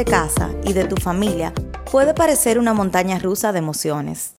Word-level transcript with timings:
de 0.00 0.04
casa 0.06 0.50
y 0.64 0.72
de 0.72 0.86
tu 0.86 0.96
familia 0.96 1.52
puede 1.90 2.14
parecer 2.14 2.58
una 2.58 2.72
montaña 2.72 3.18
rusa 3.18 3.52
de 3.52 3.58
emociones. 3.58 4.34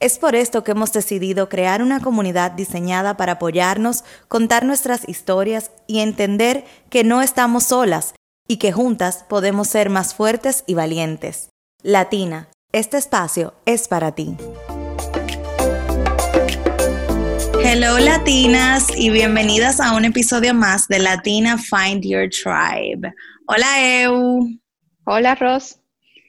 Es 0.00 0.18
por 0.18 0.34
esto 0.34 0.64
que 0.64 0.70
hemos 0.70 0.90
decidido 0.90 1.50
crear 1.50 1.82
una 1.82 2.00
comunidad 2.00 2.52
diseñada 2.52 3.18
para 3.18 3.32
apoyarnos, 3.32 4.04
contar 4.28 4.64
nuestras 4.64 5.06
historias 5.06 5.70
y 5.86 5.98
entender 5.98 6.64
que 6.88 7.04
no 7.04 7.20
estamos 7.20 7.64
solas 7.64 8.14
y 8.48 8.56
que 8.56 8.72
juntas 8.72 9.26
podemos 9.28 9.68
ser 9.68 9.90
más 9.90 10.14
fuertes 10.14 10.64
y 10.66 10.72
valientes. 10.72 11.50
Latina, 11.82 12.48
este 12.72 12.96
espacio 12.96 13.52
es 13.66 13.88
para 13.88 14.12
ti. 14.12 14.34
Hello 17.62 17.98
latinas 17.98 18.86
y 18.96 19.10
bienvenidas 19.10 19.78
a 19.78 19.94
un 19.94 20.06
episodio 20.06 20.54
más 20.54 20.88
de 20.88 21.00
Latina 21.00 21.58
Find 21.58 22.02
Your 22.02 22.30
Tribe. 22.30 23.12
Hola 23.46 24.02
Eu. 24.02 24.61
Hola 25.04 25.34
Ros. 25.34 25.78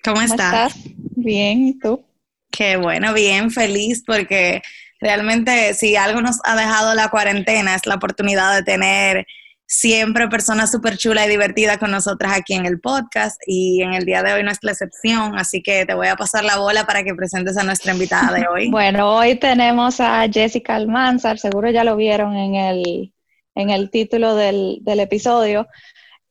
¿Cómo, 0.03 0.21
estás? 0.21 0.73
Bien, 1.15 1.67
¿y 1.67 1.79
tú? 1.79 2.03
Qué 2.51 2.75
bueno, 2.75 3.13
bien, 3.13 3.51
feliz 3.51 4.03
porque 4.05 4.61
realmente 4.99 5.73
si 5.75 5.95
algo 5.95 6.21
nos 6.21 6.39
ha 6.43 6.55
dejado 6.55 6.93
la 6.95 7.09
cuarentena 7.09 7.75
es 7.75 7.85
la 7.85 7.95
oportunidad 7.95 8.55
de 8.55 8.63
tener 8.63 9.25
siempre 9.65 10.27
personas 10.27 10.71
súper 10.71 10.97
chulas 10.97 11.27
y 11.27 11.29
divertidas 11.29 11.77
con 11.77 11.91
nosotras 11.91 12.33
aquí 12.35 12.53
en 12.53 12.65
el 12.65 12.79
podcast 12.79 13.39
y 13.45 13.81
en 13.81 13.93
el 13.93 14.05
día 14.05 14.23
de 14.23 14.33
hoy 14.33 14.43
no 14.43 14.51
es 14.51 14.59
la 14.61 14.71
excepción, 14.71 15.37
así 15.37 15.61
que 15.61 15.85
te 15.85 15.93
voy 15.93 16.07
a 16.07 16.15
pasar 16.15 16.43
la 16.43 16.57
bola 16.57 16.85
para 16.85 17.03
que 17.03 17.15
presentes 17.15 17.57
a 17.57 17.63
nuestra 17.63 17.93
invitada 17.93 18.33
de 18.33 18.47
hoy. 18.47 18.69
bueno, 18.71 19.15
hoy 19.15 19.35
tenemos 19.35 19.99
a 19.99 20.27
Jessica 20.31 20.75
Almanzar, 20.75 21.37
seguro 21.39 21.69
ya 21.69 21.83
lo 21.83 21.95
vieron 21.95 22.35
en 22.35 22.55
el, 22.55 23.13
en 23.55 23.69
el 23.69 23.89
título 23.89 24.35
del, 24.35 24.79
del 24.81 24.99
episodio. 24.99 25.67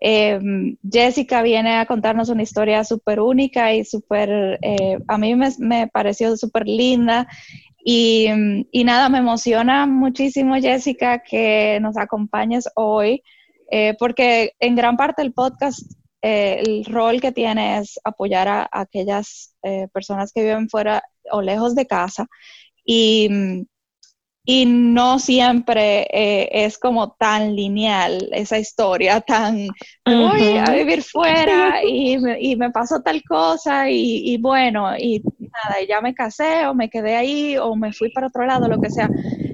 Eh, 0.05 0.41
Jessica 0.91 1.43
viene 1.43 1.77
a 1.77 1.87
contarnos 1.87 2.29
una 2.29 2.43
historia 2.43 2.83
súper 2.83 3.21
única 3.21 3.73
y 3.73 3.85
súper, 3.85 4.59
eh, 4.61 4.99
a 5.07 5.17
mí 5.17 5.37
me, 5.37 5.49
me 5.61 5.87
pareció 5.87 6.37
súper 6.37 6.67
linda 6.67 7.29
y, 7.85 8.29
nada, 8.85 9.09
me 9.09 9.19
emociona 9.19 9.87
muchísimo, 9.87 10.57
Jessica, 10.57 11.23
que 11.23 11.79
nos 11.81 11.97
acompañes 11.97 12.69
hoy, 12.75 13.23
eh, 13.71 13.95
porque 13.97 14.55
en 14.59 14.75
gran 14.75 14.97
parte 14.97 15.23
el 15.23 15.33
podcast, 15.33 15.81
eh, 16.21 16.61
el 16.67 16.85
rol 16.85 17.21
que 17.21 17.31
tiene 17.31 17.79
es 17.79 18.01
apoyar 18.03 18.49
a, 18.49 18.69
aquellas 18.73 19.55
personas 19.93 20.33
que 20.33 20.43
viven 20.43 20.69
fuera 20.69 21.05
o 21.31 21.43
lejos 21.43 21.77
de 21.77 21.87
casa. 21.87 22.27
Y, 22.85 23.29
y 24.45 24.67
no 24.67 25.21
siempre 25.21 26.07
eh, 26.11 26.49
es 26.65 26.77
como 26.77 27.13
tan 27.13 27.55
lineal 27.55 28.29
esa 28.33 28.59
historia, 28.59 29.21
tan 29.21 29.69
voy 30.05 30.57
a 30.57 30.65
vivir 30.73 31.03
fuera 31.03 31.85
y 31.85 32.19
me, 32.19 32.41
y 32.41 32.57
me 32.57 32.71
pasó 32.71 33.01
tal 33.03 33.23
cosa 33.23 33.89
y, 33.89 34.37
bueno, 34.39 34.97
y 34.99 35.23
nada, 35.39 35.77
ya 35.89 36.01
me 36.01 36.13
casé 36.13 36.67
o 36.67 36.75
me 36.75 36.91
quedé 36.91 37.15
ahí 37.15 37.57
o 37.57 37.77
me 37.77 37.93
fui 37.93 38.11
para 38.11 38.27
otro 38.27 38.45
lado, 38.45 38.67
lo 38.67 38.81
que 38.81 38.91
sea. 38.91 39.09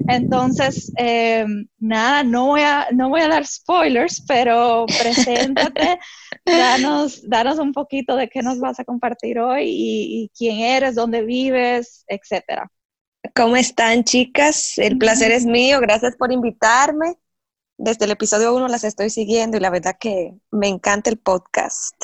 Entonces, 0.07 0.91
eh, 0.97 1.45
nada, 1.77 2.23
no 2.23 2.47
voy, 2.47 2.61
a, 2.61 2.87
no 2.91 3.09
voy 3.09 3.21
a 3.21 3.27
dar 3.27 3.45
spoilers, 3.45 4.23
pero 4.27 4.87
preséntate, 4.87 5.99
danos, 6.45 7.21
danos 7.29 7.59
un 7.59 7.73
poquito 7.73 8.15
de 8.15 8.27
qué 8.27 8.41
nos 8.41 8.59
vas 8.59 8.79
a 8.79 8.85
compartir 8.85 9.37
hoy 9.37 9.65
y, 9.65 10.23
y 10.23 10.31
quién 10.35 10.61
eres, 10.61 10.95
dónde 10.95 11.21
vives, 11.21 12.05
etcétera. 12.07 12.71
¿Cómo 13.35 13.55
están, 13.57 14.03
chicas? 14.03 14.77
El 14.77 14.97
placer 14.97 15.31
es 15.31 15.45
mío. 15.45 15.79
Gracias 15.81 16.15
por 16.15 16.31
invitarme. 16.31 17.17
Desde 17.77 18.05
el 18.05 18.11
episodio 18.11 18.53
1 18.55 18.67
las 18.67 18.83
estoy 18.83 19.09
siguiendo 19.09 19.55
y 19.55 19.61
la 19.61 19.69
verdad 19.69 19.95
que 19.97 20.33
me 20.51 20.67
encanta 20.67 21.09
el 21.09 21.17
podcast. 21.17 21.95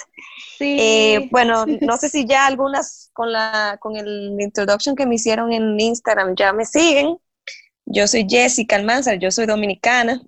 Sí. 0.57 0.77
Eh, 0.79 1.27
bueno, 1.31 1.65
no 1.81 1.97
sé 1.97 2.09
si 2.09 2.25
ya 2.25 2.45
algunas 2.45 3.09
con 3.13 3.31
la 3.31 3.77
con 3.81 3.97
el 3.97 4.37
introduction 4.39 4.95
que 4.95 5.05
me 5.05 5.15
hicieron 5.15 5.51
en 5.51 5.77
Instagram 5.79 6.35
ya 6.35 6.53
me 6.53 6.65
siguen. 6.65 7.17
Yo 7.85 8.07
soy 8.07 8.25
Jessica 8.27 8.77
Almanzar, 8.77 9.19
yo 9.19 9.31
soy 9.31 9.45
dominicana. 9.45 10.21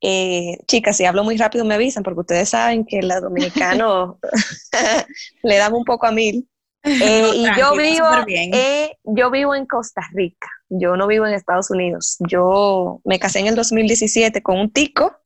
Eh, 0.00 0.58
chicas, 0.66 0.96
si 0.96 1.04
hablo 1.04 1.24
muy 1.24 1.36
rápido 1.36 1.64
me 1.64 1.74
avisan 1.74 2.02
porque 2.02 2.20
ustedes 2.20 2.50
saben 2.50 2.84
que 2.84 3.02
la 3.02 3.20
dominicano 3.20 4.18
le 5.42 5.56
damos 5.56 5.80
un 5.80 5.84
poco 5.84 6.06
a 6.06 6.12
mil. 6.12 6.48
Eh, 6.86 7.30
y 7.34 7.44
yo 7.58 7.74
vivo, 7.76 8.06
eh, 8.28 8.96
yo 9.04 9.30
vivo 9.30 9.54
en 9.54 9.66
Costa 9.66 10.02
Rica, 10.12 10.48
yo 10.68 10.96
no 10.96 11.06
vivo 11.06 11.26
en 11.26 11.34
Estados 11.34 11.70
Unidos. 11.70 12.16
Yo 12.20 13.00
me 13.04 13.18
casé 13.18 13.40
en 13.40 13.48
el 13.48 13.56
2017 13.56 14.42
con 14.42 14.58
un 14.58 14.70
tico, 14.70 15.16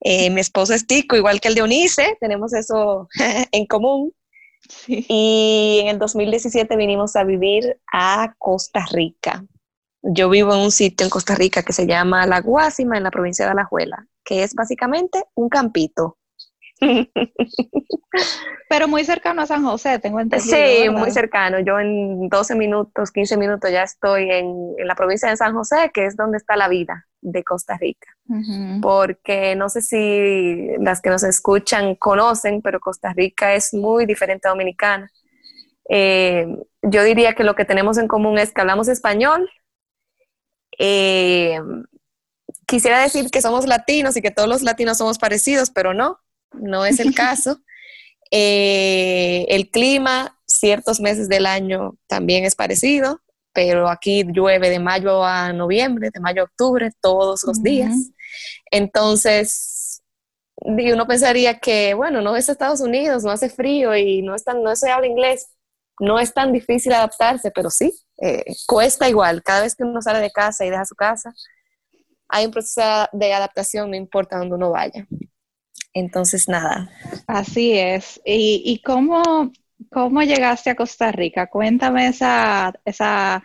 eh, 0.00 0.30
mi 0.30 0.40
esposo 0.40 0.74
es 0.74 0.86
tico, 0.86 1.16
igual 1.16 1.40
que 1.40 1.48
el 1.48 1.54
de 1.54 1.62
Unice, 1.62 2.16
tenemos 2.20 2.52
eso 2.54 3.08
en 3.52 3.66
común. 3.66 4.12
Y 4.86 5.80
en 5.82 5.88
el 5.88 5.98
2017 5.98 6.76
vinimos 6.76 7.16
a 7.16 7.24
vivir 7.24 7.78
a 7.92 8.34
Costa 8.38 8.86
Rica. 8.92 9.44
Yo 10.02 10.30
vivo 10.30 10.54
en 10.54 10.60
un 10.60 10.70
sitio 10.70 11.04
en 11.04 11.10
Costa 11.10 11.34
Rica 11.34 11.62
que 11.62 11.72
se 11.72 11.86
llama 11.86 12.26
La 12.26 12.40
Guásima, 12.40 12.96
en 12.96 13.02
la 13.02 13.10
provincia 13.10 13.44
de 13.44 13.50
Alajuela, 13.50 14.06
que 14.24 14.42
es 14.42 14.54
básicamente 14.54 15.24
un 15.34 15.48
campito 15.48 16.18
Pero 18.68 18.88
muy 18.88 19.04
cercano 19.04 19.42
a 19.42 19.46
San 19.46 19.62
José, 19.64 19.98
tengo 19.98 20.20
entendido. 20.20 20.56
Sí, 20.56 20.88
muy 20.90 21.10
cercano. 21.10 21.60
Yo 21.60 21.78
en 21.78 22.28
12 22.28 22.54
minutos, 22.54 23.10
15 23.10 23.36
minutos 23.36 23.70
ya 23.70 23.82
estoy 23.82 24.30
en, 24.30 24.74
la 24.78 24.94
provincia 24.94 25.28
de 25.28 25.36
San 25.36 25.54
José, 25.54 25.90
que 25.92 26.06
es 26.06 26.16
donde 26.16 26.38
está 26.38 26.56
la 26.56 26.68
vida 26.68 27.06
de 27.20 27.44
Costa 27.44 27.76
Rica. 27.76 28.08
Porque 28.80 29.56
no 29.56 29.68
sé 29.68 29.82
si 29.82 30.68
las 30.78 31.02
que 31.02 31.10
nos 31.10 31.24
escuchan 31.24 31.96
conocen, 31.96 32.62
pero 32.62 32.80
Costa 32.80 33.12
Rica 33.12 33.54
es 33.54 33.74
muy 33.74 34.06
diferente 34.06 34.48
a 34.48 34.52
Dominicana. 34.52 35.10
Eh, 35.88 36.46
yo 36.82 37.02
diría 37.02 37.34
que 37.34 37.44
lo 37.44 37.56
que 37.56 37.64
tenemos 37.64 37.98
en 37.98 38.06
común 38.06 38.38
es 38.38 38.52
que 38.52 38.60
hablamos 38.60 38.88
español. 38.88 39.50
Eh, 40.78 41.60
quisiera 42.66 43.02
decir 43.02 43.30
que 43.30 43.42
somos 43.42 43.66
latinos 43.66 44.16
y 44.16 44.22
que 44.22 44.30
todos 44.30 44.48
los 44.48 44.62
latinos 44.62 44.96
somos 44.98 45.18
parecidos, 45.18 45.70
pero 45.70 45.92
no 45.92 46.20
no 46.52 46.84
es 46.84 47.00
el 47.00 47.14
caso. 47.14 47.60
Eh, 48.32 49.44
el 49.48 49.70
clima, 49.72 50.38
ciertos 50.46 51.00
meses 51.00 51.28
del 51.28 51.46
año 51.46 51.96
también 52.06 52.44
es 52.44 52.54
parecido, 52.54 53.20
pero 53.52 53.88
aquí 53.88 54.22
llueve 54.24 54.70
de 54.70 54.78
mayo 54.78 55.24
a 55.24 55.52
noviembre, 55.52 56.10
de 56.14 56.20
mayo 56.20 56.42
a 56.42 56.44
octubre, 56.44 56.92
todos 57.00 57.42
los 57.44 57.60
días. 57.60 58.12
Entonces, 58.70 60.02
uno 60.60 61.06
pensaría 61.06 61.58
que, 61.58 61.94
bueno, 61.94 62.20
no 62.20 62.36
es 62.36 62.48
Estados 62.48 62.80
Unidos, 62.80 63.24
no 63.24 63.30
hace 63.30 63.48
frío 63.48 63.96
y 63.96 64.22
no, 64.22 64.34
es 64.34 64.44
no 64.46 64.76
se 64.76 64.90
habla 64.90 65.06
inglés, 65.06 65.48
no 65.98 66.18
es 66.18 66.32
tan 66.32 66.52
difícil 66.52 66.92
adaptarse, 66.92 67.50
pero 67.50 67.70
sí, 67.70 67.92
eh, 68.22 68.44
cuesta 68.66 69.08
igual. 69.08 69.42
Cada 69.42 69.62
vez 69.62 69.74
que 69.74 69.84
uno 69.84 70.00
sale 70.02 70.20
de 70.20 70.30
casa 70.30 70.64
y 70.64 70.70
deja 70.70 70.84
su 70.84 70.94
casa, 70.94 71.32
hay 72.28 72.46
un 72.46 72.52
proceso 72.52 73.08
de 73.12 73.32
adaptación, 73.32 73.90
no 73.90 73.96
importa 73.96 74.38
dónde 74.38 74.54
uno 74.54 74.70
vaya. 74.70 75.06
Entonces, 75.92 76.48
nada. 76.48 76.90
Así 77.26 77.72
es. 77.78 78.20
¿Y, 78.24 78.80
cómo, 78.84 79.50
cómo, 79.90 80.22
llegaste 80.22 80.70
a 80.70 80.76
Costa 80.76 81.12
Rica? 81.12 81.48
Cuéntame 81.48 82.08
esa, 82.08 82.72
esa 82.84 83.42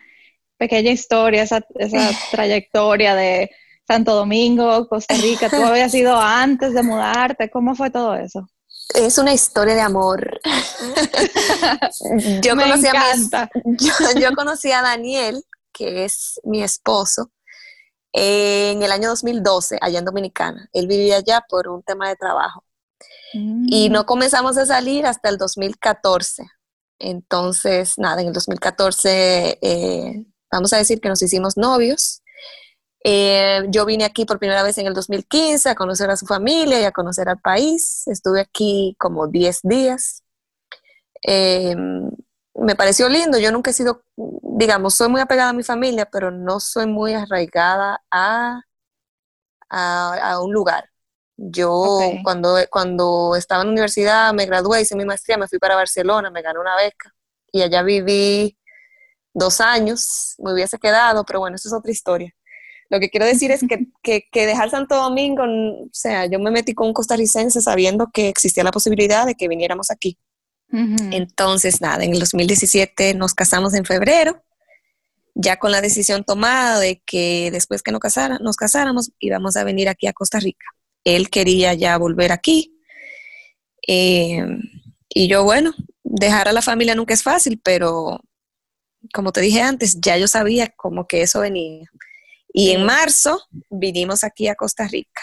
pequeña 0.58 0.92
historia, 0.92 1.44
esa, 1.44 1.66
esa 1.76 2.10
trayectoria 2.32 3.16
de 3.16 3.52
Santo 3.88 4.16
Domingo, 4.16 4.88
Costa 4.88 5.16
Rica. 5.16 5.50
¿Tú 5.50 5.64
habías 5.64 5.94
ido 5.94 6.20
antes 6.20 6.74
de 6.74 6.84
mudarte? 6.84 7.50
¿Cómo 7.50 7.76
fue 7.76 7.90
todo 7.90 8.16
eso? 8.16 8.48
Es 8.94 9.18
una 9.18 9.34
historia 9.34 9.74
de 9.74 9.82
amor. 9.82 10.40
yo, 12.42 12.56
conocí 12.56 12.88
A 12.88 13.50
yo 14.20 14.32
conocí 14.36 14.72
a 14.72 14.82
Daniel, 14.82 15.44
que 15.74 16.06
es 16.06 16.40
mi 16.44 16.64
esposo, 16.64 17.32
en 18.18 18.82
el 18.82 18.92
año 18.94 19.10
2012, 19.10 19.78
allá 19.82 20.00
en 20.00 20.06
Dominicana. 20.06 20.70
Él 20.72 20.88
vivía 20.88 21.18
allá 21.18 21.44
por 21.50 21.68
un 21.68 21.84
tema 21.84 22.08
de 22.08 22.16
trabajo. 22.16 22.64
Y 23.34 23.90
no 23.90 24.04
mm. 24.04 24.06
comenzamos 24.06 24.58
a 24.58 24.66
salir 24.66 25.06
hasta 25.06 25.28
el 25.28 25.38
2014. 25.38 26.46
Entonces, 27.00 27.96
nada, 27.98 28.22
en 28.22 28.28
el 28.28 28.34
2014, 28.34 29.60
eh, 29.62 30.26
vamos 30.50 30.72
a 30.72 30.78
decir 30.78 31.02
que 31.02 31.10
nos 31.10 31.22
hicimos 31.22 31.58
novios. 31.58 32.22
Eh, 33.04 33.66
yo 33.68 33.86
vine 33.86 34.06
aquí 34.06 34.24
por 34.24 34.40
primera 34.40 34.64
vez 34.64 34.78
en 34.78 34.88
el 34.88 34.94
2015 34.94 35.70
a 35.70 35.76
conocer 35.76 36.10
a 36.10 36.16
su 36.16 36.26
familia 36.26 36.80
y 36.80 36.86
a 36.86 36.94
conocer 36.94 37.28
al 37.28 37.40
país. 37.40 38.08
Estuve 38.08 38.40
aquí 38.40 38.96
como 38.98 39.28
10 39.28 39.60
días. 39.64 40.24
Eh, 41.22 41.76
me 42.56 42.76
pareció 42.76 43.10
lindo. 43.10 43.38
Yo 43.38 43.52
nunca 43.52 43.72
he 43.72 43.74
sido, 43.74 44.04
digamos, 44.58 44.96
soy 44.96 45.10
muy 45.10 45.20
apegada 45.20 45.50
a 45.50 45.54
mi 45.54 45.64
familia, 45.64 46.06
pero 46.10 46.32
no 46.32 46.60
soy 46.62 46.88
muy 46.88 47.14
arraigada 47.14 48.02
a, 48.10 48.62
a, 49.70 50.40
un 50.42 50.54
lugar. 50.54 50.90
Yo 51.36 52.00
cuando, 52.24 52.58
cuando 52.72 53.36
estaba 53.36 53.64
en 53.64 53.68
la 53.68 53.72
universidad 53.74 54.34
me 54.34 54.46
gradué, 54.46 54.82
hice 54.82 54.96
mi 54.96 55.04
maestría, 55.04 55.38
me 55.38 55.50
fui 55.50 55.60
para 55.60 55.76
Barcelona, 55.76 56.32
me 56.32 56.42
gané 56.42 56.60
una 56.60 56.78
beca 56.78 57.14
y 57.52 57.62
allá 57.64 57.84
viví 57.84 58.58
dos 59.34 59.60
años, 59.60 60.36
me 60.38 60.54
hubiese 60.54 60.80
quedado, 60.80 61.26
pero 61.26 61.40
bueno, 61.40 61.58
eso 61.58 61.68
es 61.68 61.74
otra 61.74 61.92
historia. 61.92 62.34
Lo 62.90 63.02
que 63.02 63.10
quiero 63.10 63.26
decir 63.26 63.52
es 63.52 63.62
que, 63.68 63.88
que, 64.02 64.24
que, 64.32 64.46
dejar 64.46 64.70
Santo 64.70 64.96
Domingo, 64.96 65.44
o 65.44 65.90
sea, 65.92 66.28
yo 66.28 66.40
me 66.40 66.52
metí 66.52 66.74
con 66.74 66.88
un 66.88 66.94
costarricense 66.94 67.60
sabiendo 67.60 68.10
que 68.14 68.30
existía 68.30 68.64
la 68.64 68.72
posibilidad 68.72 69.26
de 69.26 69.36
que 69.36 69.50
viniéramos 69.50 69.92
aquí. 69.92 70.18
Entonces, 70.72 71.80
nada, 71.80 72.04
en 72.04 72.14
el 72.14 72.20
2017 72.20 73.14
nos 73.14 73.34
casamos 73.34 73.74
en 73.74 73.86
febrero, 73.86 74.44
ya 75.36 75.58
con 75.58 75.72
la 75.72 75.82
decisión 75.82 76.24
tomada 76.24 76.80
de 76.80 77.02
que 77.06 77.50
después 77.52 77.84
que 77.84 77.92
nos, 77.92 78.00
casara, 78.00 78.40
nos 78.40 78.56
casáramos 78.56 79.12
íbamos 79.20 79.58
a 79.58 79.64
venir 79.64 79.90
aquí 79.90 80.08
a 80.08 80.14
Costa 80.14 80.40
Rica. 80.40 80.66
Él 81.04 81.30
quería 81.30 81.74
ya 81.74 81.98
volver 81.98 82.32
aquí. 82.32 82.80
Eh, 83.88 84.44
y 85.10 85.28
yo, 85.28 85.44
bueno, 85.44 85.74
dejar 86.04 86.48
a 86.48 86.54
la 86.54 86.62
familia 86.62 86.96
nunca 86.96 87.14
es 87.14 87.22
fácil, 87.22 87.62
pero 87.64 88.22
como 89.14 89.32
te 89.32 89.42
dije 89.42 89.62
antes, 89.62 90.00
ya 90.02 90.18
yo 90.18 90.28
sabía 90.28 90.70
como 90.70 91.06
que 91.06 91.22
eso 91.22 91.42
venía. 91.42 91.86
Y 92.52 92.72
en 92.72 92.86
marzo 92.86 93.44
vinimos 93.70 94.24
aquí 94.24 94.48
a 94.48 94.56
Costa 94.56 94.88
Rica 94.88 95.22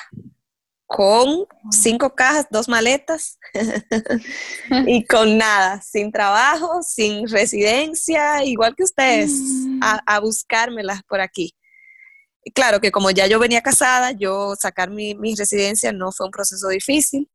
con 0.94 1.47
cinco 1.71 2.15
cajas, 2.15 2.47
dos 2.50 2.69
maletas 2.69 3.39
y 4.87 5.06
con 5.06 5.39
nada, 5.39 5.81
sin 5.81 6.12
trabajo, 6.12 6.83
sin 6.83 7.27
residencia, 7.29 8.44
igual 8.44 8.75
que 8.77 8.85
ustedes, 8.85 9.33
a, 9.81 10.00
a 10.05 10.21
buscármelas 10.21 11.03
por 11.05 11.23
aquí. 11.23 11.55
Y 12.44 12.50
claro 12.50 12.79
que 12.79 12.93
como 12.93 13.11
ya 13.11 13.27
yo 13.27 13.39
venía 13.39 13.62
casada, 13.62 14.12
yo 14.12 14.55
sacar 14.55 14.91
mi, 14.91 15.15
mi 15.15 15.35
residencia 15.35 15.93
no 15.93 16.12
fue 16.12 16.27
un 16.27 16.33
proceso 16.33 16.69
difícil, 16.69 17.31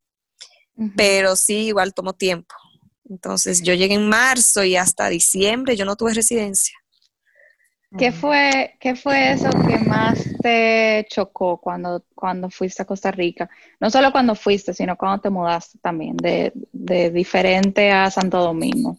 pero 0.95 1.35
sí 1.35 1.67
igual 1.67 1.95
tomó 1.95 2.13
tiempo. 2.13 2.53
Entonces 3.09 3.63
yo 3.63 3.73
llegué 3.73 3.95
en 3.95 4.07
marzo 4.07 4.63
y 4.63 4.75
hasta 4.75 5.09
diciembre 5.09 5.75
yo 5.75 5.85
no 5.85 5.95
tuve 5.95 6.13
residencia. 6.13 6.77
¿Qué 7.95 8.11
fue, 8.11 8.75
¿Qué 8.79 8.95
fue 8.95 9.31
eso 9.31 9.49
que 9.49 9.79
más 9.79 10.19
te 10.41 11.05
chocó 11.09 11.57
cuando, 11.57 12.03
cuando 12.13 12.49
fuiste 12.49 12.81
a 12.81 12.85
Costa 12.85 13.11
Rica? 13.11 13.49
No 13.79 13.89
solo 13.89 14.11
cuando 14.11 14.35
fuiste, 14.35 14.73
sino 14.73 14.97
cuando 14.97 15.21
te 15.21 15.29
mudaste 15.29 15.79
también, 15.79 16.17
de, 16.17 16.51
de 16.73 17.11
diferente 17.11 17.91
a 17.91 18.11
Santo 18.11 18.39
Domingo. 18.39 18.97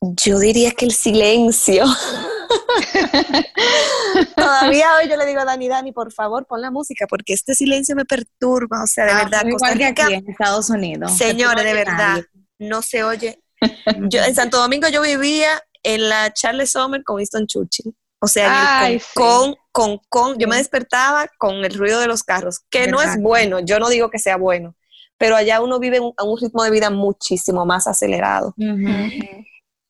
Yo 0.00 0.38
diría 0.38 0.72
que 0.72 0.84
el 0.84 0.92
silencio. 0.92 1.84
Todavía 4.36 4.96
hoy 4.96 5.08
yo 5.08 5.16
le 5.16 5.26
digo 5.26 5.40
a 5.40 5.44
Dani, 5.44 5.68
Dani, 5.68 5.92
por 5.92 6.12
favor, 6.12 6.46
pon 6.46 6.60
la 6.60 6.70
música, 6.70 7.06
porque 7.08 7.32
este 7.32 7.54
silencio 7.54 7.96
me 7.96 8.04
perturba. 8.04 8.82
O 8.82 8.86
sea, 8.86 9.06
de 9.06 9.12
ah, 9.12 9.24
verdad, 9.24 9.42
Costa 9.50 9.72
Rica, 9.72 10.04
aquí 10.04 10.14
en 10.14 10.28
Estados 10.28 10.70
Unidos. 10.70 11.16
Señores, 11.16 11.64
de 11.64 11.72
verdad, 11.72 12.22
no 12.58 12.82
se 12.82 13.04
oye. 13.04 13.40
Yo, 14.10 14.22
en 14.22 14.34
Santo 14.34 14.58
Domingo 14.58 14.88
yo 14.88 15.00
vivía 15.00 15.62
en 15.84 16.08
la 16.08 16.32
Charles 16.32 16.72
Sommer 16.72 17.04
con 17.04 17.16
Winston 17.16 17.46
Churchill. 17.46 17.94
O 18.20 18.26
sea, 18.26 18.88
con, 19.14 19.54
con, 19.70 20.00
con, 20.08 20.38
yo 20.38 20.48
me 20.48 20.56
despertaba 20.56 21.28
con 21.38 21.62
el 21.62 21.74
ruido 21.74 22.00
de 22.00 22.06
los 22.06 22.22
carros, 22.22 22.60
que 22.70 22.86
no 22.86 23.02
es 23.02 23.20
bueno, 23.20 23.60
yo 23.60 23.78
no 23.78 23.90
digo 23.90 24.08
que 24.08 24.18
sea 24.18 24.38
bueno, 24.38 24.74
pero 25.18 25.36
allá 25.36 25.60
uno 25.60 25.78
vive 25.78 25.98
a 25.98 26.24
un 26.24 26.40
ritmo 26.40 26.62
de 26.62 26.70
vida 26.70 26.88
muchísimo 26.88 27.66
más 27.66 27.86
acelerado. 27.86 28.54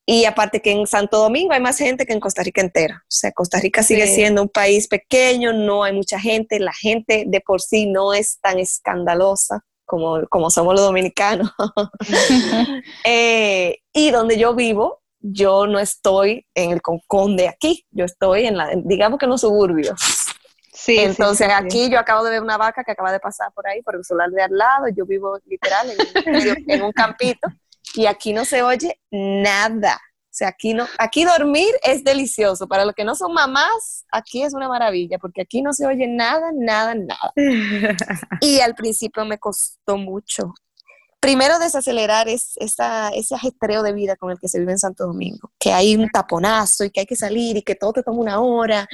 Y 0.05 0.25
aparte 0.25 0.61
que 0.61 0.71
en 0.71 0.85
Santo 0.85 1.17
Domingo 1.17 1.53
hay 1.53 1.61
más 1.61 1.77
gente 1.77 2.05
que 2.05 2.11
en 2.11 2.19
Costa 2.19 2.43
Rica 2.43 2.59
entera. 2.59 3.03
O 3.03 3.07
sea, 3.07 3.31
Costa 3.31 3.59
Rica 3.59 3.81
sigue 3.81 4.05
siendo 4.05 4.41
un 4.41 4.49
país 4.49 4.89
pequeño, 4.89 5.53
no 5.53 5.83
hay 5.83 5.93
mucha 5.93 6.19
gente, 6.19 6.59
la 6.59 6.73
gente 6.73 7.23
de 7.25 7.41
por 7.41 7.61
sí 7.61 7.87
no 7.87 8.13
es 8.13 8.39
tan 8.41 8.59
escandalosa 8.59 9.63
como, 9.85 10.27
como 10.27 10.49
somos 10.49 10.73
los 10.75 10.83
dominicanos. 10.83 11.49
Eh, 13.05 13.77
y 13.93 14.11
donde 14.11 14.37
yo 14.37 14.55
vivo, 14.55 15.01
yo 15.27 15.65
no 15.65 15.79
estoy 15.79 16.45
en 16.53 16.71
el 16.71 16.81
concón 16.81 17.35
de 17.35 17.47
aquí, 17.47 17.85
yo 17.91 18.05
estoy 18.05 18.45
en 18.45 18.57
la, 18.57 18.69
digamos 18.75 19.17
que 19.17 19.25
en 19.25 19.31
los 19.31 19.41
suburbios. 19.41 19.99
Sí, 20.71 20.99
Entonces 20.99 21.47
aquí 21.51 21.89
yo 21.89 21.97
acabo 21.97 22.23
de 22.23 22.31
ver 22.31 22.41
una 22.41 22.57
vaca 22.57 22.83
que 22.83 22.91
acaba 22.91 23.11
de 23.11 23.19
pasar 23.19 23.51
por 23.53 23.65
ahí, 23.65 23.81
por 23.81 23.95
el 23.95 24.03
solar 24.03 24.29
de 24.29 24.43
al 24.43 24.51
lado, 24.51 24.87
yo 24.95 25.05
vivo 25.05 25.39
literal 25.45 25.89
en, 26.67 26.81
un 26.83 26.91
campito 26.91 27.47
y 27.95 28.05
aquí 28.05 28.33
no 28.33 28.45
se 28.45 28.61
oye 28.61 28.99
nada. 29.09 29.95
O 29.95 30.37
sea, 30.37 30.49
aquí 30.49 30.73
no, 30.73 30.85
aquí 30.99 31.23
dormir 31.23 31.73
es 31.81 32.03
delicioso. 32.03 32.67
Para 32.67 32.83
los 32.83 32.93
que 32.93 33.05
no 33.05 33.15
son 33.15 33.33
mamás, 33.33 34.05
aquí 34.11 34.43
es 34.43 34.53
una 34.53 34.67
maravilla, 34.67 35.17
porque 35.17 35.41
aquí 35.41 35.61
no 35.61 35.71
se 35.71 35.87
oye 35.87 36.07
nada, 36.07 36.51
nada, 36.53 36.93
nada. 36.93 37.31
Y 38.41 38.59
al 38.59 38.75
principio 38.75 39.23
me 39.23 39.39
costó 39.39 39.95
mucho 39.95 40.53
primero 41.25 41.57
desacelerar 41.57 42.29
es 42.29 42.53
ese 42.57 43.33
ajetreo 43.33 43.81
de 43.81 43.93
vida 43.93 44.15
con 44.15 44.29
el 44.29 44.39
que 44.39 44.47
se 44.47 44.59
vive 44.59 44.73
en 44.73 44.77
Santo 44.77 45.07
Domingo, 45.07 45.51
que 45.57 45.73
hay 45.73 45.95
un 45.95 46.07
taponazo 46.11 46.83
y 46.85 46.91
que 46.91 46.99
hay 46.99 47.05
que 47.07 47.15
salir 47.15 47.57
y 47.57 47.63
que 47.63 47.73
todo 47.73 47.93
te 47.93 48.03
toma 48.03 48.19
una 48.19 48.39
hora 48.41 48.87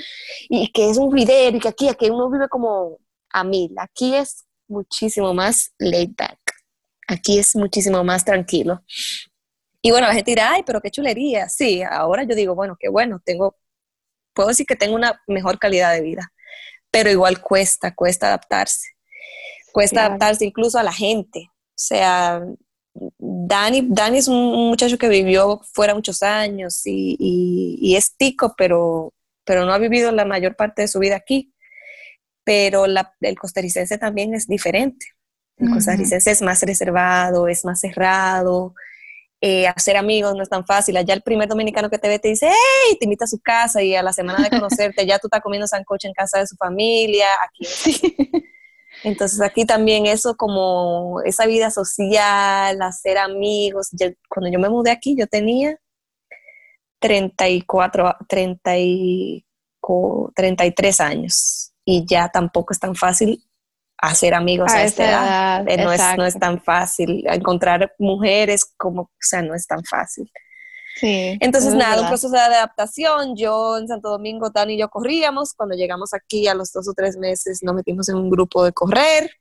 y 0.48 0.72
que 0.72 0.90
es 0.90 0.98
un 0.98 1.14
video 1.14 1.50
y 1.50 1.60
que 1.60 1.68
aquí, 1.68 1.90
aquí 1.90 2.10
uno 2.10 2.32
vive 2.32 2.48
como 2.48 3.00
a 3.32 3.44
mil. 3.44 3.74
Aquí 3.78 4.16
es 4.16 4.46
muchísimo 4.70 5.34
más 5.34 5.74
laid 5.78 6.12
back. 6.18 6.40
Aquí 7.06 7.38
es 7.38 7.54
muchísimo 7.54 8.02
más 8.06 8.24
tranquilo. 8.24 8.82
Y 9.82 9.92
bueno, 9.92 10.08
la 10.08 10.14
gente 10.14 10.32
dirá, 10.32 10.54
ay, 10.54 10.64
pero 10.66 10.80
qué 10.80 10.90
chulería. 10.90 11.50
Sí, 11.50 11.84
ahora 11.84 12.24
yo 12.24 12.34
digo, 12.34 12.56
bueno, 12.56 12.78
qué 12.80 12.88
bueno, 12.88 13.20
tengo, 13.26 13.58
puedo 14.34 14.48
decir 14.48 14.66
que 14.66 14.78
tengo 14.78 14.96
una 14.96 15.22
mejor 15.28 15.60
calidad 15.60 15.92
de 15.94 16.00
vida, 16.00 16.32
pero 16.92 17.10
igual 17.12 17.42
cuesta, 17.42 17.94
cuesta 17.94 18.28
adaptarse. 18.28 18.88
Cuesta 19.74 20.06
adaptarse 20.06 20.46
incluso 20.46 20.80
a 20.80 20.84
la 20.84 20.94
gente. 20.94 21.52
O 21.82 21.84
sea, 21.84 22.44
Dani, 22.94 23.88
Dani 23.90 24.20
es 24.20 24.28
un 24.28 24.70
muchacho 24.70 25.00
que 25.00 25.10
vivió 25.10 25.62
fuera 25.74 25.96
muchos 25.96 26.22
años 26.22 26.82
y, 26.86 27.96
es 27.98 28.16
tico, 28.16 28.54
pero, 28.56 29.14
pero 29.44 29.66
no 29.66 29.74
ha 29.74 29.80
vivido 29.80 30.12
la 30.12 30.26
mayor 30.26 30.56
parte 30.56 30.84
de 30.84 30.88
su 30.88 31.00
vida 31.00 31.16
aquí. 31.16 31.52
Pero 32.44 32.86
el 32.86 33.40
costarricense 33.40 33.98
también 33.98 34.36
es 34.36 34.48
diferente. 34.48 35.08
El 35.58 35.72
costarricense 35.72 36.30
es 36.30 36.42
más 36.44 36.62
reservado, 36.62 37.48
es 37.48 37.66
más 37.66 37.80
cerrado. 37.80 38.76
Eh, 39.42 39.68
hacer 39.68 39.98
amigos 39.98 40.36
no 40.36 40.44
es 40.44 40.50
tan 40.50 40.68
fácil. 40.68 40.98
Allá 40.98 41.16
el 41.16 41.24
primer 41.24 41.50
dominicano 41.50 41.90
que 41.90 41.98
te 41.98 42.08
ve 42.08 42.20
te 42.20 42.28
dice, 42.28 42.48
hey, 42.48 42.98
te 43.00 43.06
invita 43.06 43.26
a 43.26 43.28
su 43.28 43.40
casa 43.40 43.82
y 43.82 43.96
a 43.96 44.04
la 44.04 44.14
semana 44.14 44.44
de 44.44 44.50
conocerte 44.60 45.08
ya 45.08 45.18
tú 45.18 45.28
estás 45.28 45.42
comiendo 45.42 45.66
sancocho 45.66 46.08
en 46.08 46.14
casa 46.14 46.38
de 46.40 46.46
su 46.46 46.56
familia. 46.58 47.26
Aquí 47.44 47.66
sí. 47.66 48.16
Entonces 49.04 49.42
aquí 49.42 49.66
también 49.66 50.06
eso 50.06 50.36
como 50.36 51.22
esa 51.26 51.46
vida 51.46 51.72
social, 51.72 52.82
hacer 52.82 53.18
amigos. 53.18 53.90
cuando 54.30 54.52
yo 54.52 54.60
me 54.60 54.70
mudé 54.70 54.92
aquí 54.92 55.16
yo 55.18 55.28
tenía 55.28 55.78
34, 57.00 58.18
30 58.28 58.78
y, 58.78 59.46
33 60.36 61.02
años 61.02 61.74
y 61.84 62.06
ya 62.06 62.30
tampoco 62.30 62.72
es 62.72 62.80
tan 62.80 62.96
fácil 62.96 63.44
hacer 63.98 64.34
amigos 64.34 64.72
a, 64.72 64.84
esta 64.84 65.10
edad. 65.10 65.70
Eh, 65.70 65.78
no, 65.78 65.92
es, 65.92 66.02
no 66.18 66.26
es 66.26 66.38
tan 66.38 66.62
fácil 66.62 67.24
encontrar 67.28 67.94
mujeres 67.98 68.66
como, 68.78 69.02
o 69.02 69.12
sea, 69.20 69.42
no 69.42 69.56
es 69.56 69.66
tan 69.66 69.84
fácil. 69.84 70.32
Entonces, 71.02 71.74
nada, 71.74 72.02
un 72.02 72.08
proceso 72.08 72.34
de 72.34 72.40
adaptación. 72.40 73.36
Yo 73.36 73.78
en 73.78 73.88
Santo 73.88 74.10
Domingo, 74.10 74.50
Dani 74.50 74.74
y 74.74 74.80
yo 74.80 74.90
corríamos. 74.90 75.54
Cuando 75.54 75.76
llegamos 75.76 76.14
aquí 76.14 76.48
a 76.48 76.54
los 76.54 76.72
dos 76.72 76.88
o 76.88 76.94
tres 76.94 77.18
meses, 77.18 77.62
nos 77.64 77.76
metimos 77.76 78.10
en 78.10 78.16
un 78.16 78.30
grupo 78.30 78.64
de 78.64 78.72
correr. 78.72 79.32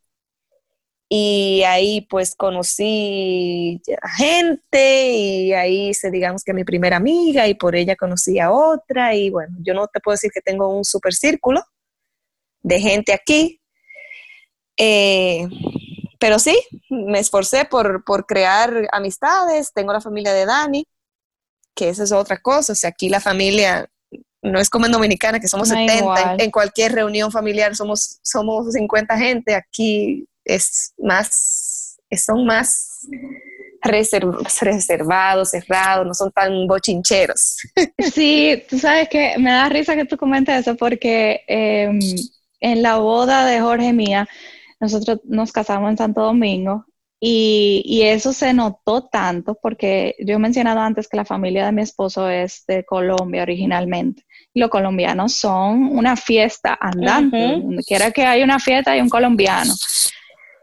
Y 1.12 1.62
ahí 1.66 2.02
pues 2.02 2.37
conocí 2.37 3.83
a 4.00 4.09
gente 4.11 5.11
y 5.11 5.52
ahí 5.52 5.88
hice, 5.88 6.09
digamos 6.09 6.45
que 6.45 6.54
mi 6.54 6.62
primera 6.62 6.99
amiga 6.99 7.49
y 7.49 7.54
por 7.54 7.75
ella 7.75 7.97
conocí 7.97 8.38
a 8.38 8.52
otra. 8.52 9.14
Y 9.16 9.28
bueno, 9.28 9.57
yo 9.61 9.75
no 9.75 9.88
te 9.88 9.99
puedo 10.00 10.14
decir 10.14 10.30
que 10.33 10.40
tengo 10.40 10.69
un 10.69 10.85
super 10.85 11.12
círculo 11.12 11.62
de 12.62 12.80
gente 12.80 13.12
aquí. 13.12 13.61
Eh, 14.76 15.49
pero 16.21 16.38
sí, 16.38 16.57
me 16.90 17.19
esforcé 17.19 17.64
por, 17.64 18.04
por 18.04 18.25
crear 18.25 18.88
amistades. 18.92 19.73
Tengo 19.75 19.92
la 19.92 20.00
familia 20.00 20.33
de 20.33 20.47
Dani 20.47 20.87
que 21.80 21.88
esa 21.88 22.04
es 22.04 22.12
otra 22.12 22.37
cosa. 22.37 22.75
O 22.75 22.76
sea, 22.76 22.90
aquí 22.90 23.08
la 23.08 23.20
familia 23.20 23.88
no 24.42 24.60
es 24.60 24.68
como 24.68 24.84
en 24.84 24.92
Dominicana, 24.92 25.40
que 25.40 25.49
somos 25.49 25.68
70, 25.68 26.37
en, 26.38 26.50
cualquier 26.50 26.92
reunión 26.92 27.32
familiar 27.32 27.75
somos, 27.75 28.18
somos 28.22 28.72
50 28.72 29.16
gente, 29.16 29.54
aquí 29.54 30.26
es 30.44 30.92
más, 30.99 31.96
son 32.25 32.44
más 32.44 33.06
reservados, 33.82 35.50
cerrados, 35.50 36.06
no 36.06 36.12
son 36.12 36.30
tan 36.32 36.66
bochincheros. 36.66 37.58
Sí, 38.12 38.62
tú 38.68 38.78
sabes 38.78 39.08
que 39.08 39.37
me 39.38 39.50
da 39.50 39.70
risa 39.70 39.96
que 39.96 40.04
tú 40.04 40.18
comentes 40.18 40.60
eso 40.60 40.76
porque 40.76 41.42
em, 41.46 41.99
en 42.60 42.82
la 42.82 42.96
boda 42.96 43.46
de 43.46 43.60
Jorge 43.60 43.94
mía, 43.94 44.28
nosotros 44.80 45.20
nos 45.25 45.50
casamos 45.50 45.90
en 45.90 45.96
Santo 45.96 46.20
Domingo 46.20 46.84
y, 47.22 48.00
eso 48.02 48.32
se 48.32 48.54
notó 48.54 49.06
tanto 49.06 49.54
porque 49.60 50.16
yo 50.20 50.36
he 50.36 50.38
mencionado 50.38 50.80
antes 50.80 51.06
que 51.06 51.18
la 51.18 51.26
familia 51.26 51.66
de 51.66 51.72
mi 51.72 51.82
esposo 51.82 52.30
es 52.30 52.64
de 52.66 52.84
Colombia 52.84 53.42
originalmente. 53.42 54.24
Los 54.54 54.70
colombianos 54.70 55.34
son 55.34 55.82
una 55.96 56.16
fiesta 56.16 56.78
andante. 56.80 57.58
Donde 57.58 57.82
quiera 57.82 58.10
que 58.10 58.24
haya 58.24 58.42
una 58.42 58.58
fiesta 58.58 58.92
hay 58.92 59.02
un 59.02 59.10
colombiano. 59.10 59.74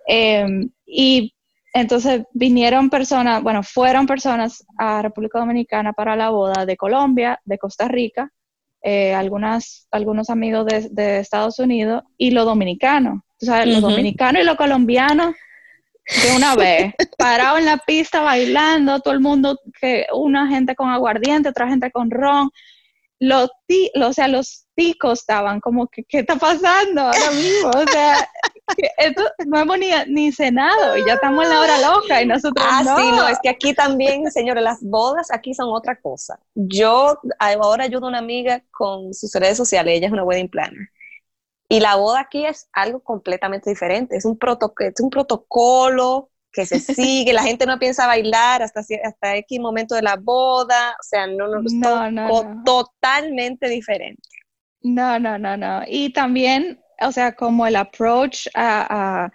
Em, 0.08 0.70
y 0.86 1.36
entonces 1.74 2.24
vinieron 2.34 2.90
personas, 2.90 3.44
bueno, 3.44 3.62
fueron 3.62 4.08
personas 4.08 4.66
a 4.80 5.04
República 5.04 5.38
Dominicana 5.38 5.94
para 5.94 6.16
la 6.16 6.32
boda 6.32 6.66
de 6.66 6.76
Colombia, 6.76 7.40
de 7.46 7.60
Costa 7.60 7.88
Rica, 7.88 8.32
eh, 8.82 9.14
algunas, 9.14 9.88
algunos 9.92 10.32
amigos 10.32 10.66
de, 10.66 11.20
Estados 11.20 11.60
Unidos 11.60 12.04
y 12.18 12.32
los 12.32 12.46
dominicanos. 12.46 13.20
O 13.40 13.46
sea, 13.46 13.64
los 13.64 13.82
dominicanos 13.82 14.42
y 14.42 14.46
los 14.46 14.56
colombianos 14.56 15.36
de 16.08 16.36
una 16.36 16.56
vez, 16.56 16.94
parado 17.18 17.58
en 17.58 17.66
la 17.66 17.78
pista 17.78 18.22
bailando, 18.22 19.00
todo 19.02 19.14
el 19.14 19.20
mundo, 19.20 19.60
que 19.80 20.06
una 20.14 20.48
gente 20.48 20.76
con 20.76 20.90
aguardiente, 20.90 21.50
otra 21.50 21.68
gente 21.68 21.92
con 21.92 22.10
ron. 22.10 22.50
Los, 23.20 23.50
o 23.96 24.14
sea, 24.14 24.28
los 24.28 24.68
ticos 24.76 25.22
estaban 25.22 25.60
como 25.60 25.88
que, 25.88 26.04
¿qué 26.04 26.20
está 26.20 26.36
pasando 26.36 27.02
ahora 27.02 27.32
mismo? 27.32 27.70
O 27.70 27.92
sea, 27.92 28.30
esto 28.98 29.24
no 29.48 29.60
hemos 29.60 29.80
ni, 29.80 29.90
ni, 30.08 30.32
cenado 30.32 30.96
y 30.98 31.06
ya 31.06 31.16
estamos 31.16 31.44
en 31.44 31.50
la 31.50 31.62
hora 31.62 31.80
loca 31.80 32.22
y 32.22 32.28
nosotros 32.28 32.66
ah, 32.70 32.84
no. 32.84 32.98
sí, 32.98 33.12
no, 33.12 33.28
es 33.28 33.40
que 33.42 33.50
aquí 33.50 33.74
también, 33.74 34.30
señores, 34.32 34.64
las 34.64 34.84
bodas 34.84 35.32
aquí 35.32 35.54
son 35.54 35.70
otra 35.70 36.00
cosa. 36.00 36.40
Yo 36.54 37.20
ahora 37.40 37.86
ayudo 37.86 38.06
a 38.06 38.10
una 38.10 38.20
amiga 38.20 38.62
con 38.72 39.14
sus 39.14 39.34
redes 39.34 39.58
sociales, 39.58 39.96
ella 39.96 40.08
es 40.08 40.14
una 40.14 40.24
wedding 40.24 40.50
planner. 40.50 40.90
Y 41.70 41.80
la 41.80 41.96
boda 41.96 42.22
aquí 42.22 42.46
es 42.46 42.70
algo 42.74 43.02
completamente 43.02 43.70
diferente, 43.70 44.16
es 44.16 44.26
un, 44.26 44.38
es 44.80 45.00
un 45.00 45.10
protocolo 45.10 46.30
que 46.52 46.66
se 46.66 46.80
sigue, 46.80 47.34
la 47.34 47.44
gente 47.44 47.66
no 47.66 47.78
piensa 47.78 48.08
bailar 48.08 48.62
hasta, 48.62 48.80
hasta 48.80 49.36
X 49.38 49.60
momento 49.60 49.96
de 49.96 50.02
la 50.02 50.16
boda, 50.16 50.92
o 50.92 51.04
sea, 51.04 51.28
no, 51.28 51.48
no, 51.48 51.62
no, 51.62 52.12
no 52.12 52.64
totalmente 52.64 53.68
diferente. 53.68 54.22
No, 54.82 55.20
no, 55.20 55.38
no, 55.38 55.58
no. 55.58 55.82
Y 55.88 56.14
también, 56.14 56.82
o 57.02 57.12
sea, 57.12 57.36
como 57.36 57.68
el 57.68 57.76
approach 57.76 58.48
a 58.54 59.30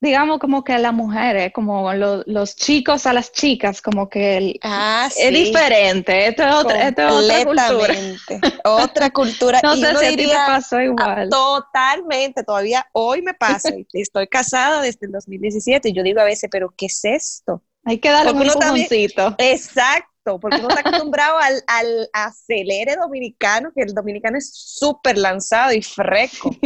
digamos 0.00 0.38
como 0.38 0.64
que 0.64 0.72
a 0.72 0.78
las 0.78 0.94
mujeres, 0.94 1.52
como 1.52 1.92
los 1.92 2.56
chicos 2.56 3.06
a 3.06 3.12
las 3.12 3.32
chicas, 3.32 3.82
como 3.82 4.08
que 4.08 4.58
ah, 4.62 5.08
es 5.14 5.32
diferente, 5.32 6.28
esto 6.28 6.42
es, 6.42 6.54
otra, 6.54 6.88
esto 6.88 7.08
es 7.08 7.14
otra 7.14 7.44
cultura. 7.44 7.94
otra 8.64 9.10
cultura. 9.10 9.60
no 9.62 9.76
sé 9.76 9.94
si 9.96 10.06
diría, 10.16 10.46
te 10.46 10.52
pasó 10.52 10.80
igual. 10.80 11.28
Totalmente, 11.28 12.42
todavía 12.42 12.86
hoy 12.92 13.20
me 13.20 13.34
pasa, 13.34 13.70
estoy 13.92 14.26
casada 14.26 14.80
desde 14.80 15.06
el 15.06 15.12
2017 15.12 15.90
y 15.90 15.92
yo 15.92 16.02
digo 16.02 16.20
a 16.20 16.24
veces, 16.24 16.48
pero 16.50 16.72
¿qué 16.76 16.86
es 16.86 17.04
esto? 17.04 17.62
Hay 17.84 17.98
que 17.98 18.10
darle 18.10 18.32
un 18.32 18.42
empujoncito. 18.42 19.34
Exacto, 19.38 20.38
porque 20.40 20.58
uno 20.58 20.68
está 20.70 20.80
acostumbrado 20.88 21.38
al, 21.38 21.62
al 21.66 22.08
acelere 22.14 22.96
dominicano, 22.96 23.70
que 23.74 23.82
el 23.82 23.94
dominicano 23.94 24.38
es 24.38 24.50
súper 24.54 25.18
lanzado 25.18 25.72
y 25.74 25.82
fresco. 25.82 26.56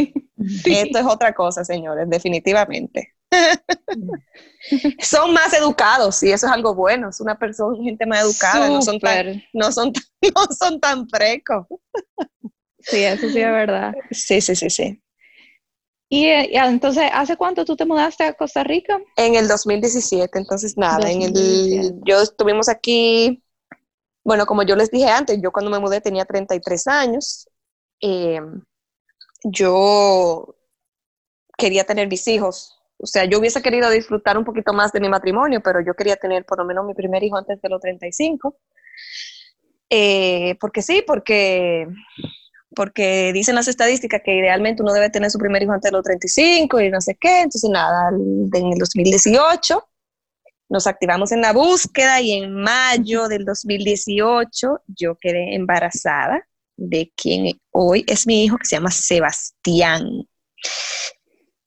Esto 0.65 0.99
es 0.99 1.05
otra 1.05 1.33
cosa, 1.33 1.65
señores, 1.65 2.09
definitivamente. 2.09 3.14
Son 4.99 5.33
más 5.33 5.53
educados 5.53 6.21
y 6.23 6.31
eso 6.31 6.47
es 6.47 6.51
algo 6.51 6.73
bueno. 6.73 7.09
Es 7.09 7.19
una 7.19 7.37
persona, 7.37 7.77
gente 7.83 8.05
más 8.05 8.23
educada, 8.23 8.69
no 8.69 8.81
son, 8.81 8.99
tan, 8.99 9.43
no, 9.53 9.71
son, 9.71 9.93
no 10.21 10.55
son 10.57 10.79
tan 10.79 11.07
frecos. 11.13 11.67
sí, 12.79 13.03
eso 13.03 13.29
sí 13.29 13.39
es 13.39 13.51
verdad. 13.51 13.93
Sí, 14.11 14.41
sí, 14.41 14.55
sí, 14.55 14.69
sí. 14.69 15.01
Y, 16.07 16.27
entonces, 16.27 17.09
¿hace 17.11 17.35
cuánto 17.35 17.65
tú 17.65 17.75
te 17.75 17.85
mudaste 17.85 18.23
a 18.23 18.33
Costa 18.33 18.63
Rica? 18.63 18.99
En 19.15 19.35
el 19.35 19.47
2017, 19.47 20.37
entonces 20.37 20.77
nada, 20.77 21.09
en 21.09 21.23
el, 21.23 21.99
yo 22.05 22.21
estuvimos 22.21 22.69
aquí, 22.69 23.43
bueno, 24.23 24.45
como 24.45 24.63
yo 24.63 24.75
les 24.75 24.91
dije 24.91 25.09
antes, 25.09 25.39
yo 25.41 25.51
cuando 25.51 25.71
me 25.71 25.79
mudé 25.79 26.01
tenía 26.01 26.23
33 26.23 26.87
años, 26.87 27.49
eh, 28.01 28.39
yo 29.43 30.55
quería 31.57 31.83
tener 31.85 32.07
mis 32.07 32.27
hijos 32.27 32.79
o 32.97 33.05
sea, 33.05 33.25
yo 33.25 33.39
hubiese 33.39 33.61
querido 33.61 33.89
disfrutar 33.89 34.37
un 34.37 34.45
poquito 34.45 34.73
más 34.73 34.91
de 34.91 34.99
mi 34.99 35.09
matrimonio, 35.09 35.61
pero 35.63 35.81
yo 35.81 35.93
quería 35.93 36.15
tener 36.15 36.45
por 36.45 36.59
lo 36.59 36.65
menos 36.65 36.85
mi 36.85 36.93
primer 36.93 37.23
hijo 37.23 37.37
antes 37.37 37.61
de 37.61 37.69
los 37.69 37.81
35. 37.81 38.57
Eh, 39.89 40.55
porque 40.59 40.81
sí, 40.81 41.03
porque, 41.05 41.87
porque 42.75 43.31
dicen 43.33 43.55
las 43.55 43.67
estadísticas 43.67 44.21
que 44.23 44.35
idealmente 44.35 44.81
uno 44.81 44.93
debe 44.93 45.09
tener 45.09 45.29
su 45.29 45.37
primer 45.37 45.61
hijo 45.61 45.73
antes 45.73 45.91
de 45.91 45.97
los 45.97 46.03
35 46.03 46.81
y 46.81 46.89
no 46.89 47.01
sé 47.01 47.15
qué. 47.19 47.41
Entonces, 47.41 47.69
nada, 47.69 48.09
en 48.09 48.73
el 48.73 48.79
2018 48.79 49.87
nos 50.69 50.87
activamos 50.87 51.31
en 51.31 51.41
la 51.41 51.53
búsqueda 51.53 52.21
y 52.21 52.31
en 52.31 52.53
mayo 52.53 53.27
del 53.27 53.45
2018 53.45 54.81
yo 54.87 55.15
quedé 55.15 55.53
embarazada 55.53 56.47
de 56.77 57.11
quien 57.15 57.59
hoy 57.71 58.03
es 58.07 58.25
mi 58.25 58.43
hijo, 58.43 58.57
que 58.57 58.65
se 58.65 58.75
llama 58.77 58.91
Sebastián. 58.91 60.27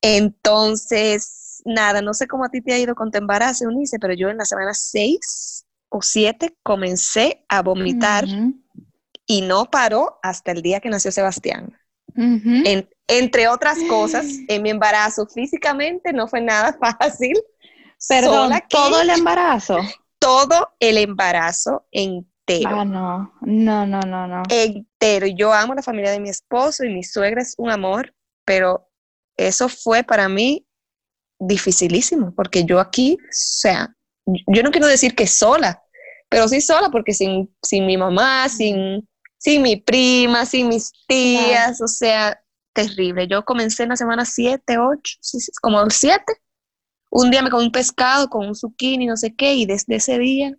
Entonces, 0.02 1.62
nada, 1.64 2.02
no 2.02 2.14
sé 2.14 2.26
cómo 2.26 2.44
a 2.44 2.48
ti 2.48 2.60
te 2.60 2.72
ha 2.72 2.78
ido 2.78 2.94
con 2.94 3.10
tu 3.10 3.18
embarazo, 3.18 3.66
Unice, 3.66 3.98
pero 3.98 4.14
yo 4.14 4.28
en 4.28 4.38
la 4.38 4.44
semana 4.44 4.74
6 4.74 5.66
o 5.88 6.02
7 6.02 6.56
comencé 6.62 7.44
a 7.48 7.62
vomitar 7.62 8.26
y 9.26 9.42
no 9.42 9.66
paró 9.66 10.18
hasta 10.22 10.52
el 10.52 10.62
día 10.62 10.80
que 10.80 10.90
nació 10.90 11.12
Sebastián. 11.12 11.76
entre 13.06 13.48
otras 13.48 13.78
cosas, 13.88 14.26
en 14.48 14.62
mi 14.62 14.70
embarazo 14.70 15.26
físicamente 15.26 16.12
no 16.12 16.28
fue 16.28 16.40
nada 16.40 16.76
fácil. 16.98 17.34
Perdón, 18.08 18.52
todo 18.68 19.00
el 19.00 19.10
embarazo. 19.10 19.78
Todo 20.18 20.74
el 20.80 20.98
embarazo 20.98 21.86
entero. 21.92 22.80
Ah, 22.80 22.84
no, 22.84 23.32
no, 23.42 23.86
no, 23.86 24.00
no, 24.00 24.26
no. 24.26 24.42
Entero. 24.48 25.26
Yo 25.26 25.52
amo 25.52 25.74
la 25.74 25.82
familia 25.82 26.10
de 26.10 26.20
mi 26.20 26.28
esposo 26.28 26.84
y 26.84 26.92
mi 26.92 27.04
suegra 27.04 27.42
es 27.42 27.54
un 27.58 27.70
amor, 27.70 28.14
pero 28.44 28.87
eso 29.38 29.68
fue 29.68 30.02
para 30.02 30.28
mí 30.28 30.66
dificilísimo, 31.38 32.34
porque 32.34 32.64
yo 32.64 32.80
aquí, 32.80 33.16
o 33.20 33.26
sea, 33.30 33.94
yo 34.26 34.62
no 34.62 34.70
quiero 34.70 34.86
decir 34.86 35.14
que 35.14 35.26
sola, 35.26 35.82
pero 36.28 36.48
sí 36.48 36.60
sola, 36.60 36.90
porque 36.90 37.14
sin, 37.14 37.54
sin 37.62 37.86
mi 37.86 37.96
mamá, 37.96 38.48
sin, 38.48 39.08
sin 39.38 39.62
mi 39.62 39.76
prima, 39.76 40.44
sin 40.44 40.68
mis 40.68 40.92
tías, 41.06 41.80
o 41.80 41.86
sea, 41.86 42.38
terrible. 42.74 43.26
Yo 43.28 43.44
comencé 43.44 43.84
en 43.84 43.90
la 43.90 43.96
semana 43.96 44.24
7, 44.24 44.78
8, 44.78 45.18
como 45.62 45.88
7. 45.88 46.22
Un 47.10 47.30
día 47.30 47.42
me 47.42 47.50
comí 47.50 47.64
un 47.64 47.72
pescado 47.72 48.28
con 48.28 48.46
un 48.46 48.54
zucchini, 48.54 49.06
no 49.06 49.16
sé 49.16 49.34
qué, 49.34 49.54
y 49.54 49.64
desde 49.64 49.96
ese 49.96 50.18
día 50.18 50.52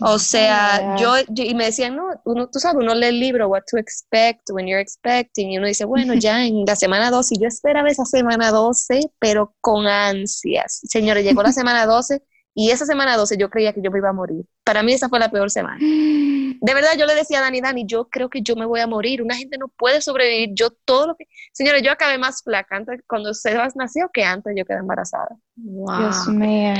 o 0.00 0.18
sea, 0.18 0.96
yo, 0.96 1.14
y 1.34 1.54
me 1.54 1.66
decían, 1.66 1.96
no, 1.96 2.08
uno, 2.24 2.48
tú 2.48 2.58
sabes, 2.58 2.76
uno 2.82 2.94
lee 2.94 3.06
el 3.06 3.20
libro, 3.20 3.48
What 3.48 3.62
to 3.70 3.78
Expect, 3.78 4.50
When 4.50 4.66
You're 4.66 4.80
Expecting, 4.80 5.50
y 5.50 5.58
uno 5.58 5.66
dice, 5.66 5.84
bueno, 5.84 6.14
ya 6.14 6.44
en 6.44 6.64
la 6.66 6.76
semana 6.76 7.10
12, 7.10 7.34
y 7.34 7.40
yo 7.40 7.48
esperaba 7.48 7.88
esa 7.88 8.04
semana 8.04 8.50
12, 8.50 9.10
pero 9.18 9.54
con 9.60 9.86
ansias. 9.86 10.80
Señores, 10.84 11.24
llegó 11.24 11.42
la 11.42 11.52
semana 11.52 11.86
12 11.86 12.22
y 12.58 12.70
esa 12.70 12.86
semana 12.86 13.18
12 13.18 13.36
yo 13.36 13.50
creía 13.50 13.74
que 13.74 13.82
yo 13.82 13.90
me 13.90 13.98
iba 13.98 14.08
a 14.08 14.14
morir. 14.14 14.46
Para 14.64 14.82
mí 14.82 14.94
esa 14.94 15.10
fue 15.10 15.18
la 15.18 15.30
peor 15.30 15.50
semana. 15.50 15.78
De 15.78 16.74
verdad, 16.74 16.96
yo 16.98 17.04
le 17.04 17.14
decía 17.14 17.38
a 17.38 17.42
Dani, 17.42 17.60
Dani, 17.60 17.84
yo 17.86 18.08
creo 18.08 18.30
que 18.30 18.40
yo 18.40 18.56
me 18.56 18.64
voy 18.64 18.80
a 18.80 18.86
morir. 18.86 19.20
Una 19.20 19.36
gente 19.36 19.58
no 19.58 19.68
puede 19.68 20.00
sobrevivir. 20.00 20.54
Yo 20.54 20.70
todo 20.70 21.08
lo 21.08 21.16
que... 21.16 21.26
Señores, 21.52 21.82
yo 21.82 21.92
acabé 21.92 22.16
más 22.16 22.42
flaca 22.42 22.76
antes, 22.76 23.02
cuando 23.06 23.34
Sebas 23.34 23.76
nació 23.76 24.08
que 24.10 24.24
antes 24.24 24.54
yo 24.56 24.64
quedé 24.64 24.78
embarazada. 24.78 25.36
Wow. 25.56 25.98
Dios 25.98 26.28
mío. 26.28 26.74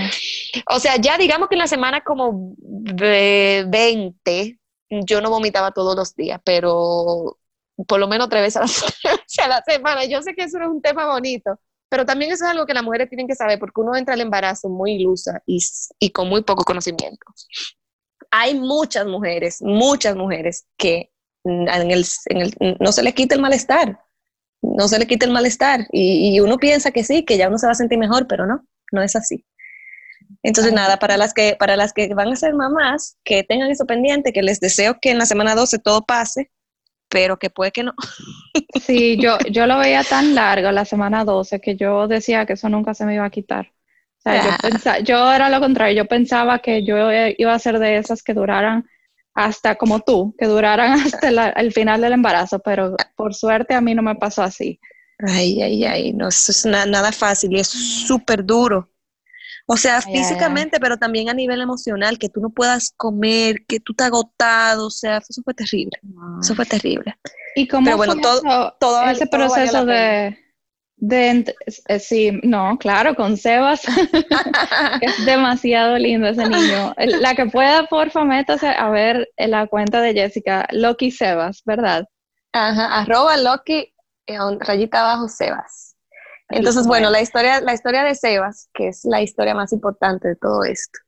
O 0.69 0.79
sea, 0.79 0.97
ya 0.97 1.19
digamos 1.19 1.49
que 1.49 1.55
en 1.55 1.61
la 1.61 1.67
semana 1.67 2.03
como 2.03 2.55
20, 2.59 4.59
yo 4.91 5.21
no 5.21 5.31
vomitaba 5.31 5.73
todos 5.73 5.97
los 5.97 6.15
días, 6.15 6.41
pero 6.45 7.39
por 7.87 8.01
lo 8.01 8.09
menos 8.09 8.29
tres 8.29 8.43
veces 8.43 8.83
a 9.39 9.49
la, 9.49 9.63
semana. 9.67 10.05
Yo 10.05 10.23
sé 10.23 10.35
que 10.35 10.45
eso 10.45 10.59
es 10.59 10.67
un 10.67 10.81
tema 10.81 11.07
bonito, 11.07 11.59
pero 11.89 12.07
también 12.07 12.33
eso 12.33 12.45
es 12.45 12.51
algo 12.51 12.67
que 12.67 12.75
las 12.75 12.83
mujeres 12.83 13.09
tienen 13.09 13.27
que 13.27 13.35
saber 13.35 13.59
porque 13.59 13.81
uno 13.81 13.97
entra 13.97 14.15
al 14.15 14.21
embarazo 14.21 14.69
muy 14.69 14.93
ilusa 14.93 15.43
y, 15.47 15.59
y 15.99 16.11
con 16.11 16.29
muy 16.29 16.43
poco 16.43 16.65
conocimiento. 16.65 17.27
Hay 18.31 18.59
muchas 18.59 19.07
mujeres, 19.07 19.59
muchas 19.61 20.17
mujeres 20.17 20.67
que 20.77 21.11
en 21.45 21.91
el, 21.91 22.05
en 22.27 22.39
el, 22.39 22.77
no 22.81 22.91
se 22.91 23.03
les 23.03 23.15
quita 23.15 23.35
el 23.35 23.41
malestar, 23.41 24.01
no 24.63 24.89
se 24.89 24.99
le 24.99 25.07
quita 25.07 25.27
el 25.27 25.33
malestar 25.33 25.87
y, 25.93 26.35
y, 26.35 26.41
uno 26.41 26.57
piensa 26.57 26.91
que 26.91 27.05
sí, 27.05 27.25
que 27.25 27.37
ya 27.37 27.49
uno 27.49 27.59
se 27.59 27.67
va 27.67 27.73
a 27.73 27.77
sentir 27.77 27.99
mejor, 27.99 28.27
pero 28.27 28.47
no, 28.47 28.67
no 28.91 29.03
es 29.03 29.15
así. 29.15 29.45
Entonces, 30.43 30.73
nada, 30.73 30.99
para 30.99 31.17
las, 31.17 31.35
que, 31.35 31.57
para 31.59 31.77
las 31.77 31.93
que 31.93 32.13
van 32.15 32.29
a 32.29 32.37
ser 32.37 32.55
mamás, 32.55 33.17
que 33.25 33.43
tengan 33.43 33.71
eso 33.71 33.87
pendiente, 33.87 34.33
que 34.33 34.43
les 34.43 34.61
deseo 34.61 34.99
que 35.01 35.11
en 35.11 35.19
la 35.19 35.27
semana 35.27 35.55
12 35.55 35.79
todo 35.79 36.05
pase, 36.05 36.51
pero 37.09 37.39
que 37.39 37.51
puede 37.51 37.73
que 37.73 37.83
no. 37.83 37.95
Sí, 38.81 39.17
yo, 39.19 39.39
yo 39.51 39.67
lo 39.67 39.79
veía 39.79 40.05
tan 40.05 40.35
largo 40.35 40.71
la 40.71 40.85
semana 40.85 41.25
12 41.25 41.61
que 41.61 41.77
yo 41.77 42.07
decía 42.09 42.47
que 42.47 42.53
eso 42.55 42.69
nunca 42.69 42.95
se 42.95 43.07
me 43.07 43.15
iba 43.15 43.25
a 43.25 43.31
quitar. 43.31 43.73
O 44.19 44.23
sea, 44.23 44.45
yo, 44.45 44.51
pensaba, 44.63 44.99
yo 45.01 45.33
era 45.33 45.49
lo 45.49 45.61
contrario, 45.61 46.03
yo 46.03 46.09
pensaba 46.09 46.59
que 46.61 46.85
yo 46.85 46.97
iba 47.37 47.55
a 47.55 47.59
ser 47.59 47.79
de 47.79 47.99
esas 47.99 48.23
que 48.23 48.35
duraran 48.35 48.87
hasta 49.35 49.77
como 49.77 50.01
tú, 50.01 50.35
que 50.39 50.47
duraran 50.47 50.93
hasta 51.01 51.29
el 51.29 51.73
final 51.73 52.01
del 52.01 52.13
embarazo, 52.13 52.59
pero 52.61 52.97
por 53.15 53.35
suerte 53.35 53.75
a 53.75 53.81
mí 53.81 53.95
no 53.95 54.03
me 54.03 54.15
pasó 54.17 54.43
así. 54.43 54.81
Ay, 55.19 55.63
ay, 55.63 55.85
ay, 55.85 56.13
no, 56.13 56.29
eso 56.29 56.53
es 56.53 56.67
nada 56.67 57.11
fácil 57.11 57.53
y 57.53 57.61
es 57.61 57.69
súper 57.69 58.45
duro. 58.45 58.91
O 59.69 59.77
sea, 59.77 60.01
físicamente, 60.01 60.79
pero 60.79 60.97
también 60.97 61.29
a 61.29 61.35
nivel 61.35 61.61
emocional, 61.61 62.19
que 62.19 62.29
tú 62.29 62.41
no 62.41 62.51
puedas 62.51 62.93
comer, 62.97 63.67
que 63.67 63.81
tú 63.81 63.95
te 63.95 64.05
agotado, 64.05 64.87
o 64.87 64.91
sea, 64.91 65.19
eso 65.19 65.43
fue 65.43 65.55
terrible. 65.55 65.99
Eso 66.41 66.55
fue 66.55 66.65
terrible. 66.65 67.19
¿Y 67.57 67.67
pero 67.67 67.97
bueno, 67.97 68.15
todo, 68.21 68.77
todo, 68.79 69.03
ese 69.11 69.27
proceso 69.27 69.85
de, 69.85 70.39
de, 70.99 71.55
eh, 71.89 71.99
sí, 71.99 72.39
no, 72.43 72.79
claro, 72.79 73.15
con 73.15 73.37
Sebas, 73.37 73.83
es 75.01 75.27
demasiado 75.27 75.99
lindo 75.99 76.29
ese 76.29 76.49
niño. 76.49 76.95
La 77.21 77.35
que 77.35 77.47
pueda, 77.47 77.87
porfa, 77.87 78.25
métase 78.25 78.69
a 78.69 78.89
ver 78.91 79.29
la 79.37 79.67
cuenta 79.67 80.01
de 80.01 80.15
Jessica, 80.15 80.69
Loki 80.71 81.11
Sebas, 81.11 81.63
¿verdad? 81.65 82.07
Ajá, 82.53 83.01
arroba 83.01 83.37
Loki, 83.37 83.93
eh, 84.27 84.39
rayita 84.61 85.01
abajo 85.01 85.29
Sebas. 85.29 85.86
Entonces, 86.49 86.87
bueno, 86.87 87.11
la 87.11 87.21
historia, 87.21 87.61
la 87.61 87.75
historia 87.75 88.05
de 88.05 88.15
Sebas, 88.15 88.69
que 88.73 88.89
es 88.89 89.05
la 89.05 89.21
historia 89.21 89.55
más 89.55 89.73
importante 89.73 90.29
de 90.29 90.37
todo 90.37 90.63
esto. 90.65 90.99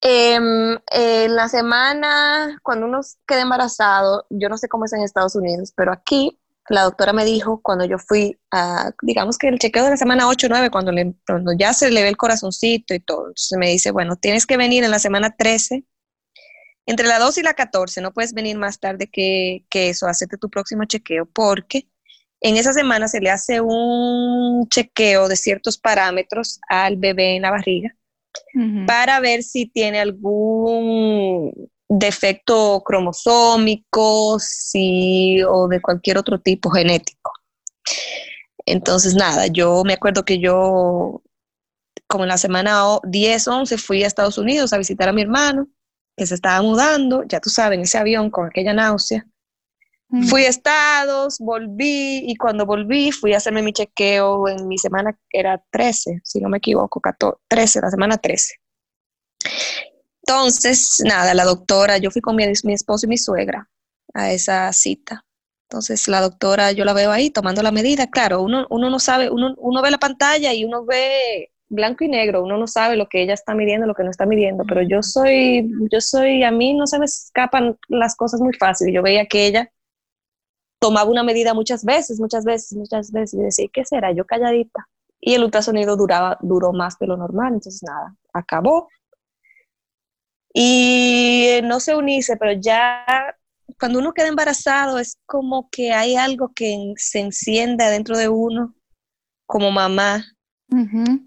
Em, 0.00 0.78
en 0.90 1.36
la 1.36 1.48
semana, 1.48 2.58
cuando 2.62 2.86
uno 2.86 3.00
queda 3.26 3.42
embarazado, 3.42 4.26
yo 4.30 4.48
no 4.48 4.58
sé 4.58 4.68
cómo 4.68 4.84
es 4.84 4.92
en 4.92 5.02
Estados 5.02 5.36
Unidos, 5.36 5.72
pero 5.76 5.92
aquí 5.92 6.40
la 6.68 6.82
doctora 6.82 7.12
me 7.12 7.24
dijo 7.24 7.60
cuando 7.62 7.84
yo 7.84 7.98
fui 7.98 8.38
a, 8.50 8.92
digamos 9.02 9.38
que 9.38 9.48
el 9.48 9.58
chequeo 9.58 9.84
de 9.84 9.90
la 9.90 9.96
semana 9.96 10.28
8 10.28 10.46
o 10.46 10.50
9, 10.50 10.70
cuando, 10.70 10.92
cuando 11.26 11.52
ya 11.52 11.72
se 11.72 11.90
le 11.90 12.02
ve 12.02 12.08
el 12.08 12.16
corazoncito 12.16 12.94
y 12.94 13.00
todo, 13.00 13.28
entonces 13.28 13.58
me 13.58 13.68
dice, 13.68 13.90
bueno, 13.92 14.16
tienes 14.16 14.46
que 14.46 14.56
venir 14.56 14.82
en 14.82 14.90
la 14.90 14.98
semana 14.98 15.34
13, 15.36 15.84
entre 16.86 17.06
la 17.06 17.18
2 17.20 17.38
y 17.38 17.42
la 17.42 17.54
14, 17.54 18.00
no 18.00 18.12
puedes 18.12 18.32
venir 18.34 18.56
más 18.58 18.80
tarde 18.80 19.08
que, 19.08 19.64
que 19.70 19.90
eso, 19.90 20.08
hacerte 20.08 20.36
tu 20.36 20.50
próximo 20.50 20.84
chequeo, 20.84 21.26
porque 21.26 21.88
en 22.42 22.56
esa 22.56 22.72
semana 22.72 23.08
se 23.08 23.20
le 23.20 23.30
hace 23.30 23.60
un 23.60 24.68
chequeo 24.68 25.28
de 25.28 25.36
ciertos 25.36 25.78
parámetros 25.78 26.60
al 26.68 26.96
bebé 26.96 27.36
en 27.36 27.42
la 27.42 27.50
barriga 27.50 27.94
para 28.86 29.20
ver 29.20 29.42
si 29.42 29.66
tiene 29.66 30.00
algún 30.00 31.52
defecto 31.88 32.82
cromosómico 32.84 34.36
o 34.36 35.68
de 35.68 35.82
cualquier 35.82 36.18
otro 36.18 36.40
tipo 36.40 36.70
genético. 36.70 37.32
Entonces, 38.66 39.14
nada, 39.14 39.46
yo 39.48 39.82
me 39.84 39.94
acuerdo 39.94 40.24
que 40.24 40.38
yo, 40.38 41.22
como 42.06 42.24
en 42.24 42.28
la 42.28 42.38
semana 42.38 42.84
10, 43.04 43.48
11, 43.48 43.78
fui 43.78 44.02
a 44.02 44.06
Estados 44.06 44.38
Unidos 44.38 44.72
a 44.72 44.78
visitar 44.78 45.08
a 45.08 45.12
mi 45.12 45.22
hermano, 45.22 45.68
que 46.16 46.26
se 46.26 46.34
estaba 46.34 46.62
mudando, 46.62 47.24
ya 47.24 47.40
tú 47.40 47.50
sabes, 47.50 47.76
en 47.76 47.82
ese 47.84 47.98
avión 47.98 48.30
con 48.30 48.46
aquella 48.46 48.72
náusea. 48.72 49.26
Mm. 50.12 50.24
Fui 50.24 50.44
a 50.44 50.48
Estados, 50.50 51.38
volví 51.38 52.18
y 52.30 52.36
cuando 52.36 52.66
volví 52.66 53.12
fui 53.12 53.32
a 53.32 53.38
hacerme 53.38 53.62
mi 53.62 53.72
chequeo 53.72 54.46
en 54.46 54.68
mi 54.68 54.76
semana, 54.76 55.18
era 55.30 55.62
13, 55.70 56.20
si 56.22 56.38
no 56.38 56.50
me 56.50 56.58
equivoco, 56.58 57.00
14, 57.00 57.40
13, 57.48 57.80
la 57.80 57.90
semana 57.90 58.18
13. 58.18 58.54
Entonces, 60.26 61.02
nada, 61.04 61.32
la 61.32 61.44
doctora, 61.44 61.96
yo 61.96 62.10
fui 62.10 62.20
con 62.20 62.36
mi, 62.36 62.44
mi 62.64 62.74
esposo 62.74 63.06
y 63.06 63.08
mi 63.08 63.16
suegra 63.16 63.70
a 64.12 64.30
esa 64.32 64.70
cita. 64.74 65.24
Entonces, 65.70 66.06
la 66.08 66.20
doctora, 66.20 66.72
yo 66.72 66.84
la 66.84 66.92
veo 66.92 67.10
ahí 67.10 67.30
tomando 67.30 67.62
la 67.62 67.72
medida. 67.72 68.06
Claro, 68.08 68.42
uno, 68.42 68.66
uno 68.68 68.90
no 68.90 68.98
sabe, 68.98 69.30
uno, 69.30 69.54
uno 69.56 69.80
ve 69.80 69.90
la 69.90 69.98
pantalla 69.98 70.52
y 70.52 70.66
uno 70.66 70.84
ve 70.84 71.52
blanco 71.70 72.04
y 72.04 72.08
negro, 72.08 72.44
uno 72.44 72.58
no 72.58 72.66
sabe 72.66 72.96
lo 72.96 73.08
que 73.08 73.22
ella 73.22 73.32
está 73.32 73.54
midiendo, 73.54 73.86
lo 73.86 73.94
que 73.94 74.04
no 74.04 74.10
está 74.10 74.26
midiendo, 74.26 74.64
pero 74.68 74.82
yo 74.82 75.02
soy, 75.02 75.66
yo 75.90 76.02
soy, 76.02 76.42
a 76.42 76.50
mí 76.50 76.74
no 76.74 76.86
se 76.86 76.98
me 76.98 77.06
escapan 77.06 77.78
las 77.88 78.14
cosas 78.14 78.42
muy 78.42 78.52
fácil. 78.52 78.92
Yo 78.92 79.02
veía 79.02 79.24
que 79.24 79.46
ella 79.46 79.72
tomaba 80.82 81.08
una 81.08 81.22
medida 81.22 81.54
muchas 81.54 81.84
veces, 81.84 82.18
muchas 82.18 82.44
veces, 82.44 82.76
muchas 82.76 83.12
veces, 83.12 83.34
y 83.34 83.42
decía, 83.44 83.68
¿qué 83.72 83.84
será? 83.84 84.10
Yo 84.10 84.26
calladita. 84.26 84.88
Y 85.20 85.34
el 85.34 85.44
ultrasonido 85.44 85.96
duraba, 85.96 86.36
duró 86.40 86.72
más 86.72 86.98
de 86.98 87.06
lo 87.06 87.16
normal, 87.16 87.54
entonces 87.54 87.84
nada, 87.84 88.16
acabó. 88.32 88.88
Y 90.52 91.60
no 91.62 91.78
se 91.78 91.94
unice, 91.94 92.36
pero 92.36 92.60
ya 92.60 93.06
cuando 93.78 94.00
uno 94.00 94.12
queda 94.12 94.26
embarazado 94.26 94.98
es 94.98 95.18
como 95.24 95.70
que 95.70 95.92
hay 95.92 96.16
algo 96.16 96.52
que 96.52 96.92
se 96.96 97.20
enciende 97.20 97.84
dentro 97.84 98.18
de 98.18 98.28
uno 98.28 98.74
como 99.46 99.70
mamá. 99.70 100.24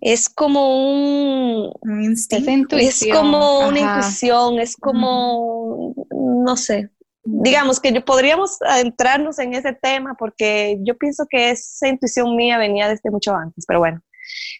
Es 0.01 0.27
como 0.27 1.71
un, 1.71 2.03
instinto. 2.03 2.75
Es 2.75 3.05
como 3.09 3.59
una 3.67 3.79
intuición, 3.79 4.59
es 4.59 4.75
como, 4.75 5.93
no 6.11 6.57
sé, 6.57 6.89
digamos 7.25 7.79
que 7.79 7.99
podríamos 8.01 8.61
adentrarnos 8.61 9.39
en 9.39 9.53
ese 9.53 9.73
tema 9.73 10.15
porque 10.17 10.77
yo 10.81 10.97
pienso 10.97 11.25
que 11.29 11.49
esa 11.49 11.87
intuición 11.87 12.35
mía 12.35 12.57
venía 12.57 12.87
desde 12.87 13.09
mucho 13.09 13.35
antes, 13.35 13.65
pero 13.67 13.79
bueno, 13.79 14.01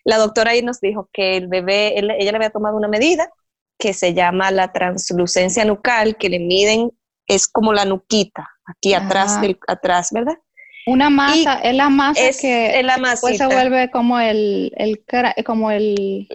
la 0.04 0.18
doctora 0.18 0.52
ahí 0.52 0.62
nos 0.62 0.82
dijo 0.82 1.10
que 1.14 1.38
el 1.38 1.48
bebé, 1.48 1.98
ella 1.98 2.32
le 2.32 2.36
había 2.36 2.50
tomado 2.50 2.76
una 2.76 2.88
medida 2.88 3.30
que 3.78 3.94
se 3.94 4.14
llama 4.14 4.52
la 4.52 4.72
translucencia 4.72 5.64
nucal, 5.66 6.18
que 6.18 6.30
le 6.30 6.40
miden, 6.40 6.92
es 7.28 7.48
como 7.48 7.74
la 7.74 7.86
nuquita, 7.86 8.50
aquí 8.66 8.94
atrás, 8.94 9.42
del, 9.42 9.60
atrás, 9.68 10.10
¿verdad? 10.12 10.38
Una 10.88 11.10
masa, 11.10 11.60
es 11.62 11.76
la 11.76 11.90
masa 11.90 12.22
que 12.40 12.84
después 12.84 13.38
se 13.38 13.48
vuelve 13.48 13.90
como 13.90 14.20
el, 14.20 14.72
el 14.76 15.04
como 15.44 15.72
el... 15.72 16.28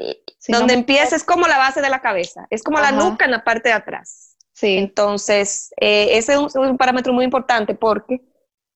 Donde 0.49 0.75
empieza 0.75 1.15
es 1.15 1.23
como 1.23 1.47
la 1.47 1.59
base 1.59 1.81
de 1.81 1.89
la 1.89 2.01
cabeza, 2.01 2.47
es 2.51 2.63
como 2.63 2.81
la 2.81 2.91
nuca 2.93 3.25
en 3.25 3.31
la 3.31 3.45
parte 3.45 3.69
de 3.69 3.75
atrás. 3.75 4.37
Sí. 4.61 4.77
Entonces, 4.77 5.73
eh, 5.81 6.19
ese 6.19 6.35
es 6.35 6.55
un, 6.55 6.77
parámetro 6.77 7.15
muy 7.15 7.25
importante 7.25 7.75
porque 7.75 8.21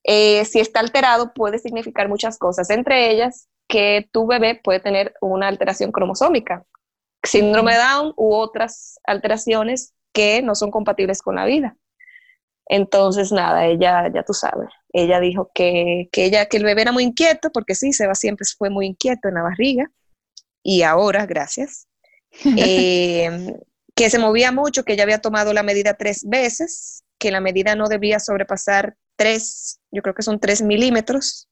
eh, 0.02 0.44
si 0.46 0.58
está 0.58 0.80
alterado 0.80 1.34
puede 1.34 1.58
significar 1.58 2.08
muchas 2.08 2.38
cosas, 2.38 2.70
entre 2.70 3.10
ellas 3.10 3.48
que 3.68 4.08
tu 4.10 4.26
bebé 4.26 4.58
puede 4.62 4.80
tener 4.80 5.14
una 5.20 5.48
alteración 5.48 5.92
cromosómica, 5.92 6.64
síndrome 7.22 7.72
de 7.72 7.78
Down 7.80 8.14
u 8.16 8.34
otras 8.34 8.98
alteraciones 9.04 9.92
que 10.14 10.40
no 10.40 10.54
son 10.54 10.70
compatibles 10.70 11.20
con 11.20 11.34
la 11.34 11.44
vida. 11.44 11.76
Entonces, 12.66 13.30
nada, 13.30 13.66
ella, 13.66 14.10
ya 14.14 14.22
tú 14.22 14.32
sabes, 14.32 14.70
ella 14.90 15.20
dijo 15.20 15.50
que, 15.54 16.08
que, 16.12 16.24
ella, 16.24 16.46
que 16.46 16.56
el 16.56 16.64
bebé 16.64 16.80
era 16.80 16.92
muy 16.92 17.04
inquieto, 17.04 17.50
porque 17.52 17.74
sí, 17.74 17.92
Seba 17.92 18.14
siempre 18.14 18.46
fue 18.56 18.70
muy 18.70 18.86
inquieto 18.86 19.28
en 19.28 19.34
la 19.34 19.42
barriga, 19.42 19.90
y 20.62 20.80
ahora, 20.80 21.26
gracias. 21.26 21.88
eh, 22.58 23.54
que 23.94 24.10
se 24.10 24.18
movía 24.18 24.52
mucho, 24.52 24.84
que 24.84 24.96
ya 24.96 25.04
había 25.04 25.20
tomado 25.20 25.52
la 25.52 25.62
medida 25.62 25.94
tres 25.94 26.24
veces, 26.28 27.04
que 27.18 27.30
la 27.30 27.40
medida 27.40 27.76
no 27.76 27.88
debía 27.88 28.18
sobrepasar 28.18 28.96
tres, 29.16 29.80
yo 29.90 30.02
creo 30.02 30.14
que 30.14 30.22
son 30.22 30.40
tres 30.40 30.62
milímetros, 30.62 31.48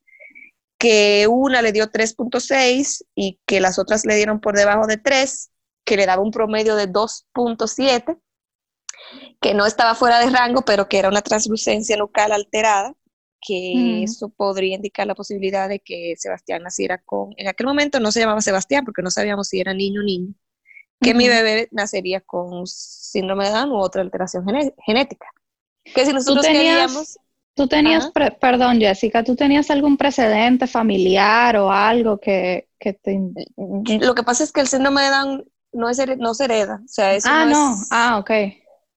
que 0.83 1.29
una 1.29 1.63
le 1.63 1.71
dio 1.71 1.91
3.6 1.93 3.05
y 3.15 3.39
que 3.47 3.61
las 3.61 3.79
otras 3.79 4.05
le 4.05 4.17
dieron 4.17 4.41
por 4.41 4.57
debajo 4.57 4.89
de 4.89 4.97
3, 4.97 5.53
que 5.85 5.97
le 5.97 6.07
daba 6.07 6.23
un 6.23 6.33
promedio 6.33 6.75
de 6.75 6.89
2.7, 6.89 8.19
que 9.41 9.55
no 9.55 9.65
estaba 9.65 9.95
fuera 9.95 10.19
de 10.19 10.31
rango, 10.31 10.63
pero 10.63 10.89
que 10.89 10.99
era 10.99 11.09
una 11.09 11.23
translucencia 11.23 11.97
local 11.97 12.33
alterada, 12.33 12.95
que 13.41 14.03
eso 14.03 14.29
podría 14.31 14.75
indicar 14.75 15.07
la 15.07 15.15
posibilidad 15.15 15.69
de 15.69 15.79
que 15.79 16.15
Sebastián 16.17 16.65
naciera 16.65 16.99
con, 16.99 17.31
en 17.37 17.47
aquel 17.47 17.69
momento 17.69 18.01
no 18.01 18.11
se 18.11 18.19
llamaba 18.19 18.41
Sebastián 18.41 18.85
porque 18.85 19.03
no 19.03 19.11
sabíamos 19.11 19.49
si 19.49 19.61
era 19.61 19.75
niño 19.75 20.01
o 20.01 20.05
niño, 20.05 20.35
que 21.03 21.15
mi 21.15 21.29
bebé 21.29 21.69
nacería 21.71 22.21
con 22.21 22.67
síndrome 22.67 23.47
de 23.47 23.51
Down 23.53 23.71
u 23.73 23.77
otra 23.77 24.03
alteración 24.03 24.45
genética. 24.85 25.27
Que 25.85 26.07
si 26.07 26.13
nosotros 26.13 26.47
¿Tú 26.47 26.53
tenías, 26.53 26.75
queríamos... 26.75 27.19
Tú 27.55 27.69
tenías, 27.69 28.11
perdón 28.41 28.81
Jessica, 28.81 29.23
¿tú 29.23 29.37
tenías 29.37 29.71
algún 29.71 29.99
precedente 29.99 30.67
familiar 30.67 31.57
o 31.59 31.71
algo 31.71 32.19
que, 32.19 32.69
que 32.79 32.95
te... 32.95 33.21
Lo 34.01 34.15
que 34.15 34.23
pasa 34.23 34.43
es 34.43 34.53
que 34.53 34.63
el 34.63 34.69
síndrome 34.69 35.03
de 35.03 35.11
Down 35.11 35.53
no, 35.73 35.91
es 35.91 36.01
no 36.19 36.35
se 36.35 36.45
hereda. 36.45 36.81
O 36.83 36.89
sea, 36.89 37.15
eso 37.15 37.29
ah, 37.31 37.45
no, 37.45 37.77
ah, 37.91 38.19
ok. 38.19 38.31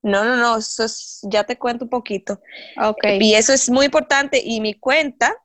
No, 0.03 0.23
no, 0.23 0.37
no, 0.37 0.57
eso 0.57 0.85
es, 0.85 1.19
ya 1.23 1.43
te 1.43 1.57
cuento 1.57 1.85
un 1.85 1.89
poquito. 1.89 2.39
Okay. 2.81 3.19
Y 3.19 3.33
eso 3.33 3.51
es 3.53 3.69
muy 3.69 3.85
importante. 3.87 4.41
Y 4.43 4.61
mi 4.61 4.75
cuenta, 4.75 5.35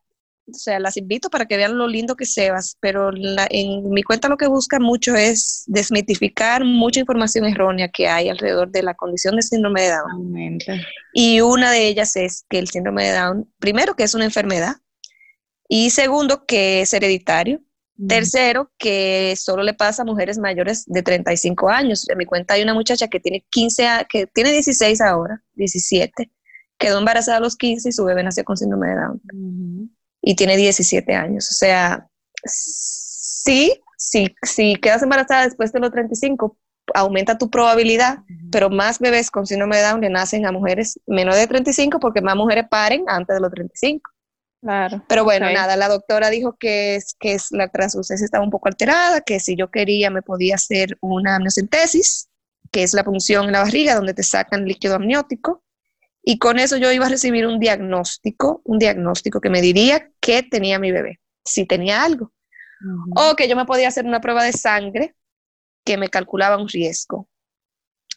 o 0.51 0.59
sea, 0.59 0.79
las 0.81 0.97
invito 0.97 1.31
para 1.31 1.47
que 1.47 1.57
vean 1.57 1.79
lo 1.79 1.87
lindo 1.87 2.17
que 2.17 2.27
Sebas, 2.27 2.77
pero 2.81 3.11
en 3.13 3.91
mi 3.91 4.03
cuenta 4.03 4.29
lo 4.29 4.37
que 4.37 4.47
busca 4.47 4.79
mucho 4.79 5.15
es 5.15 5.65
desmitificar 5.67 6.65
mucha 6.65 7.01
información 7.01 7.45
errónea 7.45 7.89
que 7.89 8.09
hay 8.09 8.29
alrededor 8.29 8.71
de 8.71 8.83
la 8.83 8.95
condición 8.95 9.37
de 9.37 9.43
síndrome 9.43 9.83
de 9.83 9.91
Down. 9.91 10.59
Y 11.13 11.41
una 11.41 11.71
de 11.71 11.87
ellas 11.87 12.17
es 12.17 12.45
que 12.49 12.59
el 12.59 12.69
síndrome 12.69 13.07
de 13.07 13.19
Down, 13.19 13.53
primero, 13.59 13.95
que 13.95 14.05
es 14.05 14.15
una 14.15 14.25
enfermedad, 14.25 14.77
y 15.69 15.91
segundo, 15.91 16.45
que 16.47 16.83
es 16.83 16.93
hereditario. 16.93 17.63
Tercero, 18.09 18.73
que 18.79 19.35
solo 19.37 19.63
le 19.63 19.75
pasa 19.75 20.03
a 20.03 20.07
mujeres 20.07 20.39
mayores 20.39 20.85
de 20.87 21.03
35 21.03 21.69
años. 21.69 22.09
En 22.09 22.17
mi 22.17 22.25
cuenta 22.25 22.55
hay 22.55 22.63
una 22.63 22.73
muchacha 22.73 23.09
que 23.09 23.21
tiene 23.21 23.45
15, 23.51 24.07
que 24.09 24.27
tiene 24.27 24.53
16 24.53 25.03
ahora, 25.03 25.45
17, 25.55 26.31
quedó 26.79 26.99
embarazada 26.99 27.37
a 27.37 27.41
los 27.41 27.57
15 27.57 27.91
y 27.91 27.93
su 27.93 28.05
bebé 28.05 28.23
nació 28.25 28.43
con 28.43 28.57
síndrome 28.57 28.89
de 28.89 28.95
Down 28.95 29.91
y 30.23 30.35
tiene 30.37 30.57
17 30.57 31.15
años. 31.15 31.51
O 31.51 31.55
sea, 31.55 32.09
sí, 32.45 33.81
sí, 33.97 34.35
si 34.43 34.77
quedas 34.77 35.03
embarazada 35.03 35.45
después 35.45 35.73
de 35.73 35.81
los 35.81 35.91
35, 35.91 36.57
aumenta 36.95 37.39
tu 37.39 37.51
probabilidad, 37.51 38.19
pero 38.51 38.71
más 38.71 38.99
bebés 38.99 39.31
con 39.31 39.47
síndrome 39.47 39.77
de 39.77 39.83
Down 39.85 40.01
le 40.01 40.11
nacen 40.11 40.47
a 40.47 40.53
mujeres 40.53 40.99
menores 41.07 41.41
de 41.41 41.47
35 41.47 42.01
porque 42.01 42.21
más 42.21 42.37
mujeres 42.37 42.65
paren 42.69 43.05
antes 43.07 43.35
de 43.35 43.41
los 43.41 43.51
35. 43.51 44.11
Claro. 44.61 45.03
Pero 45.09 45.25
bueno, 45.25 45.51
nada, 45.51 45.75
la 45.77 45.89
doctora 45.89 46.29
dijo 46.29 46.57
que, 46.59 46.97
es, 46.97 47.15
que 47.19 47.33
es, 47.33 47.51
la 47.51 47.69
translucencia 47.69 48.25
estaba 48.25 48.45
un 48.45 48.51
poco 48.51 48.69
alterada, 48.69 49.23
que 49.23 49.41
si 49.41 49.57
yo 49.57 49.71
quería 49.71 50.11
me 50.11 50.21
podía 50.21 50.57
hacer 50.57 50.99
una 51.01 51.37
amniocentesis, 51.37 52.29
que 52.71 52.83
es 52.83 52.93
la 52.93 53.05
punción 53.05 53.47
en 53.47 53.53
la 53.53 53.63
barriga 53.63 53.95
donde 53.95 54.13
te 54.13 54.23
sacan 54.23 54.67
líquido 54.67 54.97
amniótico, 54.97 55.63
y 56.23 56.39
con 56.39 56.59
eso 56.59 56.77
yo 56.77 56.93
iba 56.93 57.07
a 57.07 57.11
recibir 57.11 57.47
un 57.47 57.59
diagnóstico, 57.59 58.63
un 58.65 58.79
diagnóstico 58.79 59.41
que 59.41 59.51
me 59.51 59.63
diría 59.63 60.11
qué 60.21 60.43
tenía 60.43 60.79
mi 60.79 60.93
bebé, 60.93 61.21
si 61.45 61.67
tenía 61.67 62.03
algo. 62.03 62.33
O 63.15 63.37
que 63.37 63.49
yo 63.49 63.57
me 63.57 63.67
podía 63.67 63.89
hacer 63.89 64.07
una 64.07 64.21
prueba 64.21 64.45
de 64.45 64.53
sangre 64.53 65.15
que 65.85 65.97
me 65.97 66.09
calculaba 66.09 66.57
un 66.57 66.69
riesgo. 66.69 67.29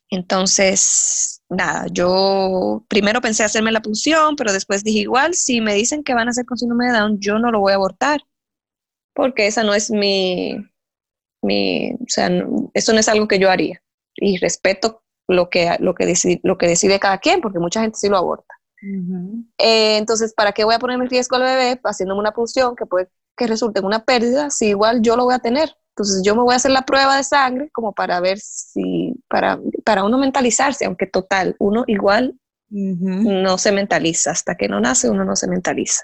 Entonces, 0.10 1.42
nada, 1.50 1.88
yo 1.92 2.86
primero 2.88 3.20
pensé 3.22 3.44
hacerme 3.44 3.72
la 3.72 3.82
punción, 3.82 4.36
pero 4.36 4.54
después 4.54 4.84
dije 4.84 5.00
igual, 5.00 5.34
si 5.34 5.60
me 5.62 5.74
dicen 5.74 6.04
que 6.04 6.14
van 6.14 6.28
a 6.28 6.32
hacer 6.32 6.46
con 6.46 6.58
síndrome 6.58 6.88
de 6.88 6.94
Down, 6.94 7.20
yo 7.20 7.40
no 7.40 7.52
lo 7.52 7.60
voy 7.60 7.72
a 7.74 7.76
abortar. 7.76 8.22
porque 9.14 9.48
esa 9.48 9.64
no 9.64 9.74
es 9.74 9.92
mi, 9.92 10.58
mi 11.42 11.94
o 11.94 12.06
sea, 12.08 12.30
eso 12.74 12.94
no 12.94 13.00
es 13.00 13.10
algo 13.10 13.28
que 13.28 13.40
yo 13.40 13.50
haría. 13.50 13.82
Y 14.16 14.38
respeto 14.38 15.03
lo 15.28 15.50
que, 15.50 15.76
lo, 15.80 15.96
que 15.96 16.06
decide, 16.06 16.40
lo 16.44 16.58
que 16.58 16.68
decide 16.68 17.00
cada 17.00 17.18
quien, 17.18 17.42
porque 17.42 17.60
mucha 17.60 17.82
gente 17.82 17.98
sí 17.98 18.10
lo 18.10 18.18
aborta. 18.18 18.54
Eh, 19.58 19.98
entonces, 19.98 20.34
¿para 20.34 20.52
qué 20.52 20.66
voy 20.66 20.76
a 20.76 20.80
poner 20.80 21.00
en 21.00 21.10
riesgo 21.10 21.38
al 21.38 21.44
bebé 21.44 21.80
haciéndome 21.86 22.20
una 22.20 22.34
punción 22.34 22.76
que 22.76 22.86
puede 22.86 23.10
que 23.36 23.48
resulte 23.48 23.80
en 23.80 23.86
una 23.86 24.04
pérdida 24.04 24.50
si 24.50 24.68
igual 24.68 25.02
yo 25.02 25.16
lo 25.16 25.26
voy 25.26 25.36
a 25.36 25.40
tener? 25.40 25.74
Entonces, 25.96 26.22
yo 26.26 26.36
me 26.36 26.42
voy 26.42 26.54
a 26.54 26.58
hacer 26.58 26.72
la 26.72 26.82
prueba 26.82 27.18
de 27.18 27.24
sangre 27.24 27.70
como 27.72 27.94
para 27.94 28.20
ver 28.20 28.40
si, 28.40 29.14
para, 29.30 29.60
para 29.86 30.04
uno 30.04 30.18
mentalizarse, 30.18 30.86
aunque 30.86 31.06
total, 31.06 31.56
uno 31.60 31.84
igual 31.88 32.36
no 32.70 33.60
se 33.60 33.72
mentaliza, 33.72 34.32
hasta 34.32 34.56
que 34.56 34.68
no 34.68 34.80
nace 34.80 35.08
uno 35.08 35.24
no 35.24 35.36
se 35.36 35.48
mentaliza. 35.48 36.04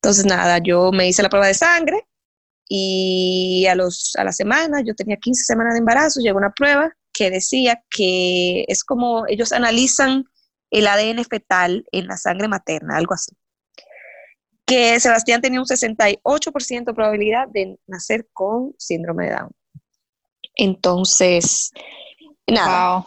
Entonces, 0.00 0.24
nada, 0.24 0.58
yo 0.58 0.90
me 0.92 1.08
hice 1.08 1.22
la 1.22 1.28
prueba 1.28 1.46
de 1.46 1.54
sangre 1.54 2.06
y 2.68 3.66
a, 3.66 3.74
los, 3.74 4.14
a 4.16 4.24
la 4.24 4.32
semana, 4.32 4.80
yo 4.80 4.94
tenía 4.94 5.16
15 5.16 5.44
semanas 5.44 5.74
de 5.74 5.80
embarazo, 5.80 6.20
llegó 6.20 6.38
una 6.38 6.52
prueba 6.52 6.90
que 7.16 7.30
decía 7.30 7.82
que 7.88 8.66
es 8.68 8.84
como 8.84 9.26
ellos 9.26 9.52
analizan 9.52 10.26
el 10.70 10.86
ADN 10.86 11.24
fetal 11.24 11.86
en 11.90 12.06
la 12.08 12.18
sangre 12.18 12.46
materna, 12.46 12.98
algo 12.98 13.14
así. 13.14 13.32
Que 14.66 15.00
Sebastián 15.00 15.40
tenía 15.40 15.60
un 15.60 15.66
68% 15.66 16.84
de 16.84 16.94
probabilidad 16.94 17.48
de 17.48 17.78
nacer 17.86 18.28
con 18.34 18.74
síndrome 18.76 19.26
de 19.26 19.36
Down. 19.36 19.50
Entonces, 20.56 21.70
nada, 22.46 23.06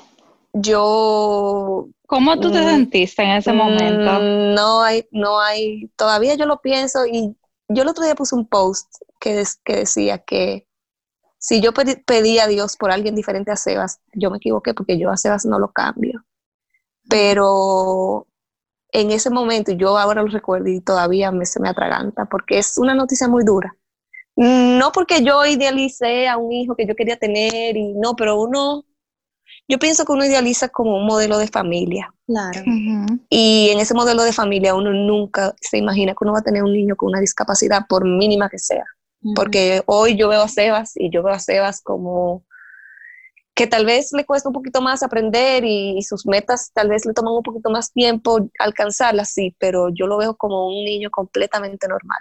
yo... 0.54 1.88
¿Cómo 2.08 2.40
tú 2.40 2.52
te 2.52 2.62
mm, 2.62 2.66
sentiste 2.66 3.22
en 3.22 3.30
ese 3.30 3.54
momento? 3.54 4.20
Mm, 4.20 4.56
no 4.56 4.82
hay, 4.82 5.08
no 5.12 5.40
hay, 5.40 5.88
todavía 5.96 6.34
yo 6.34 6.48
lo 6.48 6.62
pienso 6.62 7.06
y 7.06 7.36
yo 7.68 7.84
el 7.84 7.90
otro 7.90 8.04
día 8.04 8.16
puse 8.16 8.34
un 8.34 8.48
post 8.48 8.88
que, 9.20 9.44
que 9.64 9.76
decía 9.76 10.18
que 10.18 10.66
si 11.40 11.62
yo 11.62 11.72
pedí, 11.74 12.40
a 12.40 12.48
Dios 12.48 12.76
por 12.76 12.92
alguien 12.92 13.16
diferente 13.16 13.50
a 13.52 13.56
Sebas, 13.56 14.00
yo 14.14 14.30
me 14.30 14.38
equivoqué 14.38 14.74
porque 14.74 15.00
yo 15.00 15.10
a 15.10 15.18
Sebas 15.18 15.46
no 15.46 15.58
lo 15.58 15.72
cambio. 15.72 16.26
Pero 17.10 18.28
en 18.92 19.12
ese 19.12 19.30
momento, 19.30 19.72
yo 19.72 19.98
ahora 19.98 20.22
lo 20.22 20.28
recuerdo 20.28 20.68
y 20.68 20.82
todavía 20.82 21.32
me, 21.32 21.46
se 21.46 21.62
me 21.62 21.70
atraganta 21.70 22.26
porque 22.26 22.60
es 22.60 22.78
una 22.78 22.94
noticia 22.94 23.28
muy 23.30 23.46
dura. 23.46 23.76
No 24.36 24.92
porque 24.92 25.24
yo 25.24 25.46
idealicé 25.46 26.28
a 26.28 26.38
un 26.38 26.52
hijo 26.52 26.76
que 26.76 26.86
yo 26.86 26.96
quería 26.96 27.18
tener 27.18 27.76
y 27.78 27.94
no, 27.94 28.16
pero 28.16 28.40
uno 28.40 28.86
yo 29.68 29.78
pienso 29.80 30.04
que 30.04 30.12
uno 30.12 30.26
idealiza 30.26 30.70
como 30.70 30.98
un 30.98 31.06
modelo 31.06 31.38
de 31.38 31.48
familia. 31.48 32.14
Claro. 32.26 32.62
Y 33.30 33.70
en 33.72 33.80
ese 33.80 33.94
modelo 33.94 34.24
de 34.24 34.34
familia 34.34 34.76
uno 34.76 34.92
nunca 34.92 35.56
se 35.62 35.78
imagina 35.78 36.14
que 36.14 36.24
uno 36.24 36.34
va 36.34 36.40
a 36.40 36.44
tener 36.44 36.64
un 36.64 36.74
niño 36.74 36.96
con 36.96 37.10
una 37.10 37.20
discapacidad, 37.20 37.86
por 37.88 38.04
mínima 38.04 38.50
que 38.50 38.60
sea. 38.60 38.86
Porque 39.36 39.84
hoy 39.86 40.16
yo 40.16 40.30
veo 40.30 40.42
a 40.42 40.48
Sebas 40.48 40.94
y 40.96 41.10
yo 41.12 41.24
veo 41.24 41.34
a 41.34 41.40
Sebas 41.40 41.82
como 41.82 42.46
que 43.54 43.68
tal 43.68 43.86
vez 43.86 44.14
le 44.14 44.26
cuesta 44.26 44.48
un 44.48 44.54
poquito 44.54 44.82
más 44.82 45.04
aprender 45.04 45.66
y, 45.66 46.02
sus 46.02 46.26
metas 46.26 46.72
tal 46.74 46.88
vez 46.88 47.06
le 47.06 47.14
toman 47.14 47.34
un 47.34 47.44
poquito 47.44 47.70
más 47.70 47.92
tiempo 47.92 48.50
alcanzarlas, 48.58 49.32
sí, 49.32 49.54
pero 49.60 49.90
yo 49.90 50.08
lo 50.08 50.18
veo 50.18 50.38
como 50.38 50.68
un 50.68 50.86
niño 50.86 51.10
completamente 51.12 51.88
normal. 51.90 52.20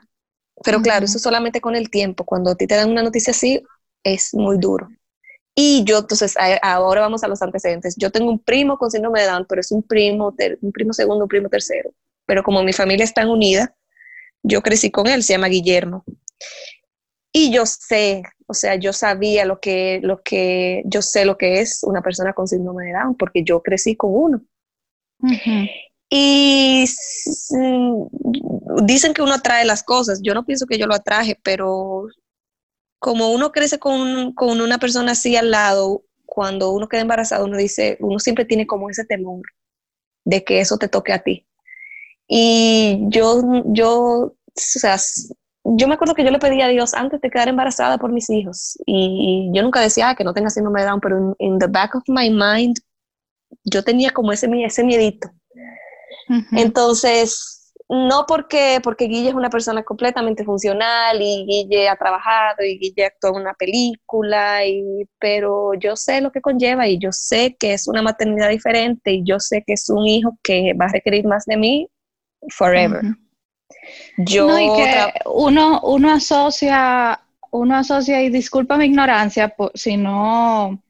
Pero 0.64 0.82
claro, 0.82 1.04
eso 1.04 1.20
solamente 1.20 1.61
con 1.61 1.76
el 1.76 1.90
tiempo. 1.90 2.24
Cuando 2.24 2.50
a 2.50 2.56
ti 2.56 2.66
te 2.66 2.74
dan 2.74 2.90
una 2.90 3.04
noticia 3.04 3.30
así, 3.30 3.62
es 4.02 4.34
muy 4.34 4.58
duro. 4.58 4.88
Y 5.54 5.84
yo, 5.84 5.98
entonces, 5.98 6.34
ahora 6.62 7.02
vamos 7.02 7.22
a 7.22 7.28
los 7.28 7.40
antecedentes. 7.42 7.94
Yo 7.96 8.11
tengo 8.11 8.30
un 8.30 8.40
primo 8.40 8.76
con 8.76 8.90
síndrome 8.90 9.20
de 9.20 9.26
Down, 9.28 9.46
pero 9.48 9.61
es 9.61 9.70
un 9.70 9.82
primo, 9.82 10.34
un 10.61 10.72
primo 10.72 10.92
segundo, 10.92 11.24
un 11.24 11.28
primo 11.28 11.48
tercero. 11.48 11.90
Pero 12.26 12.42
como 12.42 12.62
mi 12.62 12.72
familia 12.72 13.04
está 13.04 13.26
unida, 13.28 13.74
yo 14.42 14.62
crecí 14.62 14.90
con 14.90 15.06
él, 15.06 15.22
se 15.22 15.34
llama 15.34 15.48
Guillermo. 15.48 16.04
Y 17.40 17.53
yo 17.53 17.64
sé, 17.66 18.24
o 18.48 18.55
sea, 18.55 18.74
yo 18.74 18.92
sabía 18.92 19.44
lo 19.44 19.61
que, 19.61 20.01
lo 20.03 20.20
que, 20.22 20.83
yo 20.87 21.03
sé 21.03 21.24
lo 21.24 21.38
que 21.38 21.61
es 21.61 21.85
una 21.85 22.03
persona 22.03 22.33
con 22.33 22.48
síndrome 22.48 22.87
de 22.87 22.94
Down, 22.94 23.16
porque 23.16 23.44
yo 23.44 23.62
crecí 23.62 23.94
con 23.94 24.11
uno. 24.12 24.42
Y 26.11 26.85
dicen 28.83 29.14
que 29.14 29.22
uno 29.22 29.35
atrae 29.35 29.64
las 29.64 29.85
cosas. 29.85 30.20
Yo 30.20 30.35
no 30.35 30.44
pienso 30.44 30.66
que 30.66 30.79
yo 30.79 30.88
lo 30.88 30.96
atraje, 30.96 31.38
pero 31.40 32.09
como 32.98 33.31
uno 33.31 33.53
crece 33.53 33.79
con, 33.79 34.33
con, 34.33 34.61
una 34.61 34.79
persona 34.79 35.12
así 35.12 35.37
al 35.37 35.53
lado, 35.53 36.03
cuando 36.27 36.72
uno 36.72 36.88
queda 36.88 37.03
embarazado, 37.03 37.44
uno 37.44 37.57
dice, 37.57 37.98
uno 38.01 38.18
siempre 38.18 38.46
tiene 38.46 38.66
como 38.66 38.90
ese 38.90 39.05
temor 39.05 39.42
de 40.24 40.42
que 40.42 40.59
eso 40.59 40.77
te 40.77 40.88
toque 40.88 41.12
a 41.12 41.22
ti. 41.22 41.46
Y 42.27 42.98
yo, 43.11 43.62
yo, 43.66 43.92
o 43.94 44.35
sea, 44.57 44.98
yo 45.76 45.88
me 45.88 45.94
acuerdo 45.94 46.14
que 46.14 46.24
yo 46.24 46.31
le 46.31 46.38
pedí 46.38 46.62
a 46.62 46.68
Dios 46.68 46.94
antes 46.94 47.20
de 47.20 47.31
quedar 47.31 47.48
embarazada 47.48 47.98
por 47.98 48.12
mis 48.12 48.31
hijos. 48.31 48.78
Y, 48.87 49.50
yo 49.52 49.62
nunca 49.62 49.81
decía 49.81 50.14
que 50.14 50.24
no 50.24 50.33
tenga 50.33 50.50
síndrome 50.50 50.81
de 50.81 50.87
Down, 50.87 51.00
pero 51.00 51.37
en 51.38 51.59
the 51.59 51.66
back 51.66 51.94
of 51.94 52.02
my 52.09 52.31
mind, 52.31 52.76
yo 53.64 53.83
tenía 53.83 54.11
como 54.11 54.33
ese, 54.33 54.48
ese 54.64 54.85
miedito. 54.85 55.31
Entonces, 56.52 57.72
no 57.88 58.26
porque, 58.28 58.81
porque 58.83 59.07
Guille 59.07 59.31
es 59.31 59.35
una 59.35 59.48
persona 59.48 59.83
completamente 59.83 60.44
funcional 60.44 61.20
y 61.22 61.46
Guille 61.46 61.88
ha 61.88 61.96
trabajado 61.96 62.62
y 62.62 62.78
Guille 62.78 63.07
actuó 63.07 63.31
en 63.31 63.42
una 63.42 63.54
película, 63.54 64.66
y, 64.66 65.09
pero 65.18 65.72
yo 65.74 65.96
sé 65.96 66.20
lo 66.20 66.31
que 66.31 66.42
conlleva 66.42 66.87
y 66.87 66.98
yo 66.98 67.12
sé 67.12 67.57
que 67.59 67.72
es 67.72 67.88
una 67.88 68.02
maternidad 68.02 68.50
diferente 68.50 69.12
y 69.12 69.24
yo 69.24 69.40
sé 69.40 69.64
que 69.66 69.72
es 69.72 69.88
un 69.88 70.07
hijo 70.07 70.38
que 70.42 70.74
va 70.74 70.87
a 70.87 70.92
requerir 70.92 71.26
más 71.26 71.46
de 71.46 71.57
mí 71.57 71.88
forever. 72.50 73.02
Yo 74.16 74.48
que 74.48 75.12
uno, 75.26 75.81
uno 75.83 76.12
asocia, 76.12 77.20
uno 77.50 77.76
asocia, 77.76 78.22
y 78.22 78.31
disculpa 78.31 78.76
mi 78.76 78.87
ignorancia 78.87 79.54
si 79.74 79.96
no, 79.96 80.83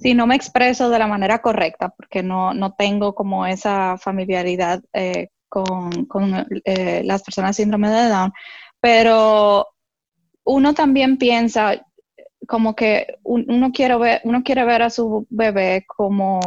si 0.00 0.14
no 0.14 0.26
me 0.26 0.36
expreso 0.36 0.88
de 0.88 0.98
la 0.98 1.06
manera 1.06 1.40
correcta, 1.40 1.88
porque 1.88 2.22
no, 2.22 2.54
no 2.54 2.74
tengo 2.74 3.14
como 3.14 3.46
esa 3.46 3.98
familiaridad 3.98 4.82
eh, 4.92 5.28
con, 5.48 6.06
eh, 6.64 7.02
las 7.04 7.22
personas 7.22 7.56
síndrome 7.56 7.88
de 7.88 8.08
Down, 8.08 8.32
pero 8.80 9.68
uno 10.44 10.74
también 10.74 11.16
piensa 11.16 11.84
como 12.46 12.76
que 12.76 13.18
uno 13.22 13.72
quiere 13.72 13.96
ver, 13.96 14.20
uno 14.24 14.42
quiere 14.42 14.64
ver 14.64 14.82
a 14.82 14.90
su 14.90 15.26
bebé 15.30 15.84
como, 15.86 16.40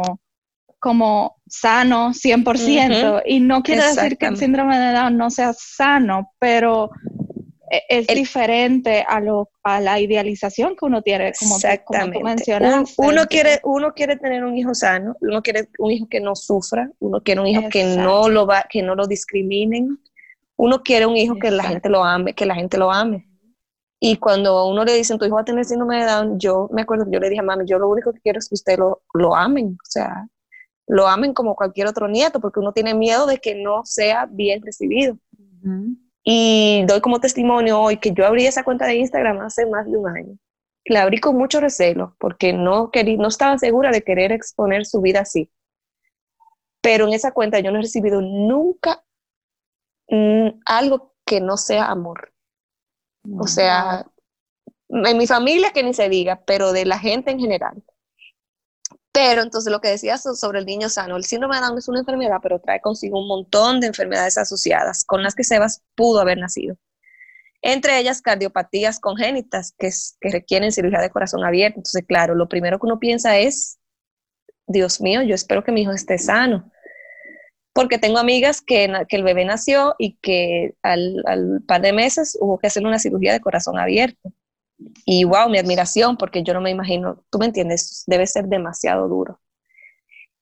como 0.78 1.36
sano 1.48 2.10
100%, 2.10 3.22
y 3.26 3.40
no 3.40 3.62
quiere 3.62 3.86
decir 3.86 4.16
que 4.16 4.26
el 4.26 4.36
síndrome 4.36 4.78
de 4.78 4.92
Down 4.92 5.16
no 5.16 5.30
sea 5.30 5.52
sano, 5.52 6.32
pero 6.38 6.90
e, 7.70 7.82
es 7.88 8.06
diferente 8.06 9.04
a 9.06 9.20
lo 9.20 9.50
a 9.62 9.80
la 9.80 10.00
idealización 10.00 10.74
que 10.76 10.86
uno 10.86 11.02
tiene 11.02 11.32
como, 11.38 11.56
como 11.84 12.12
tú 12.12 12.20
mencionaste. 12.20 12.94
uno 12.98 13.26
quiere 13.26 13.60
uno 13.64 13.92
quiere 13.92 14.16
tener 14.16 14.44
un 14.44 14.56
hijo 14.56 14.74
sano 14.74 15.14
uno 15.20 15.42
quiere 15.42 15.68
un 15.78 15.90
hijo 15.90 16.06
que 16.08 16.20
no 16.20 16.34
sufra 16.34 16.90
uno 17.00 17.20
quiere 17.20 17.40
un 17.40 17.46
hijo 17.46 17.68
que 17.70 17.84
no 17.84 18.28
lo 18.28 18.46
va 18.46 18.64
que 18.70 18.82
no 18.82 18.94
lo 18.94 19.06
discriminen 19.06 19.98
uno 20.56 20.82
quiere 20.82 21.06
un 21.06 21.16
hijo 21.16 21.36
que 21.36 21.50
la 21.50 21.64
gente 21.64 21.88
lo 21.88 22.04
ame 22.04 22.34
que 22.34 22.46
la 22.46 22.54
gente 22.54 22.78
lo 22.78 22.90
ame. 22.90 23.24
Y 24.00 24.16
cuando 24.16 24.68
uno 24.68 24.84
le 24.84 24.94
dicen 24.94 25.18
tu 25.18 25.24
hijo 25.24 25.34
va 25.34 25.40
a 25.40 25.44
tener 25.44 25.64
síndrome 25.64 25.98
de 25.98 26.06
Down 26.06 26.38
yo 26.38 26.70
me 26.72 26.82
acuerdo 26.82 27.04
que 27.04 27.10
yo 27.10 27.20
le 27.20 27.28
dije 27.28 27.40
a 27.40 27.44
mami 27.44 27.64
yo 27.66 27.78
lo 27.78 27.88
único 27.88 28.12
que 28.12 28.20
quiero 28.20 28.38
es 28.38 28.48
que 28.48 28.54
usted 28.54 28.78
lo, 28.78 29.02
lo 29.12 29.34
amen 29.34 29.76
o 29.76 29.90
sea 29.90 30.26
lo 30.88 31.06
amen 31.06 31.34
como 31.34 31.54
cualquier 31.54 31.86
otro 31.86 32.08
nieto 32.08 32.40
porque 32.40 32.60
uno 32.60 32.72
tiene 32.72 32.94
miedo 32.94 33.26
de 33.26 33.38
que 33.38 33.54
no 33.54 33.84
sea 33.84 34.26
bien 34.26 34.62
recibido 34.62 35.16
y 36.30 36.84
doy 36.86 37.00
como 37.00 37.20
testimonio 37.20 37.80
hoy 37.80 37.96
que 37.96 38.12
yo 38.12 38.26
abrí 38.26 38.46
esa 38.46 38.62
cuenta 38.62 38.86
de 38.86 38.96
Instagram 38.96 39.40
hace 39.40 39.64
más 39.64 39.90
de 39.90 39.96
un 39.96 40.08
año. 40.08 40.38
La 40.84 41.02
abrí 41.02 41.20
con 41.20 41.36
mucho 41.36 41.58
recelo 41.58 42.16
porque 42.18 42.52
no, 42.52 42.90
quería, 42.90 43.16
no 43.16 43.28
estaba 43.28 43.56
segura 43.58 43.90
de 43.90 44.02
querer 44.02 44.32
exponer 44.32 44.84
su 44.84 45.00
vida 45.00 45.20
así. 45.20 45.50
Pero 46.82 47.06
en 47.06 47.14
esa 47.14 47.32
cuenta 47.32 47.60
yo 47.60 47.70
no 47.70 47.78
he 47.78 47.82
recibido 47.82 48.20
nunca 48.20 49.02
mm, 50.08 50.60
algo 50.66 51.14
que 51.24 51.40
no 51.40 51.56
sea 51.56 51.86
amor. 51.86 52.32
O 53.38 53.46
sea, 53.46 54.06
en 54.88 55.16
mi 55.16 55.26
familia 55.26 55.72
que 55.72 55.82
ni 55.82 55.92
se 55.92 56.10
diga, 56.10 56.42
pero 56.46 56.72
de 56.72 56.84
la 56.84 56.98
gente 56.98 57.30
en 57.30 57.40
general. 57.40 57.82
Pero 59.18 59.42
entonces 59.42 59.72
lo 59.72 59.80
que 59.80 59.88
decías 59.88 60.22
sobre 60.38 60.60
el 60.60 60.64
niño 60.64 60.88
sano, 60.88 61.16
el 61.16 61.24
síndrome 61.24 61.56
de 61.56 61.62
Down 61.62 61.76
es 61.76 61.88
una 61.88 61.98
enfermedad, 61.98 62.38
pero 62.40 62.60
trae 62.60 62.80
consigo 62.80 63.18
un 63.18 63.26
montón 63.26 63.80
de 63.80 63.88
enfermedades 63.88 64.38
asociadas 64.38 65.04
con 65.04 65.24
las 65.24 65.34
que 65.34 65.42
Sebas 65.42 65.82
pudo 65.96 66.20
haber 66.20 66.38
nacido. 66.38 66.76
Entre 67.60 67.98
ellas 67.98 68.22
cardiopatías 68.22 69.00
congénitas 69.00 69.74
que, 69.76 69.90
requieren 70.20 70.70
cirugía 70.70 71.00
de 71.00 71.10
corazón 71.10 71.44
abierto. 71.44 71.80
Entonces, 71.80 72.04
claro, 72.06 72.36
lo 72.36 72.48
primero 72.48 72.78
que 72.78 72.86
uno 72.86 73.00
piensa 73.00 73.38
es, 73.38 73.80
Dios 74.68 75.00
mío, 75.00 75.22
yo 75.22 75.34
espero 75.34 75.64
que 75.64 75.72
mi 75.72 75.82
hijo 75.82 75.90
esté 75.90 76.16
sano. 76.18 76.70
Porque 77.72 77.98
tengo 77.98 78.18
amigas 78.18 78.60
que, 78.60 78.88
que 79.08 79.16
el 79.16 79.24
bebé 79.24 79.44
nació 79.44 79.96
y 79.98 80.16
que 80.18 80.76
al, 80.82 81.24
al 81.26 81.60
par 81.66 81.80
de 81.80 81.92
meses 81.92 82.38
hubo 82.40 82.60
que 82.60 82.68
hacerle 82.68 82.88
una 82.88 83.00
cirugía 83.00 83.32
de 83.32 83.40
corazón 83.40 83.80
abierto. 83.80 84.32
Y 85.04 85.24
wow, 85.24 85.48
mi 85.48 85.58
admiración, 85.58 86.16
porque 86.16 86.42
yo 86.42 86.54
no 86.54 86.60
me 86.60 86.70
imagino, 86.70 87.24
tú 87.30 87.38
me 87.38 87.46
entiendes, 87.46 88.04
debe 88.06 88.26
ser 88.26 88.46
demasiado 88.46 89.08
duro. 89.08 89.40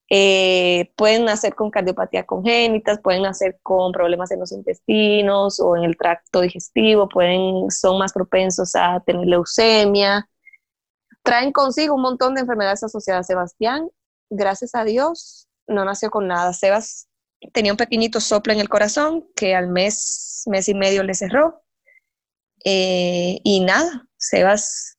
Eh, 0.09 0.93
pueden 0.95 1.25
nacer 1.25 1.53
con 1.53 1.69
cardiopatía 1.69 2.25
congénitas, 2.25 2.99
pueden 3.01 3.23
nacer 3.23 3.59
con 3.61 3.91
problemas 3.91 4.31
en 4.31 4.39
los 4.39 4.53
intestinos 4.53 5.59
o 5.59 5.75
en 5.75 5.83
el 5.83 5.97
tracto 5.97 6.41
digestivo, 6.41 7.09
pueden, 7.09 7.69
son 7.71 7.99
más 7.99 8.13
propensos 8.13 8.75
a 8.75 9.01
tener 9.01 9.27
leucemia. 9.27 10.29
Traen 11.23 11.51
consigo 11.51 11.95
un 11.95 12.01
montón 12.01 12.35
de 12.35 12.41
enfermedades 12.41 12.83
asociadas. 12.83 13.27
Sebastián, 13.27 13.89
gracias 14.29 14.75
a 14.75 14.85
Dios, 14.85 15.47
no 15.67 15.83
nació 15.83 16.09
con 16.09 16.27
nada. 16.27 16.53
Sebas 16.53 17.09
tenía 17.51 17.73
un 17.73 17.77
pequeñito 17.77 18.21
soplo 18.21 18.53
en 18.53 18.59
el 18.59 18.69
corazón 18.69 19.27
que 19.35 19.55
al 19.55 19.67
mes, 19.67 20.43
mes 20.45 20.69
y 20.69 20.73
medio 20.73 21.03
le 21.03 21.15
cerró. 21.15 21.63
Eh, 22.63 23.39
y 23.43 23.59
nada, 23.59 24.06
Sebas 24.17 24.97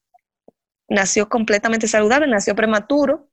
nació 0.88 1.28
completamente 1.28 1.88
saludable, 1.88 2.26
nació 2.26 2.54
prematuro 2.54 3.28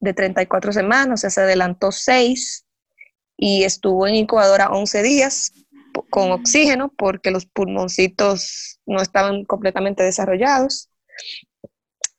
de 0.00 0.12
34 0.12 0.72
semanas, 0.72 1.14
o 1.14 1.16
sea, 1.20 1.30
se 1.30 1.40
adelantó 1.40 1.92
6 1.92 2.66
y 3.36 3.64
estuvo 3.64 4.06
en 4.06 4.16
incubadora 4.16 4.70
11 4.70 5.02
días 5.02 5.52
con 6.10 6.32
oxígeno 6.32 6.92
porque 6.96 7.30
los 7.30 7.46
pulmoncitos 7.46 8.80
no 8.86 9.00
estaban 9.00 9.44
completamente 9.44 10.02
desarrollados. 10.02 10.90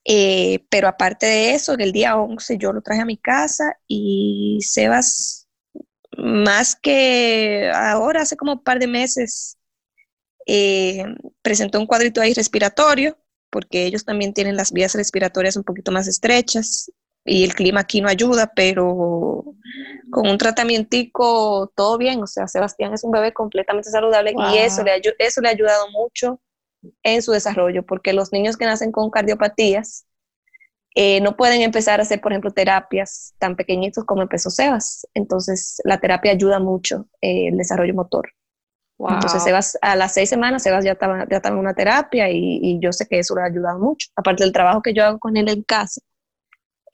Eh, 0.10 0.66
pero 0.70 0.88
aparte 0.88 1.26
de 1.26 1.54
eso, 1.54 1.74
en 1.74 1.82
el 1.82 1.92
día 1.92 2.16
11 2.16 2.58
yo 2.58 2.72
lo 2.72 2.82
traje 2.82 3.02
a 3.02 3.06
mi 3.06 3.18
casa 3.18 3.78
y 3.88 4.60
Sebas, 4.62 5.48
más 6.18 6.76
que 6.76 7.70
ahora, 7.74 8.22
hace 8.22 8.38
como 8.38 8.54
un 8.54 8.64
par 8.64 8.80
de 8.80 8.88
meses, 8.88 9.58
eh, 10.48 11.04
presentó 11.42 11.80
un 11.80 11.86
cuadrito 11.86 12.22
ahí 12.22 12.34
respiratorio, 12.34 13.18
porque 13.50 13.86
ellos 13.86 14.06
también 14.06 14.34
tienen 14.34 14.56
las 14.56 14.72
vías 14.72 14.96
respiratorias 14.96 15.58
un 15.58 15.64
poquito 15.64 15.92
más 15.92 16.08
estrechas 16.08 16.92
y 17.26 17.44
el 17.44 17.54
clima 17.54 17.82
aquí 17.82 18.02
no 18.02 18.08
ayuda, 18.08 18.52
pero 18.56 19.44
con 20.10 20.30
un 20.30 20.38
tratamiento 20.38 20.98
todo 21.76 21.98
bien, 21.98 22.24
o 22.24 22.28
sea, 22.28 22.48
Sebastián 22.48 22.94
es 22.94 23.04
un 23.04 23.12
bebé 23.12 23.34
completamente 23.34 23.90
saludable 23.90 24.34
y 24.34 24.58
eso 24.58 24.84
le, 24.84 25.02
eso 25.20 25.42
le 25.42 25.50
ha 25.50 25.52
ayudado 25.52 25.92
mucho 25.92 26.42
en 27.04 27.22
su 27.22 27.34
desarrollo, 27.34 27.86
porque 27.86 28.14
los 28.14 28.32
niños 28.32 28.56
que 28.56 28.66
nacen 28.66 28.94
con 28.94 29.10
cardiopatías 29.10 30.06
eh, 30.96 31.20
no 31.22 31.36
pueden 31.36 31.62
empezar 31.62 32.00
a 32.00 32.04
hacer, 32.04 32.22
por 32.22 32.32
ejemplo, 32.32 32.52
terapias 32.52 33.36
tan 33.38 33.56
pequeñitos 33.58 34.06
como 34.06 34.22
empezó 34.22 34.50
Sebas, 34.50 35.06
entonces 35.14 35.82
la 35.84 36.00
terapia 36.00 36.32
ayuda 36.32 36.60
mucho 36.60 37.08
eh, 37.22 37.50
el 37.50 37.58
desarrollo 37.58 37.94
motor. 37.94 38.32
Entonces 39.00 39.44
Sebas, 39.44 39.78
a 39.82 39.96
las 39.96 40.14
seis 40.14 40.28
semanas 40.28 40.64
Sebas 40.64 40.84
ya 40.84 40.94
estaba, 40.94 41.28
ya 41.30 41.38
estaba 41.38 41.54
en 41.54 41.60
una 41.60 41.76
terapia 41.76 42.32
y, 42.32 42.60
y 42.62 42.80
yo 42.80 42.92
sé 42.92 43.06
que 43.08 43.20
eso 43.20 43.36
le 43.36 43.42
ha 43.42 43.46
ayudado 43.46 43.78
mucho, 43.78 44.10
aparte 44.16 44.44
del 44.44 44.52
trabajo 44.52 44.82
que 44.82 44.94
yo 44.94 45.06
hago 45.06 45.20
con 45.20 45.38
él 45.38 45.50
en 45.50 45.62
casa 45.62 46.02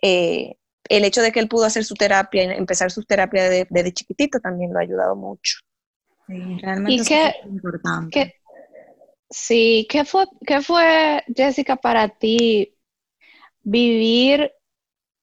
eh, 0.04 0.58
el 0.90 1.06
hecho 1.06 1.22
de 1.22 1.32
que 1.32 1.40
él 1.40 1.48
pudo 1.48 1.66
hacer 1.66 1.86
su 1.86 1.96
terapia, 1.96 2.44
empezar 2.54 2.92
su 2.92 3.04
terapia 3.04 3.50
desde, 3.50 3.94
chiquitito 3.94 4.40
también 4.42 4.74
lo 4.74 4.80
ha 4.80 4.82
ayudado 4.82 5.16
mucho. 5.16 5.60
Sí, 6.28 6.58
realmente 6.62 7.02
es 7.02 7.46
importante. 7.46 8.36
sí, 9.30 9.88
¿qué 9.90 10.04
fue, 10.04 10.26
¿qué 10.46 10.62
fue, 10.62 11.24
Jessica, 11.34 11.78
para 11.78 12.10
ti 12.10 12.76
vivir? 13.64 14.52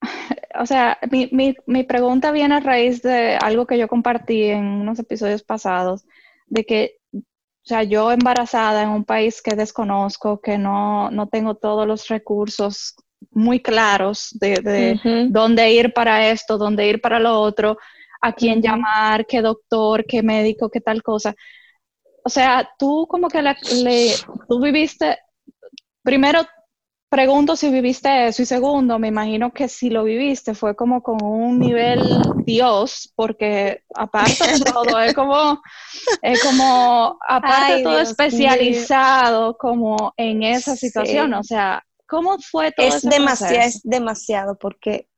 O 0.59 0.67
sea, 0.67 0.99
mi, 1.11 1.29
mi, 1.33 1.55
mi 1.67 1.85
pregunta 1.85 2.33
viene 2.33 2.57
a 2.57 2.61
raíz 2.61 3.03
de 3.03 3.37
algo 3.37 3.67
que 3.67 3.79
yo 3.79 3.87
compartí 3.87 4.47
en 4.47 4.65
unos 4.65 4.99
episodios 4.99 5.45
pasados, 5.45 6.05
de 6.51 6.65
que 6.67 7.01
o 7.13 7.69
sea, 7.73 7.83
yo 7.83 8.11
embarazada 8.11 8.83
en 8.83 8.89
un 8.89 9.05
país 9.05 9.43
que 9.43 9.55
desconozco, 9.55 10.41
que 10.41 10.57
no, 10.57 11.11
no 11.11 11.29
tengo 11.29 11.57
todos 11.57 11.87
los 11.87 12.09
recursos 12.09 12.95
muy 13.33 13.61
claros 13.61 14.31
de, 14.41 15.29
dónde 15.31 15.71
ir 15.73 15.93
para 15.93 16.31
esto, 16.31 16.57
dónde 16.57 16.89
ir 16.89 17.03
para 17.03 17.21
lo 17.21 17.39
otro, 17.39 17.77
a 18.23 18.33
quién 18.33 18.63
llamar, 18.63 19.27
qué 19.27 19.43
doctor, 19.43 20.07
qué 20.07 20.23
médico, 20.23 20.71
qué 20.71 20.81
tal 20.81 21.03
cosa. 21.03 21.35
O 22.25 22.31
sea, 22.31 22.69
tú 22.79 23.07
como 23.09 23.29
que 23.29 23.43
le, 23.43 23.55
tú 24.49 24.61
viviste, 24.61 25.19
primero 26.03 26.41
pregunto 27.11 27.57
si 27.57 27.71
viviste 27.71 28.29
eso 28.29 28.41
y 28.41 28.47
segundo, 28.47 28.99
me 28.99 29.09
imagino 29.09 29.53
que 29.53 29.69
si 29.69 29.91
lo 29.91 30.05
viviste 30.05 30.55
fue 30.55 30.75
como 30.75 31.03
con 31.03 31.23
un 31.23 31.59
nivel 31.59 32.01
Dios, 32.47 33.13
porque 33.15 33.83
aparte 33.95 34.47
de 34.47 34.61
todo 34.61 34.99
es 35.01 35.13
como, 35.15 35.61
es 36.23 36.43
como, 36.43 37.19
aparte 37.29 37.83
todo 37.83 38.01
especializado 38.01 39.59
como 39.59 40.15
en 40.17 40.43
esa 40.43 40.77
situación, 40.77 41.35
o 41.35 41.43
sea, 41.43 41.85
¿Cómo 42.11 42.39
fue 42.41 42.73
todo 42.73 42.89
es 42.89 43.03
demasiado, 43.03 43.55
Es 43.55 43.81
demasiado 43.85 44.59
porque, 44.59 45.09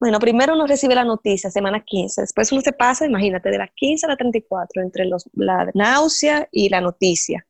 bueno, 0.00 0.18
primero 0.18 0.54
uno 0.54 0.66
recibe 0.66 0.96
la 0.96 1.04
noticia, 1.04 1.52
semana 1.52 1.84
15, 1.84 2.22
después 2.22 2.50
uno 2.50 2.60
se 2.62 2.72
pasa, 2.72 3.06
imagínate, 3.06 3.48
de 3.48 3.58
la 3.58 3.68
15 3.68 4.06
a 4.06 4.08
la 4.08 4.16
34, 4.16 4.82
entre 4.82 5.04
los, 5.04 5.30
la 5.34 5.70
náusea 5.72 6.48
y 6.50 6.68
la 6.68 6.80
noticia. 6.80 7.46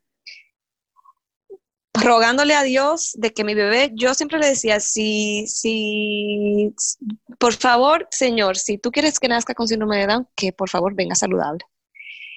Rogándole 1.95 2.55
a 2.55 2.65
Dios 2.65 3.13
de 3.15 3.33
que 3.33 3.45
mi 3.45 3.55
bebé, 3.55 3.93
yo 3.95 4.15
siempre 4.15 4.39
le 4.39 4.49
decía, 4.49 4.81
si, 4.81 5.47
si, 5.47 6.75
por 7.39 7.55
favor, 7.55 8.09
Señor, 8.11 8.57
si 8.59 8.79
tú 8.79 8.91
quieres 8.91 9.21
que 9.21 9.29
nazca 9.29 9.55
con 9.55 9.69
síndrome 9.69 9.99
de 9.99 10.07
Down, 10.09 10.29
que 10.35 10.53
por 10.53 10.69
favor 10.69 10.95
venga 10.95 11.15
saludable. 11.15 11.65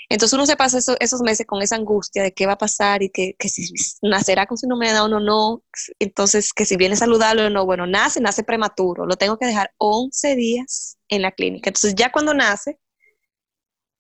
Entonces 0.10 0.34
uno 0.34 0.46
se 0.46 0.56
pasa 0.56 0.80
esos 1.00 1.22
meses 1.22 1.46
con 1.46 1.62
esa 1.62 1.76
angustia 1.76 2.24
de 2.24 2.34
qué 2.34 2.46
va 2.46 2.54
a 2.54 2.58
pasar 2.58 3.04
y 3.04 3.10
que, 3.10 3.36
si 3.50 3.74
nacerá 4.02 4.46
con 4.46 4.58
síndrome 4.58 4.88
de 4.88 4.94
Down 4.94 5.14
o 5.14 5.20
no, 5.20 5.64
entonces 6.00 6.54
que 6.54 6.66
si 6.66 6.78
viene 6.78 6.96
saludable 6.96 7.46
o 7.46 7.50
no, 7.50 7.66
bueno, 7.66 7.86
nace, 7.88 8.22
nace 8.22 8.44
prematuro, 8.44 9.06
lo 9.06 9.18
tengo 9.18 9.38
que 9.38 9.48
dejar 9.48 9.72
11 9.78 10.36
días 10.36 10.98
en 11.10 11.24
la 11.24 11.32
clínica. 11.32 11.70
Entonces 11.70 11.94
ya 11.96 12.12
cuando 12.12 12.34
nace, 12.34 12.80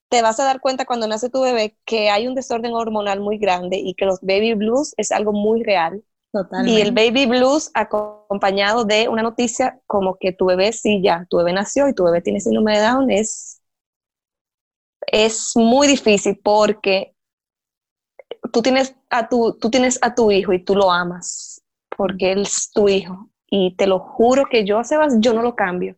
te 0.09 0.21
vas 0.21 0.39
a 0.39 0.45
dar 0.45 0.61
cuenta 0.61 0.85
cuando 0.85 1.07
nace 1.07 1.29
tu 1.29 1.41
bebé 1.41 1.77
que 1.85 2.09
hay 2.09 2.27
un 2.27 2.35
desorden 2.35 2.73
hormonal 2.73 3.19
muy 3.19 3.37
grande 3.37 3.77
y 3.77 3.93
que 3.93 4.05
los 4.05 4.19
baby 4.21 4.53
blues 4.53 4.93
es 4.97 5.11
algo 5.11 5.33
muy 5.33 5.63
real. 5.63 6.03
Y 6.65 6.81
el 6.81 6.91
baby 6.91 7.25
blues 7.25 7.71
acompañado 7.73 8.85
de 8.85 9.07
una 9.07 9.23
noticia 9.23 9.79
como 9.87 10.17
que 10.19 10.31
tu 10.33 10.45
bebé 10.45 10.71
sí 10.71 11.01
ya, 11.01 11.25
tu 11.29 11.37
bebé 11.37 11.53
nació 11.53 11.89
y 11.89 11.93
tu 11.93 12.03
bebé 12.03 12.21
tiene 12.21 12.39
síndrome 12.39 12.77
de 12.77 12.83
Down 12.83 13.11
es 13.11 13.61
es 15.07 15.53
muy 15.55 15.87
difícil 15.87 16.39
porque 16.43 17.15
tú 18.51 18.61
tienes 18.61 18.95
a 19.09 19.29
tu, 19.29 19.57
tú 19.59 19.69
tienes 19.69 19.97
a 20.01 20.13
tu 20.13 20.31
hijo 20.31 20.53
y 20.53 20.63
tú 20.63 20.75
lo 20.75 20.91
amas 20.91 21.61
porque 21.95 22.33
él 22.33 22.41
es 22.41 22.69
tu 22.71 22.89
hijo. 22.89 23.29
Y 23.49 23.75
te 23.75 23.87
lo 23.87 23.99
juro 23.99 24.45
que 24.49 24.65
yo 24.65 24.83
Sebas 24.83 25.15
yo 25.19 25.33
no 25.33 25.41
lo 25.41 25.55
cambio. 25.55 25.95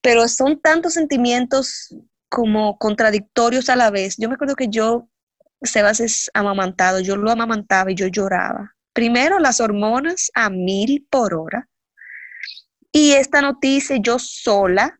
Pero 0.00 0.26
son 0.26 0.60
tantos 0.60 0.94
sentimientos 0.94 1.94
como 2.32 2.78
contradictorios 2.78 3.68
a 3.68 3.76
la 3.76 3.90
vez. 3.90 4.16
Yo 4.16 4.30
me 4.30 4.36
acuerdo 4.36 4.56
que 4.56 4.68
yo, 4.68 5.10
Sebas 5.60 6.00
es 6.00 6.30
amamantado, 6.32 6.98
yo 6.98 7.14
lo 7.14 7.30
amamantaba 7.30 7.92
y 7.92 7.94
yo 7.94 8.06
lloraba. 8.06 8.74
Primero 8.94 9.38
las 9.38 9.60
hormonas 9.60 10.30
a 10.34 10.48
mil 10.48 11.06
por 11.10 11.34
hora. 11.34 11.68
Y 12.90 13.12
esta 13.12 13.42
noticia 13.42 13.98
yo 14.00 14.18
sola, 14.18 14.98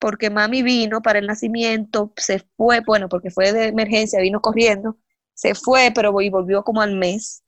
porque 0.00 0.30
mami 0.30 0.64
vino 0.64 1.00
para 1.00 1.20
el 1.20 1.28
nacimiento, 1.28 2.12
se 2.16 2.44
fue, 2.56 2.80
bueno, 2.80 3.08
porque 3.08 3.30
fue 3.30 3.52
de 3.52 3.68
emergencia, 3.68 4.20
vino 4.20 4.40
corriendo, 4.40 4.98
se 5.32 5.54
fue, 5.54 5.92
pero 5.94 6.10
volvió 6.10 6.64
como 6.64 6.82
al 6.82 6.96
mes, 6.96 7.44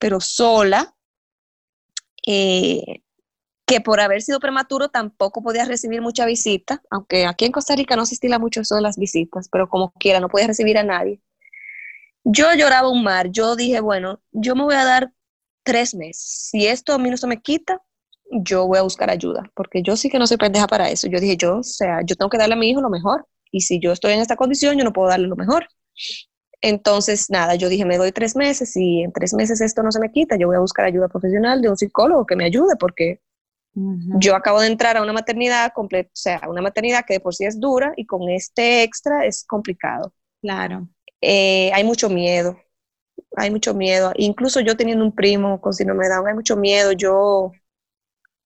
pero 0.00 0.18
sola, 0.18 0.92
eh, 2.26 3.04
que 3.66 3.80
por 3.80 4.00
haber 4.00 4.22
sido 4.22 4.38
prematuro 4.38 4.88
tampoco 4.88 5.42
podía 5.42 5.64
recibir 5.64 6.00
mucha 6.00 6.24
visita, 6.24 6.82
aunque 6.88 7.26
aquí 7.26 7.44
en 7.44 7.52
Costa 7.52 7.74
Rica 7.74 7.96
no 7.96 8.06
se 8.06 8.14
estila 8.14 8.38
mucho 8.38 8.60
eso 8.60 8.76
de 8.76 8.82
las 8.82 8.96
visitas, 8.96 9.48
pero 9.50 9.68
como 9.68 9.92
quiera, 9.92 10.20
no 10.20 10.28
podía 10.28 10.46
recibir 10.46 10.78
a 10.78 10.84
nadie. 10.84 11.20
Yo 12.24 12.52
lloraba 12.54 12.88
un 12.88 13.02
mar, 13.02 13.28
yo 13.30 13.56
dije, 13.56 13.80
bueno, 13.80 14.20
yo 14.32 14.54
me 14.54 14.62
voy 14.62 14.74
a 14.74 14.84
dar 14.84 15.12
tres 15.64 15.94
meses, 15.94 16.48
si 16.50 16.66
esto 16.66 16.92
a 16.92 16.98
mí 16.98 17.10
no 17.10 17.16
se 17.16 17.26
me 17.26 17.42
quita, 17.42 17.82
yo 18.30 18.66
voy 18.66 18.78
a 18.78 18.82
buscar 18.82 19.10
ayuda, 19.10 19.50
porque 19.54 19.82
yo 19.82 19.96
sí 19.96 20.08
que 20.08 20.18
no 20.18 20.26
soy 20.26 20.36
pendeja 20.36 20.66
para 20.66 20.90
eso. 20.90 21.06
Yo 21.08 21.20
dije, 21.20 21.36
yo, 21.36 21.58
o 21.58 21.62
sea, 21.62 22.00
yo 22.04 22.16
tengo 22.16 22.28
que 22.30 22.38
darle 22.38 22.54
a 22.54 22.58
mi 22.58 22.70
hijo 22.70 22.80
lo 22.80 22.90
mejor, 22.90 23.26
y 23.50 23.60
si 23.60 23.80
yo 23.80 23.92
estoy 23.92 24.12
en 24.12 24.20
esta 24.20 24.36
condición, 24.36 24.76
yo 24.76 24.84
no 24.84 24.92
puedo 24.92 25.08
darle 25.08 25.28
lo 25.28 25.36
mejor. 25.36 25.68
Entonces, 26.60 27.30
nada, 27.30 27.54
yo 27.56 27.68
dije, 27.68 27.84
me 27.84 27.98
doy 27.98 28.12
tres 28.12 28.34
meses 28.34 28.76
y 28.76 29.02
en 29.02 29.12
tres 29.12 29.34
meses 29.34 29.60
esto 29.60 29.82
no 29.82 29.92
se 29.92 30.00
me 30.00 30.10
quita, 30.10 30.36
yo 30.36 30.46
voy 30.48 30.56
a 30.56 30.60
buscar 30.60 30.86
ayuda 30.86 31.08
profesional 31.08 31.60
de 31.62 31.68
un 31.68 31.76
psicólogo 31.76 32.26
que 32.26 32.36
me 32.36 32.44
ayude, 32.44 32.76
porque 32.76 33.20
yo 34.18 34.34
acabo 34.34 34.60
de 34.60 34.68
entrar 34.68 34.96
a 34.96 35.02
una 35.02 35.12
maternidad 35.12 35.72
completa, 35.74 36.08
o 36.08 36.16
sea, 36.16 36.40
una 36.48 36.62
maternidad 36.62 37.04
que 37.06 37.14
de 37.14 37.20
por 37.20 37.34
sí 37.34 37.44
es 37.44 37.60
dura 37.60 37.92
y 37.96 38.06
con 38.06 38.28
este 38.30 38.82
extra 38.82 39.26
es 39.26 39.44
complicado. 39.44 40.14
Claro. 40.40 40.88
Eh, 41.20 41.70
hay 41.74 41.84
mucho 41.84 42.08
miedo, 42.08 42.58
hay 43.36 43.50
mucho 43.50 43.74
miedo. 43.74 44.12
Incluso 44.16 44.60
yo 44.60 44.76
teniendo 44.76 45.04
un 45.04 45.14
primo 45.14 45.60
con 45.60 45.74
síndrome 45.74 46.04
de 46.04 46.14
Down, 46.14 46.28
hay 46.28 46.34
mucho 46.34 46.56
miedo. 46.56 46.92
Yo 46.92 47.52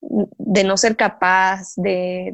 de 0.00 0.64
no 0.64 0.76
ser 0.76 0.96
capaz, 0.96 1.74
de, 1.76 2.30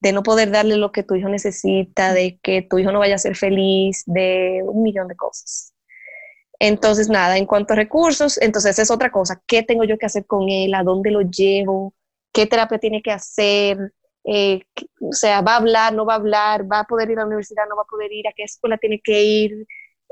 de, 0.00 0.12
no 0.12 0.22
poder 0.22 0.50
darle 0.50 0.76
lo 0.76 0.92
que 0.92 1.02
tu 1.02 1.14
hijo 1.14 1.28
necesita, 1.28 2.14
de 2.14 2.38
que 2.42 2.62
tu 2.62 2.78
hijo 2.78 2.92
no 2.92 3.00
vaya 3.00 3.16
a 3.16 3.18
ser 3.18 3.36
feliz, 3.36 4.04
de 4.06 4.62
un 4.64 4.82
millón 4.82 5.08
de 5.08 5.16
cosas. 5.16 5.74
Entonces, 6.60 7.08
nada, 7.08 7.38
en 7.38 7.46
cuanto 7.46 7.72
a 7.72 7.76
recursos, 7.76 8.40
entonces 8.40 8.78
es 8.78 8.90
otra 8.90 9.10
cosa. 9.10 9.42
¿Qué 9.46 9.62
tengo 9.64 9.84
yo 9.84 9.98
que 9.98 10.06
hacer 10.06 10.26
con 10.26 10.48
él? 10.48 10.74
¿A 10.74 10.84
dónde 10.84 11.10
lo 11.10 11.22
llevo? 11.22 11.94
qué 12.32 12.46
terapia 12.46 12.78
tiene 12.78 13.02
que 13.02 13.10
hacer, 13.12 13.92
eh, 14.24 14.62
o 15.00 15.12
sea, 15.12 15.40
va 15.40 15.54
a 15.54 15.56
hablar, 15.56 15.92
no 15.94 16.04
va 16.04 16.14
a 16.14 16.16
hablar, 16.16 16.70
va 16.70 16.80
a 16.80 16.84
poder 16.84 17.10
ir 17.10 17.18
a 17.18 17.22
la 17.22 17.26
universidad, 17.26 17.64
no 17.68 17.76
va 17.76 17.82
a 17.82 17.90
poder 17.90 18.12
ir, 18.12 18.28
a 18.28 18.32
qué 18.34 18.44
escuela 18.44 18.78
tiene 18.78 19.00
que 19.02 19.22
ir, 19.22 19.66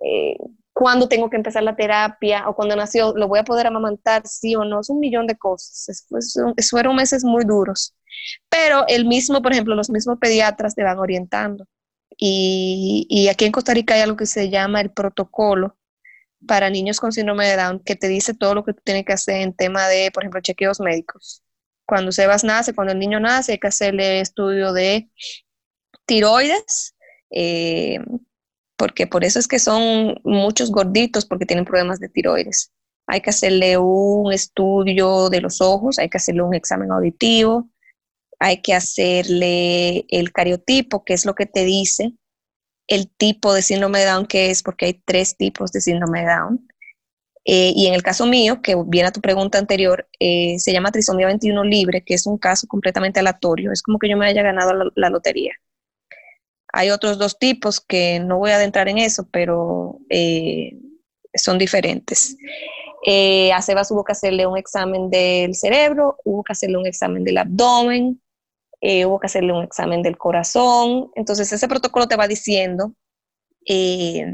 eh, 0.04 0.36
cuándo 0.72 1.08
tengo 1.08 1.28
que 1.30 1.36
empezar 1.36 1.62
la 1.62 1.76
terapia 1.76 2.48
o 2.48 2.54
cuando 2.54 2.76
nació, 2.76 3.12
lo 3.16 3.28
voy 3.28 3.40
a 3.40 3.44
poder 3.44 3.66
amamantar, 3.66 4.26
sí 4.26 4.54
o 4.56 4.64
no, 4.64 4.80
es 4.80 4.90
un 4.90 5.00
millón 5.00 5.26
de 5.26 5.36
cosas. 5.36 6.06
Es, 6.56 6.70
fueron 6.70 6.96
meses 6.96 7.24
muy 7.24 7.44
duros. 7.44 7.94
Pero 8.48 8.84
el 8.88 9.06
mismo, 9.06 9.42
por 9.42 9.52
ejemplo, 9.52 9.74
los 9.74 9.90
mismos 9.90 10.18
pediatras 10.18 10.74
te 10.74 10.84
van 10.84 10.98
orientando. 10.98 11.66
Y, 12.16 13.06
y 13.10 13.28
aquí 13.28 13.44
en 13.44 13.52
Costa 13.52 13.74
Rica 13.74 13.94
hay 13.94 14.02
algo 14.02 14.16
que 14.16 14.26
se 14.26 14.50
llama 14.50 14.80
el 14.80 14.90
protocolo 14.90 15.76
para 16.46 16.70
niños 16.70 17.00
con 17.00 17.12
síndrome 17.12 17.46
de 17.46 17.56
Down, 17.56 17.80
que 17.80 17.96
te 17.96 18.08
dice 18.08 18.34
todo 18.34 18.54
lo 18.54 18.64
que 18.64 18.72
tú 18.72 18.82
tienes 18.84 19.04
que 19.04 19.12
hacer 19.12 19.36
en 19.40 19.54
tema 19.54 19.88
de, 19.88 20.10
por 20.12 20.22
ejemplo, 20.22 20.40
chequeos 20.40 20.80
médicos. 20.80 21.42
Cuando 21.86 22.12
Sebas 22.12 22.44
nace, 22.44 22.74
cuando 22.74 22.92
el 22.92 22.98
niño 22.98 23.18
nace, 23.18 23.52
hay 23.52 23.58
que 23.58 23.68
hacerle 23.68 24.20
estudio 24.20 24.72
de 24.72 25.10
tiroides, 26.06 26.94
eh, 27.30 27.98
porque 28.76 29.06
por 29.06 29.24
eso 29.24 29.38
es 29.38 29.48
que 29.48 29.58
son 29.58 30.20
muchos 30.22 30.70
gorditos, 30.70 31.26
porque 31.26 31.46
tienen 31.46 31.64
problemas 31.64 31.98
de 31.98 32.08
tiroides. 32.08 32.72
Hay 33.06 33.20
que 33.20 33.30
hacerle 33.30 33.78
un 33.78 34.32
estudio 34.32 35.30
de 35.30 35.40
los 35.40 35.60
ojos, 35.60 35.98
hay 35.98 36.08
que 36.08 36.18
hacerle 36.18 36.42
un 36.42 36.54
examen 36.54 36.92
auditivo, 36.92 37.70
hay 38.38 38.60
que 38.62 38.74
hacerle 38.74 40.04
el 40.08 40.32
cariotipo, 40.32 41.04
que 41.04 41.14
es 41.14 41.24
lo 41.24 41.34
que 41.34 41.46
te 41.46 41.64
dice 41.64 42.12
el 42.88 43.08
tipo 43.08 43.52
de 43.54 43.62
síndrome 43.62 44.00
de 44.00 44.06
Down 44.06 44.26
que 44.26 44.50
es, 44.50 44.62
porque 44.62 44.86
hay 44.86 44.94
tres 45.04 45.36
tipos 45.36 45.70
de 45.72 45.80
síndrome 45.80 46.20
de 46.20 46.26
Down. 46.26 46.68
Eh, 47.44 47.72
y 47.74 47.86
en 47.86 47.94
el 47.94 48.02
caso 48.02 48.26
mío, 48.26 48.60
que 48.60 48.76
viene 48.86 49.08
a 49.08 49.12
tu 49.12 49.20
pregunta 49.20 49.58
anterior, 49.58 50.06
eh, 50.18 50.58
se 50.58 50.72
llama 50.72 50.90
trisomía 50.90 51.26
21 51.26 51.64
libre, 51.64 52.02
que 52.02 52.14
es 52.14 52.26
un 52.26 52.36
caso 52.36 52.66
completamente 52.66 53.20
aleatorio. 53.20 53.72
Es 53.72 53.82
como 53.82 53.98
que 53.98 54.08
yo 54.08 54.16
me 54.16 54.26
haya 54.26 54.42
ganado 54.42 54.90
la, 54.94 55.10
lotería. 55.10 55.52
Hay 56.72 56.90
otros 56.90 57.16
dos 57.16 57.38
tipos 57.38 57.80
que 57.80 58.20
no 58.20 58.38
voy 58.38 58.50
a 58.50 58.56
adentrar 58.56 58.88
en 58.88 58.98
eso, 58.98 59.28
pero 59.30 59.98
eh, 60.10 60.76
son 61.34 61.56
diferentes. 61.58 62.36
a 63.54 63.62
Sebas 63.62 63.90
hubo 63.90 64.04
que 64.04 64.12
hacerle 64.12 64.46
un 64.46 64.58
examen 64.58 65.08
del 65.08 65.54
cerebro, 65.54 66.16
hubo 66.24 66.44
que 66.44 66.52
hacerle 66.52 66.76
un 66.76 66.86
examen 66.86 67.24
del 67.24 67.38
abdomen, 67.38 68.20
eh, 68.80 69.06
hubo 69.06 69.18
que 69.18 69.26
hacerle 69.26 69.52
un 69.52 69.64
examen 69.64 70.02
del 70.02 70.16
corazón. 70.16 71.10
Entonces, 71.14 71.52
ese 71.52 71.68
protocolo 71.68 72.06
te 72.06 72.16
va 72.16 72.28
diciendo 72.28 72.94
eh, 73.66 74.24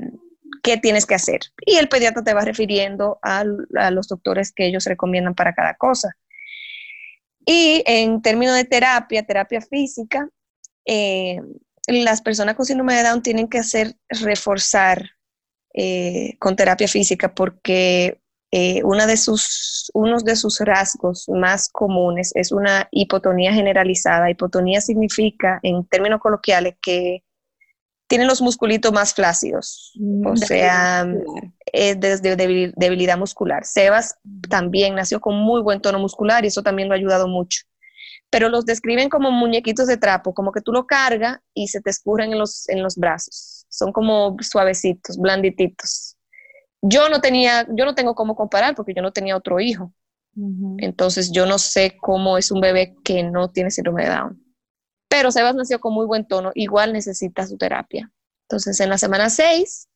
qué 0.63 0.77
tienes 0.77 1.07
que 1.07 1.15
hacer. 1.15 1.41
Y 1.65 1.77
el 1.77 1.89
pediatra 1.89 2.23
te 2.23 2.35
va 2.35 2.43
refiriendo 2.43 3.19
a, 3.23 3.45
los 3.91 4.09
doctores 4.09 4.53
que 4.53 4.67
ellos 4.67 4.85
recomiendan 4.85 5.35
para 5.35 5.55
cada 5.55 5.75
cosa. 5.75 6.17
Y 7.47 7.83
en 7.87 8.23
términos 8.23 8.55
de 8.55 8.65
terapia, 8.65 9.23
terapia 9.23 9.61
física, 9.61 10.29
eh, 10.87 11.41
las 11.87 12.23
personas 12.23 12.55
con 12.55 12.67
síndrome 12.67 12.95
de 12.95 13.03
Down 13.03 13.23
tienen 13.23 13.49
que 13.49 13.59
hacer 13.59 13.97
reforzar 14.09 15.11
con 16.39 16.55
terapia 16.55 16.87
física 16.87 17.35
porque 17.35 18.23
eh, 18.57 18.85
una 18.85 19.09
de 19.09 19.17
sus, 19.17 19.91
uno 19.95 20.21
de 20.21 20.37
sus 20.37 20.61
rasgos 20.61 21.29
más 21.29 21.69
comunes 21.69 22.31
es 22.37 22.53
una 22.53 22.87
hipotonía 22.93 23.53
generalizada. 23.53 24.31
Hipotonía 24.31 24.81
significa, 24.81 25.59
en 25.65 25.85
términos 25.87 26.21
coloquiales, 26.21 26.77
que 26.81 27.25
tienen 28.07 28.29
los 28.29 28.41
musculitos 28.41 28.93
más 28.93 29.13
flácidos, 29.13 29.91
mm, 29.97 30.27
o 30.29 30.37
sea, 30.37 31.05
es 31.73 31.99
desde 31.99 32.37
debilidad 32.37 33.19
muscular. 33.19 33.65
Sebas 33.65 34.19
también 34.49 34.95
nació 34.95 35.21
con 35.21 35.35
muy 35.35 35.61
buen 35.61 35.81
tono 35.81 35.99
muscular 35.99 36.45
y 36.45 36.47
eso 36.49 36.63
también 36.63 36.87
lo 36.87 36.95
ha 36.95 36.99
ayudado 36.99 37.27
mucho. 37.27 37.63
Pero 38.31 38.49
los 38.51 38.65
describen 38.65 39.09
como 39.09 39.33
muñequitos 39.33 39.89
de 39.89 39.97
trapo, 39.97 40.33
como 40.33 40.53
que 40.53 40.61
tú 40.61 40.71
lo 40.71 40.87
cargas 40.87 41.41
y 41.55 41.67
se 41.67 41.81
te 41.81 41.91
escurren 41.91 42.33
en 42.33 42.39
los, 42.39 42.69
en 42.69 42.85
los 42.85 42.95
brazos. 42.95 43.67
Son 43.69 43.91
como 43.91 44.37
suavecitos, 44.41 45.19
blandititos 45.19 46.14
yo 46.87 47.09
no 47.09 47.21
tenía, 47.21 47.67
yo 47.71 47.87
no 47.87 47.95
tengo 47.95 48.15
cómo 48.15 48.37
comparar 48.37 48.75
porque 48.75 48.93
yo 48.93 49.01
no 49.01 49.11
tenía 49.11 49.37
otro 49.37 49.59
hijo. 49.59 49.93
Entonces 50.79 51.31
yo 51.33 51.47
no 51.47 51.59
sé 51.59 51.97
cómo 51.97 52.37
es 52.37 52.51
un 52.51 52.61
bebé 52.61 52.97
que 53.05 53.23
no 53.23 53.51
tiene 53.51 53.71
síndrome 53.71 54.05
de 54.05 54.11
Down. 54.11 54.45
Pero 55.09 55.31
Sebas 55.31 55.55
nació 55.55 55.79
con 55.81 55.95
muy 55.95 56.07
buen 56.07 56.27
tono, 56.27 56.51
igual 56.55 56.93
necesita 56.93 57.47
su 57.47 57.57
terapia. 57.57 58.11
Entonces 58.49 58.79
en 58.81 58.91
la 58.91 58.99
semana 58.99 59.31
6, 59.31 59.89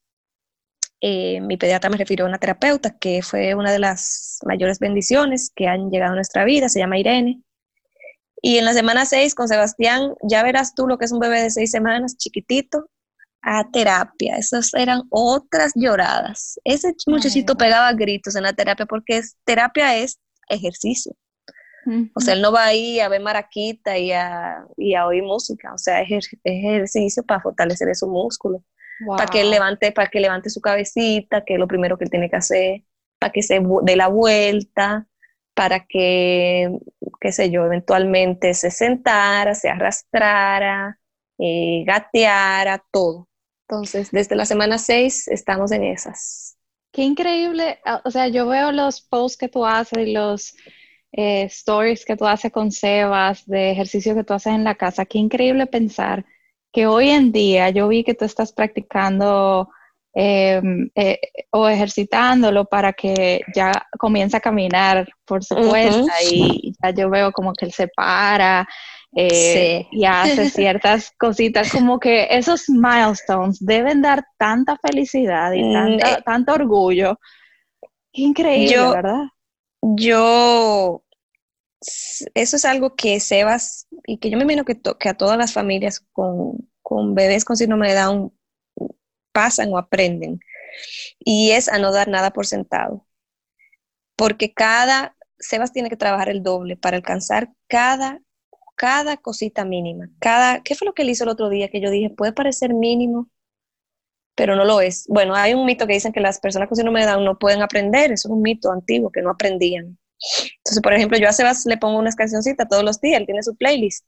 eh, 1.01 1.41
mi 1.43 1.59
pediatra 1.59 1.91
me 1.91 1.99
refirió 1.99 2.25
a 2.25 2.29
una 2.29 2.39
terapeuta 2.39 2.97
que 2.97 3.21
fue 3.21 3.55
una 3.55 3.71
de 3.71 3.81
las 3.81 4.39
mayores 4.47 4.79
bendiciones 4.79 5.51
que 5.55 5.67
han 5.67 5.91
llegado 5.91 6.13
a 6.13 6.17
nuestra 6.17 6.45
vida, 6.45 6.71
se 6.71 6.79
llama 6.79 6.99
Irene. 6.99 7.43
Y 8.41 8.57
en 8.57 8.65
la 8.65 8.73
semana 8.73 9.05
6 9.05 9.35
con 9.35 9.49
Sebastián, 9.49 10.15
ya 10.23 10.43
verás 10.43 10.75
tú 10.75 10.87
lo 10.87 10.97
que 10.97 11.05
es 11.05 11.13
un 11.13 11.19
bebé 11.19 11.43
de 11.43 11.51
seis 11.51 11.71
semanas, 11.71 12.17
chiquitito, 12.17 12.89
a 13.43 13.71
terapia. 13.71 14.37
Esas 14.37 14.75
eran 14.75 15.03
otras 15.11 15.73
lloradas. 15.75 16.59
Ese 16.65 16.95
muchachito 17.07 17.57
pegaba 17.57 17.93
gritos 17.93 18.37
en 18.37 18.43
la 18.45 18.53
terapia 18.53 18.87
porque 18.87 19.19
es, 19.19 19.37
terapia 19.45 19.97
es 19.97 20.19
ejercicio. 20.49 21.15
O 22.15 22.21
sea, 22.21 22.35
él 22.35 22.43
no 22.43 22.53
va 22.53 22.67
ahí 22.67 23.01
a 23.01 23.09
ver 23.09 23.23
maraquita 23.23 23.97
y 23.97 24.13
a, 24.13 24.63
y 24.77 24.95
a 24.95 25.07
oír 25.07 25.23
música. 25.23 25.73
O 25.73 25.79
sea, 25.79 26.03
es, 26.03 26.29
ejercicio 26.45 27.23
para 27.23 27.41
fortalecer 27.41 27.95
su 27.97 28.09
músculo. 28.09 28.63
Para 29.07 29.27
que 29.27 29.41
él 29.41 29.51
levante, 29.51 29.93
para 29.93 30.09
que 30.09 30.21
levante 30.21 30.51
su 30.51 30.61
cabecita, 30.61 31.45
que 31.45 31.55
es 31.55 31.61
lo 31.61 31.69
primero 31.69 31.97
que 31.97 32.05
él 32.05 32.11
tiene 32.11 32.29
que 32.29 32.37
hacer, 32.37 32.83
para 33.19 33.33
que 33.33 33.43
se 33.43 33.61
dé 33.83 33.97
la 33.97 34.09
vuelta, 34.09 35.07
para 35.55 35.87
que, 35.87 36.69
qué 37.21 37.33
sé 37.33 37.51
yo, 37.51 37.65
eventualmente 37.65 38.55
se 38.55 38.71
sentara, 38.71 39.55
se 39.55 39.69
arrastrara, 39.69 40.99
eh, 41.39 41.85
gateara, 41.87 42.85
todo. 42.91 43.28
Entonces, 43.69 44.11
desde 44.11 44.35
la 44.35 44.47
semana 44.47 44.79
6 44.79 45.29
estamos 45.29 45.73
en 45.73 45.85
esas. 45.85 46.57
Qué 46.91 47.03
increíble. 47.03 47.79
Ah, 47.85 48.01
o 48.03 48.11
sea, 48.11 48.29
yo 48.29 48.47
veo 48.49 48.73
los 48.73 49.03
posts 49.03 49.37
que 49.37 49.49
tú 49.49 49.67
haces 49.67 50.09
y 50.09 50.13
los 50.13 50.57
eh, 51.13 51.43
stories 51.45 52.07
que 52.07 52.17
tú 52.17 52.27
haces 52.27 52.51
con 52.51 52.73
Sebas, 52.73 53.47
de 53.47 53.71
ejercicio 53.71 54.15
que 54.15 54.25
tú 54.25 54.33
haces 54.33 54.55
en 54.55 54.65
la 54.65 54.75
casa. 54.75 55.05
Qué 55.05 55.19
increíble 55.19 55.67
pensar 55.67 56.25
que 56.73 56.87
hoy 56.87 57.11
en 57.11 57.31
día 57.31 57.69
yo 57.69 57.89
vi 57.89 58.05
que 58.05 58.15
tú 58.15 58.25
estás 58.25 58.53
practicando 58.55 59.69
em, 60.15 60.91
eh, 60.95 61.19
o 61.51 61.69
ejercitándolo 61.69 62.65
para 62.65 62.93
que 62.93 63.41
ya 63.55 63.73
comience 63.99 64.37
a 64.37 64.41
caminar 64.41 65.09
por 65.25 65.45
su 65.45 65.55
cuenta 65.55 66.13
y 66.23 66.73
ya 66.83 66.91
yo 66.91 67.11
veo 67.11 67.33
como 67.33 67.53
que 67.53 67.67
él 67.67 67.73
se 67.73 67.89
para 67.89 68.67
eh, 69.17 69.87
y 69.91 70.05
hace 70.05 70.51
ciertas 70.51 71.13
cositas, 71.19 71.73
como 71.73 71.99
que 71.99 72.29
esos 72.31 72.69
milestones 72.69 73.59
deben 73.61 74.03
dar 74.03 74.25
tanta 74.37 74.79
felicidad 74.79 75.53
y 75.53 75.63
mm, 75.63 75.95
eh, 75.95 76.23
tanto 76.25 76.53
orgullo. 76.53 77.19
Increíble, 78.13 78.77
¿verdad? 78.77 79.25
Yo, 79.81 81.03
eso 81.81 82.57
es 82.57 82.65
algo 82.65 82.95
que 82.97 83.21
Sebas, 83.21 83.87
y 84.07 84.19
que 84.19 84.31
yo 84.31 84.37
me 84.37 84.45
imagino 84.45 84.65
que, 84.65 84.79
que 84.99 85.09
a 85.09 85.15
todas 85.15 85.39
las 85.39 85.53
familias 85.53 86.05
con, 86.13 86.69
con 86.83 87.15
bebés 87.15 87.45
con 87.45 87.57
síndrome 87.57 87.89
de 87.89 87.95
Down 87.95 88.33
pasan 89.39 89.73
o 89.73 89.79
aprenden, 89.79 90.41
y 91.21 91.53
es 91.53 91.69
a 91.69 91.79
no 91.79 91.93
dar 91.93 92.09
nada 92.09 92.33
por 92.33 92.45
sentado. 92.45 93.07
Porque 94.17 94.53
cada, 94.53 95.17
Sebas 95.39 95.73
tiene 95.73 95.91
que 95.91 95.97
trabajar 95.97 96.29
el 96.29 96.43
doble 96.43 96.77
para 96.77 96.97
alcanzar 96.97 97.53
cada 97.69 98.21
cada 98.75 99.17
cosita 99.17 99.65
mínima, 99.65 100.09
cada, 100.21 100.63
¿qué 100.63 100.77
fue 100.77 100.87
lo 100.87 100.95
que 100.95 101.03
él 101.03 101.11
hizo 101.11 101.25
el 101.25 101.31
otro 101.31 101.49
día 101.49 101.69
que 101.69 101.81
yo 101.81 101.91
dije, 101.91 102.11
puede 102.11 102.33
parecer 102.33 102.75
mínimo, 102.75 103.29
pero 104.37 104.55
no 104.55 104.65
lo 104.65 104.81
es? 104.81 105.05
Bueno, 105.09 105.35
hay 105.35 105.55
un 105.55 105.67
mito 105.67 105.87
que 105.87 105.95
dicen 105.95 106.13
que 106.13 106.21
las 106.21 106.39
personas 106.39 106.69
con 106.69 106.77
síndrome 106.77 107.01
de 107.01 107.07
Down 107.07 107.25
no 107.25 107.39
pueden 107.39 107.61
aprender, 107.61 108.13
eso 108.13 108.29
es 108.29 108.33
un 108.33 108.41
mito 108.41 108.71
antiguo, 108.71 109.11
que 109.11 109.21
no 109.21 109.31
aprendían. 109.31 109.99
Entonces, 110.59 110.81
por 110.81 110.95
ejemplo, 110.95 111.19
yo 111.19 111.29
a 111.29 111.33
Sebas 111.33 111.67
le 111.67 111.77
pongo 111.77 111.99
unas 111.99 112.15
cancioncitas 112.15 112.69
todos 112.69 112.85
los 112.85 113.01
días, 113.01 113.21
él 113.21 113.27
tiene 113.27 113.43
su 113.43 113.57
playlist 113.57 114.07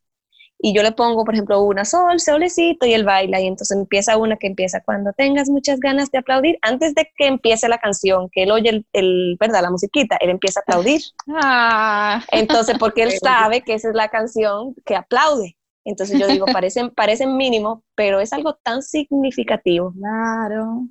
y 0.62 0.74
yo 0.74 0.82
le 0.82 0.92
pongo, 0.92 1.24
por 1.24 1.34
ejemplo, 1.34 1.62
una 1.62 1.84
sol, 1.84 2.20
solecito 2.20 2.86
y 2.86 2.92
él 2.92 3.04
baila 3.04 3.40
y 3.40 3.46
entonces 3.46 3.76
empieza 3.76 4.18
una 4.18 4.36
que 4.36 4.46
empieza 4.46 4.82
cuando 4.82 5.12
tengas 5.14 5.48
muchas 5.48 5.80
ganas 5.80 6.10
de 6.10 6.18
aplaudir, 6.18 6.58
antes 6.62 6.94
de 6.94 7.10
que 7.16 7.26
empiece 7.26 7.68
la 7.68 7.78
canción, 7.78 8.28
que 8.30 8.42
él 8.42 8.50
oye 8.50 8.84
el, 8.92 9.36
¿verdad? 9.40 9.62
La 9.62 9.70
musiquita, 9.70 10.16
él 10.20 10.30
empieza 10.30 10.60
a 10.60 10.62
aplaudir. 10.62 11.00
Ah. 11.28 12.22
Entonces, 12.30 12.76
porque 12.78 13.04
él 13.04 13.12
sabe 13.22 13.62
que 13.62 13.74
esa 13.74 13.88
es 13.88 13.94
la 13.94 14.08
canción 14.08 14.74
que 14.84 14.96
aplaude. 14.96 15.56
Entonces 15.84 16.20
yo 16.20 16.26
digo, 16.26 16.44
parecen, 16.46 16.90
parecen 16.90 17.36
mínimo, 17.36 17.82
pero 17.94 18.20
es 18.20 18.32
algo 18.34 18.54
tan 18.54 18.82
significativo. 18.82 19.94
Claro. 19.98 20.86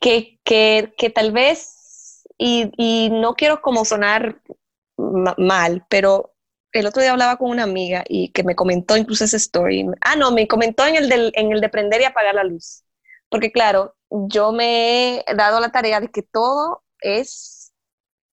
Que, 0.00 0.40
que, 0.44 0.94
que 0.96 1.10
tal 1.10 1.30
vez, 1.30 2.26
y, 2.38 2.72
y 2.78 3.10
no 3.10 3.34
quiero 3.34 3.60
como 3.60 3.84
sonar 3.84 4.40
mal, 4.96 5.84
pero 5.90 6.33
el 6.74 6.86
otro 6.86 7.02
día 7.02 7.12
hablaba 7.12 7.36
con 7.36 7.50
una 7.50 7.62
amiga 7.62 8.04
y 8.08 8.30
que 8.32 8.42
me 8.44 8.54
comentó 8.56 8.96
incluso 8.96 9.24
esa 9.24 9.36
story. 9.36 9.86
Ah, 10.00 10.16
no, 10.16 10.32
me 10.32 10.48
comentó 10.48 10.86
en 10.86 10.96
el, 10.96 11.32
en 11.34 11.52
el 11.52 11.60
de 11.60 11.68
prender 11.68 12.00
y 12.00 12.04
apagar 12.04 12.34
la 12.34 12.44
luz. 12.44 12.84
Porque 13.28 13.52
claro, 13.52 13.96
yo 14.10 14.52
me 14.52 15.20
he 15.20 15.34
dado 15.36 15.60
la 15.60 15.70
tarea 15.70 16.00
de 16.00 16.08
que 16.08 16.22
todo 16.22 16.82
es 17.00 17.72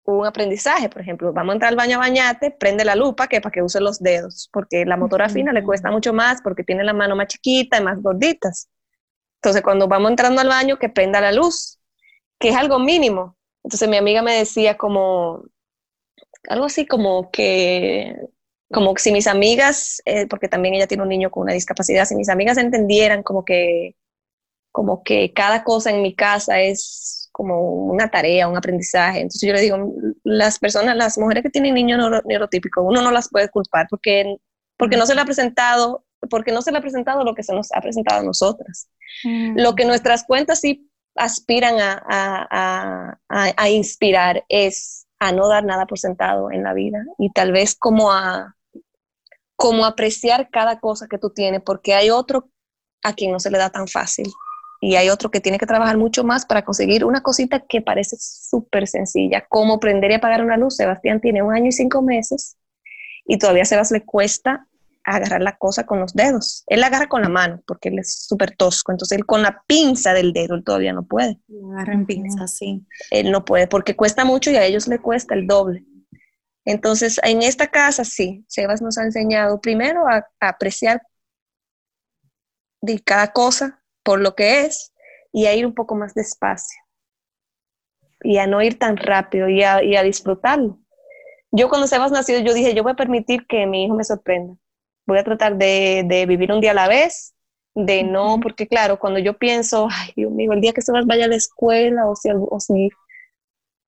un 0.04 0.26
aprendizaje, 0.26 0.90
por 0.90 1.02
ejemplo, 1.02 1.32
vamos 1.32 1.52
a 1.52 1.54
entrar 1.54 1.70
al 1.70 1.76
baño 1.76 1.98
a 1.98 2.00
bañarte, 2.00 2.52
prende 2.52 2.84
la 2.84 2.96
lupa, 2.96 3.28
que 3.28 3.40
para 3.40 3.52
que 3.52 3.62
use 3.62 3.80
los 3.80 4.00
dedos, 4.00 4.50
porque 4.52 4.86
la 4.86 4.98
motora 4.98 5.30
fina 5.30 5.54
le 5.54 5.64
cuesta 5.64 5.92
mucho 5.92 6.12
más, 6.12 6.42
porque 6.42 6.64
tiene 6.64 6.84
la 6.84 6.94
mano 6.94 7.16
más 7.16 7.28
chiquita 7.28 7.78
y 7.78 7.84
más 7.84 8.02
gorditas. 8.02 8.70
Entonces, 9.36 9.62
cuando 9.62 9.88
vamos 9.88 10.12
entrando 10.12 10.42
al 10.42 10.48
baño, 10.48 10.78
que 10.80 10.90
prenda 10.90 11.22
la 11.22 11.32
luz, 11.32 11.80
que 12.40 12.50
es 12.50 12.56
algo 12.56 12.80
mínimo. 12.80 13.38
Entonces, 13.64 13.88
mi 13.90 13.98
amiga 13.98 14.22
me 14.22 14.34
decía 14.36 14.78
como, 14.78 15.44
algo 16.48 16.66
así 16.66 16.86
como 16.86 17.32
que, 17.32 18.16
como 18.72 18.96
si 18.98 19.12
mis 19.12 19.28
amigas, 19.28 20.02
eh, 20.06 20.28
porque 20.28 20.48
también 20.48 20.76
ella 20.76 20.88
tiene 20.88 21.04
un 21.04 21.10
niño 21.10 21.30
con 21.30 21.44
una 21.44 21.54
discapacidad, 21.54 22.06
si 22.06 22.16
mis 22.16 22.30
amigas 22.30 22.58
entendieran 22.58 23.24
como 23.24 23.46
que, 23.46 23.96
como 24.72 25.04
que 25.04 25.34
cada 25.34 25.64
cosa 25.64 25.92
en 25.92 26.02
mi 26.02 26.16
casa 26.16 26.62
es 26.62 27.30
como 27.32 27.86
una 27.86 28.10
tarea, 28.10 28.48
un 28.48 28.58
aprendizaje. 28.58 29.20
Entonces 29.20 29.48
yo 29.48 29.54
le 29.54 29.62
digo, 29.62 29.94
las 30.24 30.60
personas, 30.60 30.96
las 30.96 31.18
mujeres 31.18 31.44
que 31.44 31.50
tienen 31.50 31.74
niños 31.74 32.00
neurotípicos, 32.26 32.84
uno 32.86 33.02
no 33.02 33.12
las 33.12 33.30
puede 33.30 33.50
culpar 33.50 33.88
porque, 33.90 34.38
porque 34.78 34.98
no 34.98 35.06
se 35.06 35.16
le 35.16 35.22
ha 35.22 35.26
presentado, 35.26 36.06
porque 36.30 36.52
no 36.52 36.62
se 36.62 36.72
le 36.72 36.78
ha 36.78 36.82
presentado 36.82 37.24
lo 37.24 37.34
que 37.36 37.44
se 37.44 37.54
nos 37.54 37.72
ha 37.74 37.82
presentado 37.82 38.22
a 38.22 38.24
nosotras. 38.24 38.90
Mm. 39.24 39.60
Lo 39.60 39.76
que 39.76 39.86
nuestras 39.86 40.24
cuentas 40.24 40.60
sí 40.60 40.90
aspiran 41.16 41.80
a, 41.80 42.02
a, 42.08 43.18
a, 43.30 43.54
a, 43.58 43.70
inspirar 43.70 44.46
es 44.48 45.01
a 45.22 45.32
no 45.32 45.48
dar 45.48 45.64
nada 45.64 45.86
por 45.86 46.00
sentado 46.00 46.52
en 46.52 46.64
la 46.64 46.74
vida 46.74 47.06
y 47.20 47.30
tal 47.30 47.52
vez 47.52 47.76
como 47.76 48.12
a 48.12 48.56
como 49.56 49.86
apreciar 49.86 50.50
cada 50.50 50.80
cosa 50.80 51.08
que 51.08 51.20
tú 51.20 51.30
tienes 51.30 51.62
porque 51.64 51.94
hay 51.94 52.10
otro 52.10 52.50
a 53.04 53.14
quien 53.14 53.32
no 53.32 53.40
se 53.40 53.52
le 53.52 53.60
da 53.60 53.70
tan 53.70 53.88
fácil 53.88 54.26
y 54.80 54.96
hay 54.96 55.10
otro 55.10 55.30
que 55.30 55.40
tiene 55.40 55.60
que 55.60 55.68
trabajar 55.68 55.96
mucho 55.96 56.24
más 56.24 56.48
para 56.48 56.66
conseguir 56.66 57.06
una 57.06 57.22
cosita 57.22 57.60
que 57.60 57.82
parece 57.82 58.18
súper 58.20 58.88
sencilla, 58.88 59.46
como 59.48 59.80
prender 59.80 60.10
y 60.10 60.16
apagar 60.16 60.44
una 60.44 60.58
luz. 60.58 60.78
Sebastián 60.78 61.22
tiene 61.22 61.44
un 61.44 61.54
año 61.54 61.68
y 61.68 61.72
cinco 61.72 62.02
meses 62.02 62.58
y 63.28 63.38
todavía 63.38 63.62
a 63.62 63.66
Sebas 63.66 63.92
le 63.92 64.04
cuesta 64.04 64.66
agarrar 65.04 65.42
la 65.42 65.58
cosa 65.58 65.86
con 65.86 66.00
los 66.00 66.14
dedos. 66.14 66.64
Él 66.68 66.82
la 66.82 66.88
agarra 66.88 67.08
con 67.08 67.22
la 67.22 67.30
mano 67.30 67.62
porque 67.66 67.90
él 67.90 68.00
es 68.00 68.26
súper 68.26 68.56
tosco, 68.56 68.92
entonces 68.92 69.18
él 69.18 69.26
con 69.26 69.42
la 69.42 69.64
pinza 69.68 70.14
del 70.14 70.34
dedo 70.34 70.56
él 70.56 70.64
todavía 70.64 70.94
no 70.94 71.04
puede. 71.04 71.40
Agarra 71.74 71.94
en 71.94 72.06
pinza, 72.06 72.48
sí. 72.48 72.86
Él 73.10 73.32
no 73.32 73.46
puede 73.46 73.68
porque 73.68 73.96
cuesta 73.96 74.26
mucho 74.26 74.52
y 74.52 74.56
a 74.56 74.66
ellos 74.66 74.88
le 74.88 75.00
cuesta 75.00 75.34
el 75.36 75.48
doble. 75.48 75.86
Entonces, 76.64 77.20
en 77.24 77.42
esta 77.42 77.68
casa 77.68 78.04
sí, 78.04 78.46
Sebas 78.48 78.82
nos 78.82 78.98
ha 78.98 79.04
enseñado 79.04 79.60
primero 79.60 80.08
a, 80.08 80.28
a 80.40 80.50
apreciar 80.50 81.02
de 82.82 83.00
cada 83.00 83.32
cosa 83.32 83.84
por 84.04 84.20
lo 84.20 84.36
que 84.36 84.66
es 84.66 84.94
y 85.32 85.46
a 85.46 85.56
ir 85.56 85.66
un 85.66 85.74
poco 85.74 85.96
más 85.96 86.14
despacio 86.14 86.82
y 88.24 88.38
a 88.38 88.48
no 88.48 88.62
ir 88.62 88.78
tan 88.78 88.98
rápido 88.98 89.50
y 89.50 89.64
a, 89.64 89.84
y 89.84 89.96
a 89.96 90.04
disfrutarlo. 90.04 90.80
Yo 91.52 91.70
cuando 91.70 91.88
Sebas 91.88 92.12
nacido, 92.12 92.40
yo 92.40 92.54
dije, 92.54 92.74
yo 92.74 92.84
voy 92.84 92.94
a 92.94 92.96
permitir 92.96 93.46
que 93.48 93.66
mi 93.66 93.86
hijo 93.86 93.96
me 93.96 94.04
sorprenda. 94.04 94.56
Voy 95.06 95.18
a 95.18 95.24
tratar 95.24 95.58
de, 95.58 96.04
de 96.06 96.26
vivir 96.26 96.52
un 96.52 96.62
día 96.62 96.72
a 96.72 96.76
la 96.76 96.88
vez, 96.88 97.34
de 97.76 98.04
no, 98.04 98.40
porque 98.42 98.68
claro, 98.68 99.00
cuando 99.00 99.20
yo 99.20 99.38
pienso, 99.38 99.88
ay 99.92 100.14
Dios 100.16 100.32
mío, 100.32 100.52
el 100.54 100.62
día 100.62 100.74
que 100.74 100.82
Sebas 100.82 101.06
vaya 101.06 101.26
a 101.26 101.28
la 101.28 101.36
escuela 101.36 102.08
o 102.08 102.16
si, 102.16 102.30
o 102.34 102.60
si 102.60 102.90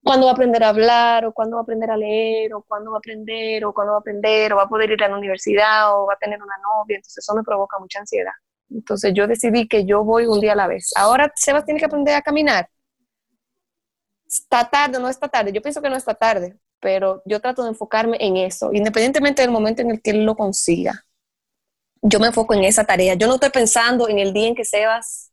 cuándo 0.04 0.26
va 0.26 0.32
a 0.32 0.36
aprender 0.36 0.64
a 0.64 0.70
hablar, 0.70 1.26
o 1.26 1.34
cuándo 1.34 1.56
va 1.56 1.62
a 1.62 1.64
aprender 1.64 1.90
a 1.92 1.98
leer, 1.98 2.54
o 2.54 2.64
cuándo 2.64 2.92
va 2.92 2.98
a 2.98 3.00
aprender, 3.00 3.66
o 3.66 3.74
cuándo 3.74 3.94
va 3.94 3.98
a 3.98 4.00
aprender, 4.00 4.54
o 4.54 4.58
va 4.58 4.64
a 4.64 4.70
poder 4.70 4.92
ir 4.92 5.04
a 5.04 5.08
la 5.08 5.18
universidad, 5.18 5.98
o 5.98 6.06
va 6.08 6.14
a 6.14 6.18
tener 6.18 6.42
una 6.42 6.56
novia, 6.58 6.98
entonces 6.98 7.24
eso 7.24 7.36
me 7.36 7.44
provoca 7.44 7.80
mucha 7.80 8.00
ansiedad. 8.00 8.34
Entonces 8.70 9.14
yo 9.14 9.28
decidí 9.28 9.68
que 9.68 9.86
yo 9.86 10.04
voy 10.04 10.26
un 10.26 10.40
día 10.42 10.54
a 10.54 10.56
la 10.56 10.68
vez. 10.68 10.92
Ahora 10.96 11.32
Sebas 11.36 11.66
tiene 11.66 11.80
que 11.80 11.86
aprender 11.86 12.16
a 12.16 12.22
caminar. 12.22 12.68
Está 14.26 14.70
tarde, 14.70 15.00
no 15.00 15.10
está 15.10 15.28
tarde. 15.28 15.52
Yo 15.54 15.62
pienso 15.62 15.82
que 15.82 15.90
no 15.90 15.96
está 15.96 16.14
tarde, 16.16 16.58
pero 16.84 17.24
yo 17.26 17.40
trato 17.40 17.64
de 17.64 17.70
enfocarme 17.70 18.18
en 18.20 18.36
eso, 18.36 18.70
independientemente 18.74 19.42
del 19.42 19.52
momento 19.52 19.82
en 19.82 19.92
el 19.92 20.02
que 20.02 20.12
él 20.12 20.26
lo 20.26 20.36
consiga. 20.36 21.06
Yo 22.02 22.20
me 22.20 22.28
enfoco 22.28 22.54
en 22.54 22.66
esa 22.66 22.84
tarea. 22.84 23.14
Yo 23.14 23.26
no 23.28 23.36
estoy 23.36 23.52
pensando 23.52 24.10
en 24.10 24.20
el 24.20 24.34
día 24.34 24.50
en 24.50 24.56
que 24.56 24.66
Sebas 24.66 25.32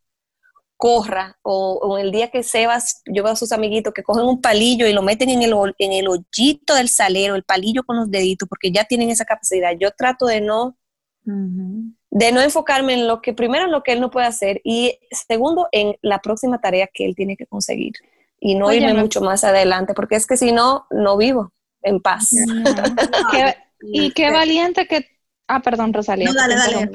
corra 0.77 1.37
o, 1.43 1.99
en 1.99 2.07
el 2.07 2.13
día 2.13 2.31
que 2.31 2.45
Sebas, 2.45 3.03
yo 3.05 3.25
veo 3.25 3.33
a 3.33 3.37
sus 3.37 3.51
amiguitos 3.51 3.93
que 3.93 4.05
cogen 4.05 4.25
un 4.25 4.41
palillo 4.41 4.87
y 4.87 4.93
lo 4.93 5.03
meten 5.03 5.29
en 5.31 5.43
el, 5.43 5.53
en 5.79 5.93
el 5.93 6.07
hoyito 6.07 6.77
del 6.77 6.89
salero, 6.89 7.35
el 7.35 7.43
palillo 7.43 7.83
con 7.83 7.97
los 7.97 8.09
deditos, 8.09 8.49
porque 8.49 8.71
ya 8.71 8.85
tienen 8.85 9.11
esa 9.11 9.25
capacidad. 9.25 9.73
Yo 9.79 9.91
trato 9.91 10.27
de 10.27 10.41
no 10.41 10.77
de 11.25 12.33
no 12.33 12.41
enfocarme 12.41 12.95
en 12.95 13.07
lo 13.07 13.21
que, 13.21 13.35
primero, 13.35 13.67
en 13.67 13.73
lo 13.73 13.83
que 13.83 13.93
él 13.93 14.01
no 14.01 14.11
puede 14.11 14.27
hacer 14.27 14.61
y 14.65 14.99
segundo, 15.11 15.69
en 15.71 15.97
la 16.01 16.21
próxima 16.21 16.61
tarea 16.61 16.89
que 16.93 17.05
él 17.05 17.15
tiene 17.15 17.37
que 17.37 17.47
conseguir 17.47 17.93
y 18.41 18.55
no 18.55 18.73
irme 18.73 18.95
mucho 18.95 19.21
más 19.21 19.45
adelante, 19.45 19.93
porque 19.95 20.17
es 20.17 20.27
que 20.27 20.37
si 20.37 20.51
no, 20.51 20.87
no 20.91 21.17
vivo 21.17 21.53
en 21.83 22.01
paz. 22.01 22.31
y 23.83 24.11
qué 24.13 24.31
valiente 24.31 24.87
que... 24.87 25.07
Ah, 25.47 25.61
perdón, 25.61 25.93
Rosalía. 25.93 26.27
No, 26.27 26.35
dale, 26.35 26.55
dale, 26.55 26.91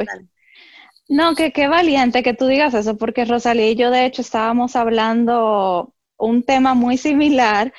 No, 1.08 1.36
que 1.36 1.52
qué 1.52 1.68
valiente 1.68 2.24
que 2.24 2.34
tú 2.34 2.48
digas 2.48 2.74
eso, 2.74 2.98
porque 2.98 3.26
Rosalía 3.26 3.70
y 3.70 3.76
yo 3.76 3.92
de 3.92 4.06
hecho 4.06 4.22
estábamos 4.22 4.76
hablando 4.76 5.94
un 6.18 6.44
tema 6.44 6.74
muy 6.74 6.98
similar 6.98 7.74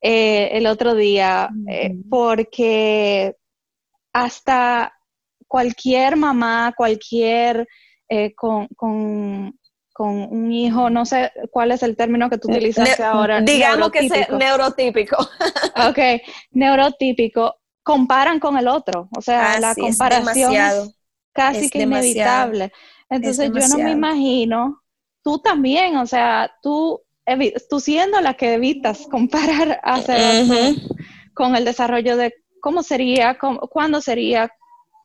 eh, 0.00 0.50
el 0.52 0.66
otro 0.66 0.94
día, 0.94 1.50
eh, 1.68 1.96
porque 2.08 3.34
hasta 4.12 4.92
cualquier 5.48 6.16
mamá, 6.16 6.72
cualquier 6.76 7.66
eh, 8.08 8.34
con, 8.34 9.57
un 10.04 10.52
hijo, 10.52 10.90
no 10.90 11.04
sé 11.04 11.32
cuál 11.50 11.72
es 11.72 11.82
el 11.82 11.96
término 11.96 12.30
que 12.30 12.38
tú 12.38 12.48
utilizas 12.50 13.00
ahora. 13.00 13.40
Digamos 13.40 13.90
que 13.90 14.06
es 14.06 14.30
neurotípico. 14.30 15.16
ok, 15.88 15.98
neurotípico, 16.52 17.56
comparan 17.82 18.38
con 18.38 18.56
el 18.58 18.68
otro, 18.68 19.08
o 19.16 19.22
sea, 19.22 19.58
la 19.58 19.74
comparación 19.74 20.54
es, 20.54 20.94
casi 21.32 21.70
que 21.70 21.82
inevitable. 21.82 22.72
Entonces 23.08 23.50
yo 23.52 23.68
no 23.68 23.82
me 23.82 23.92
imagino, 23.92 24.82
tú 25.22 25.38
también, 25.38 25.96
o 25.96 26.06
sea, 26.06 26.52
tú, 26.62 27.00
tú 27.70 27.80
siendo 27.80 28.20
la 28.20 28.34
que 28.34 28.54
evitas 28.54 29.06
comparar 29.10 29.80
hacer 29.82 30.74
con 31.34 31.56
el 31.56 31.64
desarrollo 31.64 32.16
de 32.16 32.34
cómo 32.60 32.82
sería, 32.82 33.38
cómo, 33.38 33.60
cuándo 33.60 34.00
sería, 34.00 34.50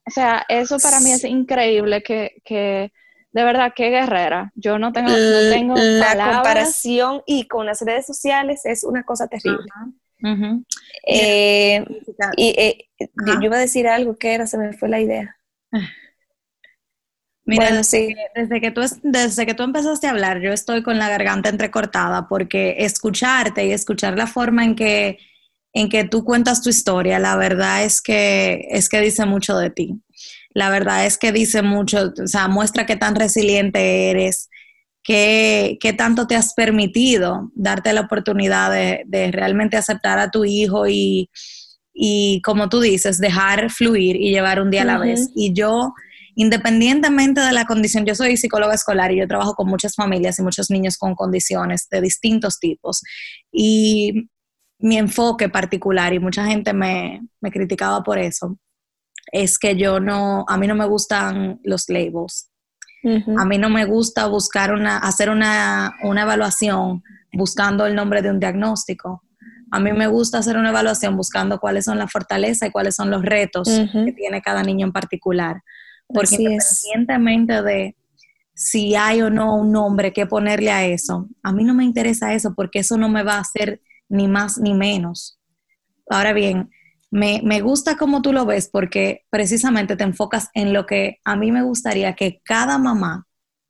o 0.06 0.12
sea, 0.12 0.46
eso 0.50 0.78
para 0.80 1.00
mí 1.00 1.12
es 1.12 1.24
increíble 1.24 2.04
que, 2.04 2.41
que 2.44 2.91
de 3.34 3.43
verdad, 3.43 3.73
qué 3.75 3.89
guerrera. 3.89 4.51
Yo 4.55 4.77
no 4.77 4.93
tengo, 4.93 5.09
no 5.09 5.49
tengo 5.51 5.75
La 5.75 6.36
comparación 6.36 7.23
y 7.25 7.47
con 7.47 7.65
las 7.65 7.81
redes 7.81 8.05
sociales 8.05 8.61
es 8.63 8.84
una 8.84 9.03
cosa 9.03 9.27
terrible. 9.27 9.65
Eh, 11.05 11.84
y 12.38 12.55
eh, 12.57 12.89
yo, 13.25 13.34
iba 13.41 13.57
a 13.57 13.59
decir 13.59 13.88
algo 13.88 14.15
que 14.15 14.34
era, 14.34 14.47
se 14.47 14.57
me 14.57 14.73
fue 14.73 14.88
la 14.88 15.01
idea. 15.01 15.36
Mira, 17.45 17.71
desde, 17.71 18.61
que 18.61 18.71
tú, 18.71 18.81
desde 19.01 19.45
que 19.45 19.53
tú 19.53 19.63
empezaste 19.63 20.07
a 20.07 20.11
hablar, 20.11 20.39
yo 20.39 20.53
estoy 20.53 20.81
con 20.81 20.97
la 20.97 21.09
garganta 21.09 21.49
entrecortada 21.49 22.29
porque 22.29 22.75
escucharte 22.77 23.65
y 23.65 23.73
escuchar 23.73 24.17
la 24.17 24.27
forma 24.27 24.63
en 24.63 24.75
que 24.75 25.19
en 25.73 25.89
que 25.89 26.03
tú 26.03 26.23
cuentas 26.23 26.61
tu 26.61 26.69
historia, 26.69 27.19
la 27.19 27.36
verdad 27.36 27.84
es 27.84 28.01
que, 28.01 28.67
es 28.69 28.89
que 28.89 29.01
dice 29.01 29.25
mucho 29.25 29.57
de 29.57 29.71
ti. 29.71 29.99
La 30.54 30.70
verdad 30.70 31.06
es 31.06 31.18
que 31.18 31.32
dice 31.32 31.62
mucho, 31.62 32.14
o 32.22 32.28
sea, 32.28 32.47
muestra 32.47 32.86
qué 32.86 32.95
tan 32.95 33.16
resiliente 33.16 34.10
eres, 34.10 34.49
qué, 35.04 35.78
qué 35.82 35.93
tanto 35.93 36.28
te 36.28 36.36
has 36.36 36.54
permitido 36.54 37.51
darte 37.56 37.93
la 37.93 38.01
oportunidad 38.01 38.72
de, 38.72 39.32
realmente 39.32 39.78
aceptar 39.78 40.20
a 40.20 40.32
tu 40.32 40.45
hijo 40.45 40.88
y, 40.88 41.30
y, 41.93 42.41
como 42.43 42.70
tú 42.70 42.80
dices, 42.80 43.20
dejar 43.20 43.70
fluir 43.70 44.16
y 44.16 44.32
llevar 44.32 44.62
un 44.62 44.70
día 44.72 44.84
a 44.84 44.86
la 44.86 44.97
vez. 44.97 45.30
Y 45.36 45.54
yo, 45.54 45.93
independientemente 46.36 47.41
de 47.41 47.51
la 47.51 47.66
condición, 47.66 48.06
yo 48.06 48.16
soy 48.16 48.38
psicóloga 48.38 48.76
escolar 48.76 49.12
y 49.12 49.20
yo 49.20 49.28
trabajo 49.28 49.56
con 49.56 49.68
muchas 49.68 49.95
familias 49.95 50.39
y 50.39 50.43
muchos 50.43 50.70
niños 50.70 50.97
con 50.97 51.16
condiciones 51.16 51.88
de 51.89 52.01
distintos 52.01 52.60
tipos. 52.60 53.01
Y 53.51 54.30
mi 54.84 54.97
enfoque 54.97 55.47
particular, 55.47 56.14
y 56.14 56.20
mucha 56.20 56.45
gente 56.45 56.74
me, 56.74 57.22
criticaba 57.51 58.04
por 58.04 58.20
eso, 58.20 58.58
es 59.34 59.57
que 59.57 59.75
yo 59.75 59.99
no, 59.99 60.45
a 60.47 60.57
mí 60.57 60.67
no 60.67 60.75
me 60.75 60.86
gustan 60.86 61.59
los 61.63 61.89
labels. 61.89 62.51
A 63.38 63.43
mí 63.43 63.57
no 63.57 63.69
me 63.69 63.84
gusta 63.84 64.27
buscar 64.27 64.71
una, 64.71 64.97
hacer 64.97 65.29
una, 65.29 65.91
evaluación 66.01 67.03
buscando 67.34 67.86
el 67.86 67.95
nombre 67.95 68.21
de 68.21 68.29
un 68.29 68.39
diagnóstico. 68.39 69.23
A 69.71 69.79
mí 69.79 69.91
me 69.91 70.07
gusta 70.07 70.38
hacer 70.38 70.55
una 70.55 70.69
evaluación 70.69 71.17
buscando 71.17 71.59
cuáles 71.59 71.84
son 71.84 71.97
las 71.97 72.11
fortalezas 72.11 72.69
y 72.69 72.71
cuáles 72.71 72.95
son 72.95 73.09
los 73.09 73.23
retos 73.23 73.67
que 73.67 74.13
tiene 74.13 74.41
cada 74.41 74.63
niño 74.63 74.86
en 74.86 74.93
particular. 74.93 75.61
Porque 76.07 76.36
independientemente 76.36 77.61
de 77.63 77.97
si 78.53 78.95
hay 78.95 79.23
o 79.23 79.31
no 79.31 79.57
un 79.57 79.71
nombre 79.71 80.13
que 80.13 80.27
ponerle 80.27 80.71
a 80.71 80.86
eso, 80.86 81.27
a 81.41 81.51
mí 81.51 81.63
no 81.63 81.73
me 81.73 81.84
interesa 81.84 82.34
eso 82.36 82.53
porque 82.55 82.79
eso 82.79 82.97
no 82.97 83.09
me 83.09 83.23
va 83.23 83.34
a 83.34 83.41
hacer 83.41 83.81
ni 84.07 84.27
más 84.27 84.59
ni 84.59 84.75
menos. 84.75 85.39
Ahora 86.07 86.34
bien, 86.34 86.69
me, 87.14 87.61
gusta 87.61 87.95
como 87.95 88.22
tú 88.24 88.34
lo 88.34 88.45
ves 88.45 88.68
porque 88.68 89.26
precisamente 89.30 89.95
te 89.95 90.03
enfocas 90.03 90.49
en 90.55 90.74
lo 90.74 90.88
que 90.88 91.20
a 91.24 91.36
mí 91.36 91.51
me 91.51 91.61
gustaría 91.61 92.16
que 92.16 92.41
cada 92.43 92.80
mamá 92.80 93.28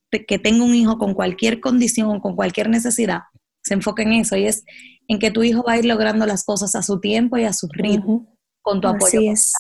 que 0.10 0.40
tenga 0.40 0.64
un 0.64 0.76
hijo 0.76 0.98
con 0.98 1.14
cualquier 1.14 1.60
condición 1.60 2.10
o 2.10 2.22
con 2.22 2.36
cualquier 2.36 2.70
necesidad 2.70 3.24
se 3.64 3.74
enfoca 3.74 4.04
en 4.04 4.14
eso 4.14 4.38
y 4.38 4.46
es 4.46 4.64
en 5.08 5.20
que 5.20 5.32
tu 5.32 5.44
hijo 5.44 5.64
va 5.64 5.74
a 5.74 5.78
ir 5.78 5.86
logrando 5.86 6.26
las 6.26 6.46
cosas 6.46 6.76
a 6.76 6.84
su 6.84 7.00
tiempo 7.00 7.38
y 7.38 7.44
a 7.44 7.54
su 7.54 7.68
ritmo 7.72 8.38
con 8.62 8.80
tu 8.80 8.88
apoyo. 8.88 9.20
Así 9.20 9.28
es. 9.28 9.54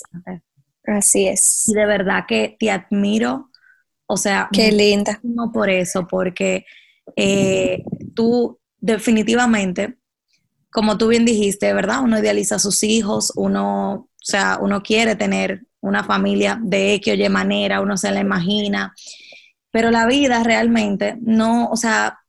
Así 0.85 1.27
es. 1.27 1.67
Y 1.67 1.73
de 1.73 1.85
verdad 1.85 2.25
que 2.27 2.55
te 2.59 2.71
admiro, 2.71 3.49
o 4.05 4.15
sea, 4.15 4.47
qué 4.51 4.71
linda. 4.71 5.19
No 5.23 5.51
por 5.51 5.69
eso, 5.69 6.07
porque 6.07 6.65
eh, 7.15 7.83
tú 8.15 8.59
definitivamente, 8.77 9.97
como 10.73 10.97
tú 10.97 11.07
bien 11.07 11.23
dijiste, 11.23 11.71
¿verdad? 11.71 12.01
Uno 12.03 12.19
idealiza 12.19 12.55
a 12.55 12.59
sus 12.59 12.83
hijos, 12.83 13.31
uno, 13.35 13.93
o 13.93 14.07
sea, 14.17 14.57
uno 14.59 14.81
quiere 14.81 15.15
tener 15.15 15.61
una 15.81 16.03
familia 16.03 16.59
de 16.61 16.95
X 16.95 17.13
o 17.13 17.15
Y 17.15 17.29
manera, 17.29 17.79
uno 17.79 17.95
se 17.95 18.11
la 18.11 18.19
imagina, 18.19 18.93
pero 19.71 19.91
la 19.91 20.07
vida 20.07 20.43
realmente 20.43 21.17
no, 21.21 21.67
o 21.69 21.75
sea, 21.77 22.19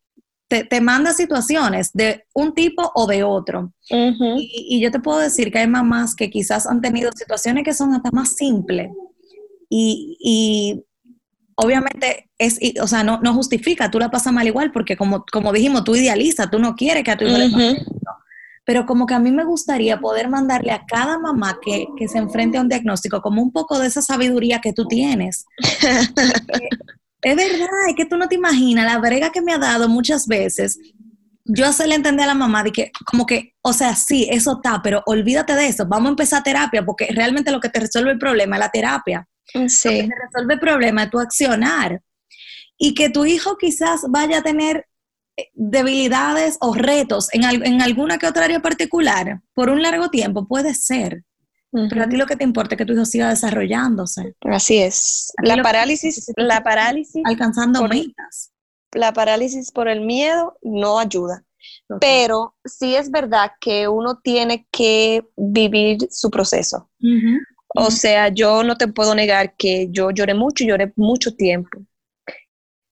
te, 0.46 0.80
manda 0.80 1.14
situaciones 1.14 1.90
de 1.94 2.26
un 2.34 2.54
tipo 2.54 2.92
o 2.94 3.06
de 3.06 3.24
otro. 3.24 3.72
y, 3.88 4.80
yo 4.80 4.90
te 4.90 5.00
puedo 5.00 5.18
decir 5.18 5.50
que 5.50 5.58
hay 5.58 5.66
mamás 5.66 6.14
que 6.14 6.30
quizás 6.30 6.66
han 6.66 6.80
tenido 6.80 7.10
situaciones 7.12 7.64
que 7.64 7.74
son 7.74 7.94
hasta 7.94 8.10
más 8.12 8.36
simples 8.36 8.90
y, 9.70 10.84
obviamente 11.56 12.28
es, 12.38 12.58
o 12.80 12.86
sea, 12.86 13.02
no, 13.02 13.20
no, 13.22 13.32
justifica, 13.32 13.90
tú 13.90 13.98
la 13.98 14.10
pasas 14.10 14.32
mal 14.32 14.46
igual 14.46 14.70
porque 14.70 14.96
como, 14.96 15.24
como 15.32 15.52
dijimos, 15.52 15.82
tú 15.84 15.96
idealizas, 15.96 16.50
tú 16.50 16.58
no 16.58 16.76
quieres 16.76 17.04
que 17.04 17.10
a 17.10 17.16
tu 17.16 17.24
hijo 17.24 17.38
le 17.38 17.50
pase 17.50 17.86
pero 18.64 18.86
como 18.86 19.06
que 19.06 19.14
a 19.14 19.18
mí 19.18 19.30
me 19.30 19.44
gustaría 19.44 20.00
poder 20.00 20.28
mandarle 20.28 20.72
a 20.72 20.84
cada 20.86 21.18
mamá 21.18 21.58
que, 21.62 21.86
que, 21.96 22.08
se 22.08 22.18
enfrente 22.18 22.58
a 22.58 22.62
un 22.62 22.68
diagnóstico 22.68 23.20
como 23.20 23.42
un 23.42 23.52
poco 23.52 23.78
de 23.78 23.88
esa 23.88 24.02
sabiduría 24.02 24.60
que 24.60 24.72
tú 24.72 24.86
tienes. 24.86 25.46
Es 27.24 27.36
verdad, 27.36 27.68
es 27.88 27.96
que 27.96 28.04
tú 28.04 28.18
no 28.18 28.28
te 28.28 28.34
imaginas 28.34 28.84
la 28.84 28.98
brega 28.98 29.32
que 29.32 29.40
me 29.40 29.54
ha 29.54 29.58
dado 29.58 29.88
muchas 29.88 30.26
veces. 30.26 30.78
Yo 31.46 31.66
hacerle 31.66 31.94
entender 31.94 32.24
a 32.24 32.28
la 32.28 32.34
mamá 32.34 32.62
de 32.62 32.70
que, 32.70 32.92
como 33.06 33.24
que, 33.24 33.54
o 33.62 33.72
sea, 33.72 33.96
sí, 33.96 34.28
eso 34.30 34.56
está, 34.56 34.82
pero 34.82 35.02
olvídate 35.06 35.54
de 35.54 35.66
eso, 35.66 35.86
vamos 35.86 36.08
a 36.08 36.10
empezar 36.10 36.42
terapia, 36.42 36.84
porque 36.84 37.08
realmente 37.14 37.50
lo 37.50 37.60
que 37.60 37.70
te 37.70 37.80
resuelve 37.80 38.12
el 38.12 38.18
problema 38.18 38.56
es 38.56 38.60
la 38.60 38.68
terapia. 38.68 39.26
Sí. 39.68 39.88
Lo 39.88 40.02
que 40.02 40.08
te 40.08 40.14
resuelve 40.26 40.54
el 40.54 40.60
problema 40.60 41.04
es 41.04 41.10
tu 41.10 41.18
accionar. 41.18 42.02
Y 42.76 42.92
que 42.92 43.08
tu 43.08 43.24
hijo 43.24 43.56
quizás 43.56 44.02
vaya 44.10 44.38
a 44.38 44.42
tener 44.42 44.86
debilidades 45.54 46.56
o 46.60 46.74
retos 46.74 47.28
en, 47.32 47.44
en 47.44 47.82
alguna 47.82 48.18
que 48.18 48.26
otra 48.26 48.44
área 48.44 48.60
particular 48.60 49.40
por 49.54 49.70
un 49.70 49.82
largo 49.82 50.08
tiempo, 50.08 50.46
puede 50.46 50.74
ser. 50.74 51.24
Pero 51.90 52.04
a 52.04 52.08
ti 52.08 52.16
lo 52.16 52.26
que 52.26 52.36
te 52.36 52.44
importa 52.44 52.74
es 52.74 52.78
que 52.78 52.86
tu 52.86 52.92
hijo 52.92 53.04
siga 53.04 53.30
desarrollándose. 53.30 54.36
Así 54.42 54.78
es. 54.78 55.32
La 55.42 55.60
parálisis, 55.60 56.32
la 56.36 56.62
parálisis. 56.62 57.20
Alcanzando 57.24 57.88
metas. 57.88 58.52
La 58.92 59.12
parálisis 59.12 59.72
por 59.72 59.88
el 59.88 60.02
miedo 60.02 60.56
no 60.62 61.00
ayuda. 61.00 61.44
Pero 62.00 62.54
sí 62.64 62.94
es 62.94 63.10
verdad 63.10 63.52
que 63.60 63.88
uno 63.88 64.20
tiene 64.22 64.68
que 64.70 65.26
vivir 65.36 65.98
su 66.10 66.30
proceso. 66.30 66.88
O 67.76 67.90
sea, 67.90 68.28
yo 68.28 68.62
no 68.62 68.76
te 68.76 68.86
puedo 68.86 69.14
negar 69.14 69.56
que 69.56 69.88
yo 69.90 70.12
lloré 70.12 70.34
mucho, 70.34 70.64
lloré 70.64 70.92
mucho 70.94 71.34
tiempo. 71.34 71.80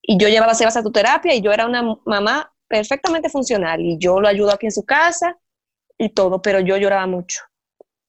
Y 0.03 0.19
yo 0.19 0.29
llevaba 0.29 0.53
a 0.53 0.55
Sebas 0.55 0.77
a 0.77 0.83
tu 0.83 0.91
terapia 0.91 1.35
y 1.35 1.41
yo 1.41 1.53
era 1.53 1.67
una 1.67 1.97
mamá 2.05 2.53
perfectamente 2.69 3.29
funcional 3.29 3.81
y 3.81 3.99
yo 3.99 4.21
lo 4.21 4.29
ayudo 4.29 4.53
aquí 4.53 4.67
en 4.67 4.73
su 4.73 4.85
casa 4.85 5.39
y 5.97 6.09
todo, 6.09 6.43
pero 6.43 6.61
yo 6.61 6.77
lloraba 6.77 7.07
mucho. 7.07 7.41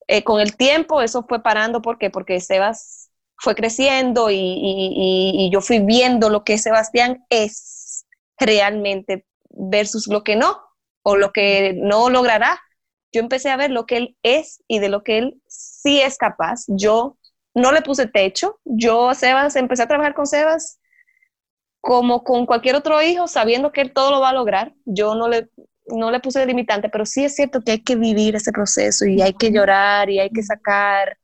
Eh, 0.08 0.24
con 0.24 0.40
el 0.40 0.56
tiempo 0.56 1.00
eso 1.00 1.24
fue 1.28 1.42
parando, 1.42 1.80
¿por 1.80 1.98
qué? 1.98 2.10
Porque 2.10 2.40
Sebas 2.40 3.10
fue 3.36 3.54
creciendo 3.54 4.28
y, 4.30 5.50
yo 5.52 5.60
fui 5.60 5.80
viendo 5.80 6.30
lo 6.30 6.44
que 6.44 6.58
Sebastián 6.58 7.24
es 7.30 8.06
realmente 8.38 9.26
versus 9.50 10.08
lo 10.08 10.24
que 10.24 10.36
no, 10.36 10.60
o 11.02 11.16
lo 11.16 11.32
que 11.32 11.74
no 11.76 12.10
logrará. 12.10 12.60
Yo 13.12 13.20
empecé 13.20 13.50
a 13.50 13.56
ver 13.56 13.70
lo 13.70 13.86
que 13.86 13.96
él 13.98 14.16
es 14.22 14.62
y 14.66 14.80
de 14.80 14.88
lo 14.88 15.04
que 15.04 15.18
él 15.18 15.42
sí 15.46 16.00
es 16.00 16.16
capaz. 16.16 16.64
Yo 16.66 17.18
no 17.54 17.70
le 17.70 17.82
puse 17.82 18.06
techo, 18.08 18.58
yo 18.64 19.14
Sebas, 19.14 19.54
empecé 19.56 19.84
a 19.84 19.88
trabajar 19.88 20.14
con 20.14 20.26
Sebas 20.26 20.80
como 21.84 22.24
con 22.24 22.46
cualquier 22.46 22.76
otro 22.76 23.02
hijo, 23.02 23.28
sabiendo 23.28 23.70
que 23.70 23.82
él 23.82 23.92
todo 23.92 24.10
lo 24.10 24.20
va 24.20 24.30
a 24.30 24.32
lograr. 24.32 24.72
Yo 24.86 25.14
no 25.14 25.28
le 25.28 25.50
no 25.86 26.10
le 26.10 26.18
puse 26.18 26.46
limitante, 26.46 26.88
pero 26.88 27.04
sí 27.04 27.26
es 27.26 27.34
cierto 27.34 27.60
que 27.60 27.72
hay 27.72 27.82
que 27.82 27.94
vivir 27.94 28.34
ese 28.36 28.52
proceso 28.52 29.04
y 29.04 29.20
hay 29.20 29.34
que 29.34 29.52
llorar 29.52 30.08
y 30.08 30.18
hay 30.18 30.30
que 30.30 30.42
sacar 30.42 31.18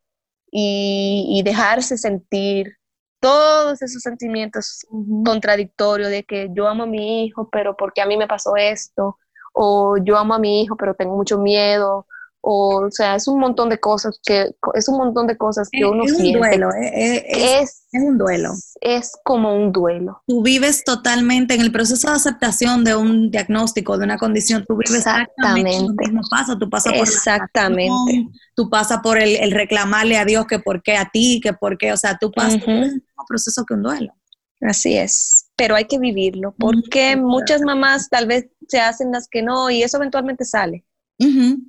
y, 0.52 1.40
dejarse 1.44 1.96
sentir 1.96 2.76
todos 3.20 3.80
esos 3.80 4.02
sentimientos 4.02 4.86
contradictorios 5.24 6.10
de 6.10 6.24
que 6.24 6.48
yo 6.52 6.68
amo 6.68 6.82
a 6.82 6.86
mi 6.86 7.24
hijo, 7.24 7.48
pero 7.50 7.74
porque 7.74 8.02
a 8.02 8.06
mí 8.06 8.18
me 8.18 8.28
pasó 8.28 8.54
esto, 8.56 9.16
o 9.54 9.96
yo 9.96 10.18
amo 10.18 10.34
a 10.34 10.38
mi 10.38 10.62
hijo, 10.62 10.76
pero 10.76 10.94
tengo 10.94 11.16
mucho 11.16 11.38
miedo, 11.38 12.06
o, 12.42 12.86
o 12.86 12.90
sea, 12.90 13.16
es 13.16 13.28
un 13.28 13.38
montón 13.38 13.68
de 13.68 13.78
cosas 13.78 14.18
que 14.24 14.50
es 14.74 14.88
un 14.88 14.96
montón 14.96 15.26
de 15.26 15.36
cosas 15.36 15.68
que 15.70 15.84
uno 15.84 16.04
es 16.04 16.16
siente. 16.16 16.38
Un 16.38 16.38
duelo, 16.38 16.70
eh, 16.72 16.88
eh, 16.94 17.60
es, 17.60 17.86
es, 17.92 18.02
un 18.02 18.16
duelo. 18.16 18.52
Es 18.80 19.12
como 19.24 19.54
un 19.54 19.72
duelo. 19.72 20.22
Tú 20.26 20.42
vives 20.42 20.82
totalmente 20.84 21.54
en 21.54 21.60
el 21.60 21.70
proceso 21.70 22.08
de 22.08 22.14
aceptación 22.14 22.82
de 22.84 22.96
un 22.96 23.30
diagnóstico, 23.30 23.98
de 23.98 24.04
una 24.04 24.16
condición, 24.16 24.64
tú 24.66 24.76
vives 24.76 24.98
exactamente 24.98 25.80
lo 25.80 25.94
mismo 25.94 26.20
pasa, 26.30 26.58
tú 26.58 26.70
pasas 26.70 26.92
por 26.92 27.02
exactamente, 27.02 28.28
tú 28.54 28.70
pasas 28.70 29.00
por 29.02 29.18
el, 29.18 29.50
reclamarle 29.50 30.16
a 30.16 30.24
Dios 30.24 30.46
que 30.46 30.58
por 30.58 30.82
qué 30.82 30.96
a 30.96 31.10
ti, 31.10 31.40
que 31.42 31.52
por 31.52 31.76
qué, 31.76 31.92
o 31.92 31.96
sea, 31.96 32.16
tú 32.18 32.30
pasas 32.30 32.60
por 32.60 32.70
el 32.70 32.80
mismo 32.80 33.24
proceso 33.28 33.64
que 33.64 33.74
un 33.74 33.82
duelo. 33.82 34.14
Así 34.62 34.96
es, 34.96 35.46
pero 35.56 35.74
hay 35.74 35.86
que 35.86 35.98
vivirlo, 35.98 36.54
porque 36.58 37.16
muchas 37.16 37.62
mamás 37.62 38.10
tal 38.10 38.26
vez 38.26 38.48
se 38.68 38.78
hacen 38.78 39.10
las 39.10 39.26
que 39.26 39.42
no 39.42 39.70
y 39.70 39.82
eso 39.82 39.96
eventualmente 39.96 40.44
sale 40.44 40.84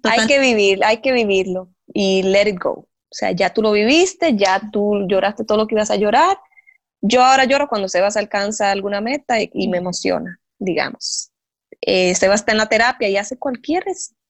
hay 0.04 0.28
que 0.28 0.40
vivir, 0.40 0.84
hay 0.84 0.98
que 0.98 1.12
vivirlo 1.12 1.70
y 1.94 2.24
let 2.24 2.48
it 2.50 2.60
go. 2.60 2.72
O 3.12 3.14
sea, 3.14 3.32
ya 3.32 3.54
tú 3.54 3.62
lo 3.62 3.74
viviste, 3.74 4.36
ya 4.36 4.62
tú 4.72 5.06
lloraste 5.08 5.44
todo 5.44 5.58
lo 5.58 5.68
que 5.68 5.76
ibas 5.76 5.92
a 5.92 5.98
llorar. 5.98 6.38
Yo 7.02 7.24
ahora 7.24 7.46
lloro 7.46 7.68
cuando 7.68 7.90
Sebas 7.90 8.16
alcanza 8.16 8.72
alguna 8.72 9.02
meta 9.02 9.36
y, 9.42 9.68
me 9.68 9.80
emociona, 9.80 10.40
digamos. 10.60 11.32
Eh, 11.82 12.16
Sebas 12.16 12.42
está 12.42 12.54
en 12.54 12.60
la 12.60 12.70
terapia 12.70 13.10
y 13.10 13.18
hace 13.18 13.38
cualquier 13.38 13.84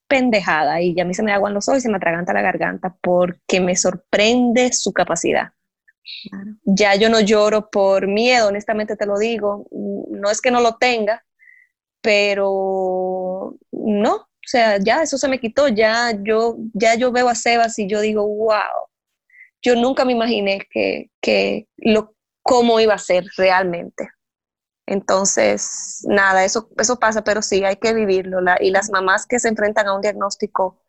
pendejada 0.07 0.82
y 0.82 0.99
a 0.99 1.05
mí 1.05 1.13
se 1.13 1.24
me 1.24 1.32
aguan 1.32 1.53
los 1.53 1.67
ojos 1.67 1.80
y 1.80 1.82
se 1.82 1.89
me 1.89 1.97
atraganta 1.97 2.34
la 2.34 2.41
garganta 2.41 2.95
porque 3.01 3.61
me 3.61 3.76
sorprende 3.76 4.74
su 4.74 4.93
capacidad. 4.93 5.51
Ya 6.63 6.95
yo 6.95 7.09
no 7.09 7.19
lloro 7.19 7.69
por 7.69 8.07
miedo, 8.07 8.47
honestamente 8.47 8.95
te 8.95 9.05
lo 9.05 9.19
digo. 9.19 9.67
No 9.72 10.32
es 10.32 10.41
que 10.41 10.51
no 10.51 10.59
lo 10.61 10.78
tenga, 10.78 11.24
pero 12.01 13.57
no, 13.72 14.28
sea, 14.51 14.77
ya 14.79 15.01
eso 15.01 15.17
se 15.17 15.27
me 15.27 15.39
quitó, 15.39 15.67
ya 15.67 16.11
yo, 16.23 16.57
ya 16.73 16.95
yo 16.95 17.11
veo 17.11 17.29
a 17.29 17.35
Sebas 17.35 17.77
y 17.79 17.87
yo 17.87 18.01
digo, 18.01 18.27
wow, 18.27 18.87
yo 19.61 19.75
nunca 19.75 20.05
me 20.05 20.13
imaginé 20.13 20.67
que, 20.69 21.09
que 21.21 21.67
lo, 21.77 22.15
cómo 22.41 22.79
iba 22.79 22.93
a 22.93 22.97
ser 22.97 23.25
realmente. 23.37 24.09
Entonces, 24.85 26.03
nada, 26.07 26.43
eso, 26.43 26.69
eso 26.77 26.99
pasa, 26.99 27.23
pero 27.23 27.41
sí, 27.41 27.63
hay 27.63 27.77
que 27.77 27.93
vivirlo. 27.93 28.39
y 28.59 28.71
las 28.71 28.89
mamás 28.89 29.25
que 29.25 29.39
se 29.39 29.47
enfrentan 29.47 29.87
a 29.87 29.95
un 29.95 30.01
diagnóstico, 30.01 30.83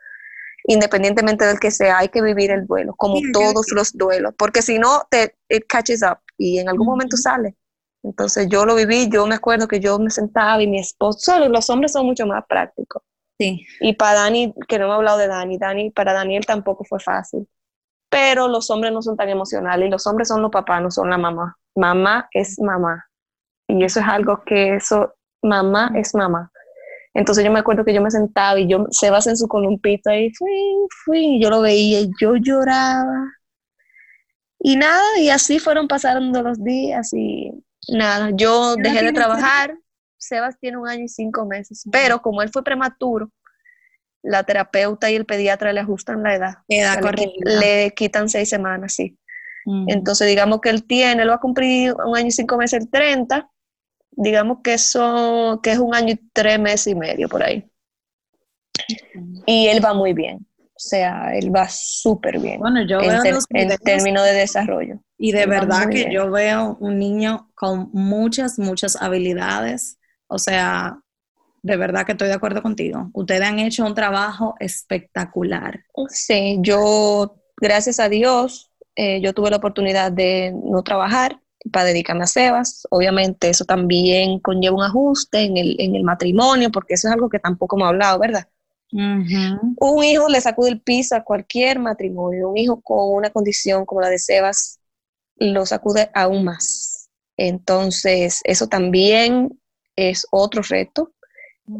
independientemente 0.65 1.45
del 1.45 1.61
que 1.61 1.71
sea, 1.71 1.99
hay 1.99 2.09
que 2.09 2.23
vivir 2.23 2.51
el 2.51 2.67
duelo, 2.67 2.95
como 2.97 3.21
todos 3.33 3.71
los 3.73 3.93
duelos, 3.93 4.35
porque 4.37 4.63
si 4.63 4.79
no, 4.79 5.07
te 5.11 5.37
it 5.49 5.65
catches 5.69 6.03
up 6.03 6.19
y 6.37 6.59
en 6.59 6.69
algún 6.69 6.87
momento 6.87 7.17
sale. 7.17 7.57
Entonces, 8.03 8.49
yo 8.49 8.65
lo 8.67 8.75
viví, 8.75 9.09
yo 9.09 9.27
me 9.27 9.37
acuerdo 9.37 9.69
que 9.69 9.79
yo 9.79 9.99
me 9.99 10.11
sentaba 10.11 10.61
y 10.61 10.67
mi 10.67 10.81
esposo, 10.81 11.39
los 11.49 11.71
hombres 11.71 11.93
son 11.93 12.07
mucho 12.07 12.27
más 12.27 12.45
prácticos. 12.49 13.03
Y 13.81 13.93
para 13.95 14.21
Dani, 14.21 14.55
que 14.69 14.79
no 14.79 14.87
me 14.87 14.93
he 14.93 14.97
hablado 14.97 15.19
de 15.19 15.29
Dani, 15.29 15.59
Dani, 15.59 15.91
para 15.91 16.13
Daniel 16.13 16.47
tampoco 16.47 16.85
fue 16.85 17.01
fácil. 17.01 17.49
Pero 18.11 18.49
los 18.49 18.71
hombres 18.71 18.93
no 18.93 19.03
son 19.03 19.17
tan 19.17 19.29
emocionales 19.29 19.87
y 19.87 19.91
los 19.91 20.07
hombres 20.07 20.29
son 20.29 20.43
los 20.43 20.51
papás, 20.51 20.83
no 20.83 20.91
son 20.91 21.11
la 21.11 21.19
mamá. 21.19 21.57
Mamá 21.75 22.29
es 22.33 22.59
mamá. 22.61 23.07
Y 23.69 23.85
eso 23.85 24.01
es 24.01 24.07
algo 24.07 24.43
que 24.45 24.77
eso, 24.77 25.15
mamá 25.43 25.93
es 25.95 26.15
mamá. 26.15 26.51
Entonces 27.15 27.45
yo 27.45 27.51
me 27.51 27.61
acuerdo 27.61 27.85
que 27.85 27.95
yo 27.95 28.03
me 28.03 28.11
sentaba 28.11 28.59
y 28.59 28.69
yo, 28.69 28.87
Sebas 28.91 29.27
en 29.27 29.37
su 29.37 29.47
columpita 29.49 30.17
y 30.17 30.31
fui, 30.31 30.51
fui, 31.05 31.37
y 31.37 31.43
yo 31.43 31.51
lo 31.51 31.61
veía 31.61 32.01
y 32.01 32.11
yo 32.21 32.37
lloraba. 32.37 33.33
Y 34.59 34.77
nada, 34.77 35.19
y 35.19 35.29
así 35.29 35.59
fueron 35.59 35.89
pasando 35.89 36.43
los 36.43 36.63
días 36.63 37.13
y 37.13 37.51
nada, 37.89 38.31
yo 38.33 38.77
dejé 38.77 39.05
de 39.05 39.13
trabajar, 39.13 39.77
Sebas 40.23 40.59
tiene 40.59 40.79
un 40.79 40.89
año 40.89 41.05
y 41.05 41.09
cinco 41.09 41.45
meses, 41.45 41.85
pero 41.91 42.23
como 42.23 42.43
él 42.43 42.51
fue 42.51 42.63
prematuro, 42.63 43.31
la 44.23 44.45
terapeuta 44.45 45.11
y 45.11 45.17
el 45.17 45.27
pediatra 45.27 45.73
le 45.73 45.81
ajustan 45.81 46.23
la 46.23 46.35
edad. 46.35 46.55
le, 46.69 47.93
quitan 47.95 48.29
seis 48.29 48.49
semanas, 48.49 48.95
sí. 48.95 49.19
Entonces, 49.87 50.27
digamos 50.27 50.61
que 50.61 50.71
él 50.71 50.85
tiene, 50.85 51.23
él 51.23 51.31
va 51.31 51.35
a 51.35 51.41
cumplir 51.41 51.95
un 52.05 52.17
año 52.17 52.29
y 52.29 52.33
cinco 52.33 52.57
meses 52.57 52.83
el 52.83 52.91
30, 52.91 53.49
digamos 54.11 54.59
que 54.63 54.75
eso, 54.75 55.61
que 55.63 55.73
es 55.73 55.79
un 55.79 55.95
año 55.95 56.15
y 56.15 56.21
tres 56.33 56.59
meses 56.59 56.89
y 56.89 56.95
medio 56.97 57.29
por 57.29 57.43
ahí. 57.43 57.69
Y 59.47 59.69
él 59.69 59.85
va 59.85 59.95
muy 59.95 60.15
bien. 60.15 60.47
O 60.59 60.85
sea, 60.85 61.37
él 61.37 61.55
va 61.55 61.69
súper 61.69 62.41
bien. 62.41 62.59
Bueno, 62.59 62.85
yo 62.85 63.01
en, 63.01 63.23
veo 63.23 63.39
en 63.51 63.79
términos 63.79 64.25
de 64.25 64.33
desarrollo. 64.33 65.01
Y 65.17 65.31
de 65.31 65.47
verdad 65.47 65.89
que 65.89 66.13
yo 66.13 66.29
veo 66.29 66.77
un 66.81 66.99
niño 66.99 67.51
con 67.55 67.91
muchas, 67.93 68.59
muchas 68.59 69.01
habilidades 69.01 70.01
o 70.33 70.39
sea, 70.39 70.99
de 71.63 71.77
verdad 71.77 72.05
que 72.05 72.13
estoy 72.13 72.29
de 72.29 72.35
acuerdo 72.35 72.63
contigo. 72.63 73.11
Ustedes 73.13 73.43
han 73.43 73.59
hecho 73.59 73.85
un 73.85 73.95
trabajo 73.95 74.55
espectacular. 74.59 75.85
Sí, 76.09 76.59
yo, 76.61 77.37
gracias 77.57 78.01
a 78.01 78.09
Dios, 78.09 78.73
eh, 78.97 79.21
yo 79.21 79.33
tuve 79.33 79.51
la 79.51 79.59
oportunidad 79.59 80.11
de 80.11 80.53
no 80.53 80.83
trabajar 80.83 81.41
para 81.71 81.87
dedicarme 81.87 82.25
a 82.25 82.27
Sebas. 82.27 82.87
Obviamente 82.91 83.49
eso 83.49 83.65
también 83.65 84.41
conlleva 84.41 84.77
un 84.77 84.83
ajuste 84.83 85.45
en 85.45 85.57
el, 85.57 85.77
en 85.79 85.95
el 85.95 86.03
matrimonio, 86.03 86.71
porque 86.71 86.95
eso 86.95 87.09
es 87.09 87.15
algo 87.15 87.29
que 87.29 87.39
tampoco 87.39 87.77
hemos 87.77 87.89
hablado, 87.89 88.19
¿verdad? 88.19 88.49
Un 88.91 90.05
hijo 90.05 90.29
le 90.29 90.41
sacude 90.41 90.69
el 90.69 90.83
piso 90.83 91.17
a 91.17 91.25
cualquier 91.25 91.79
matrimonio. 91.79 92.51
Un 92.51 92.59
hijo 92.59 92.81
con 92.83 93.15
una 93.15 93.31
condición 93.31 93.87
como 93.87 94.03
la 94.03 94.09
de 94.09 94.19
Sebas 94.19 94.81
lo 95.37 95.65
sacude 95.65 96.11
aún 96.15 96.45
más. 96.45 97.09
Entonces, 97.39 98.41
eso 98.45 98.67
también 98.67 99.59
es 99.97 100.27
otro 100.31 100.63
reto. 100.63 101.13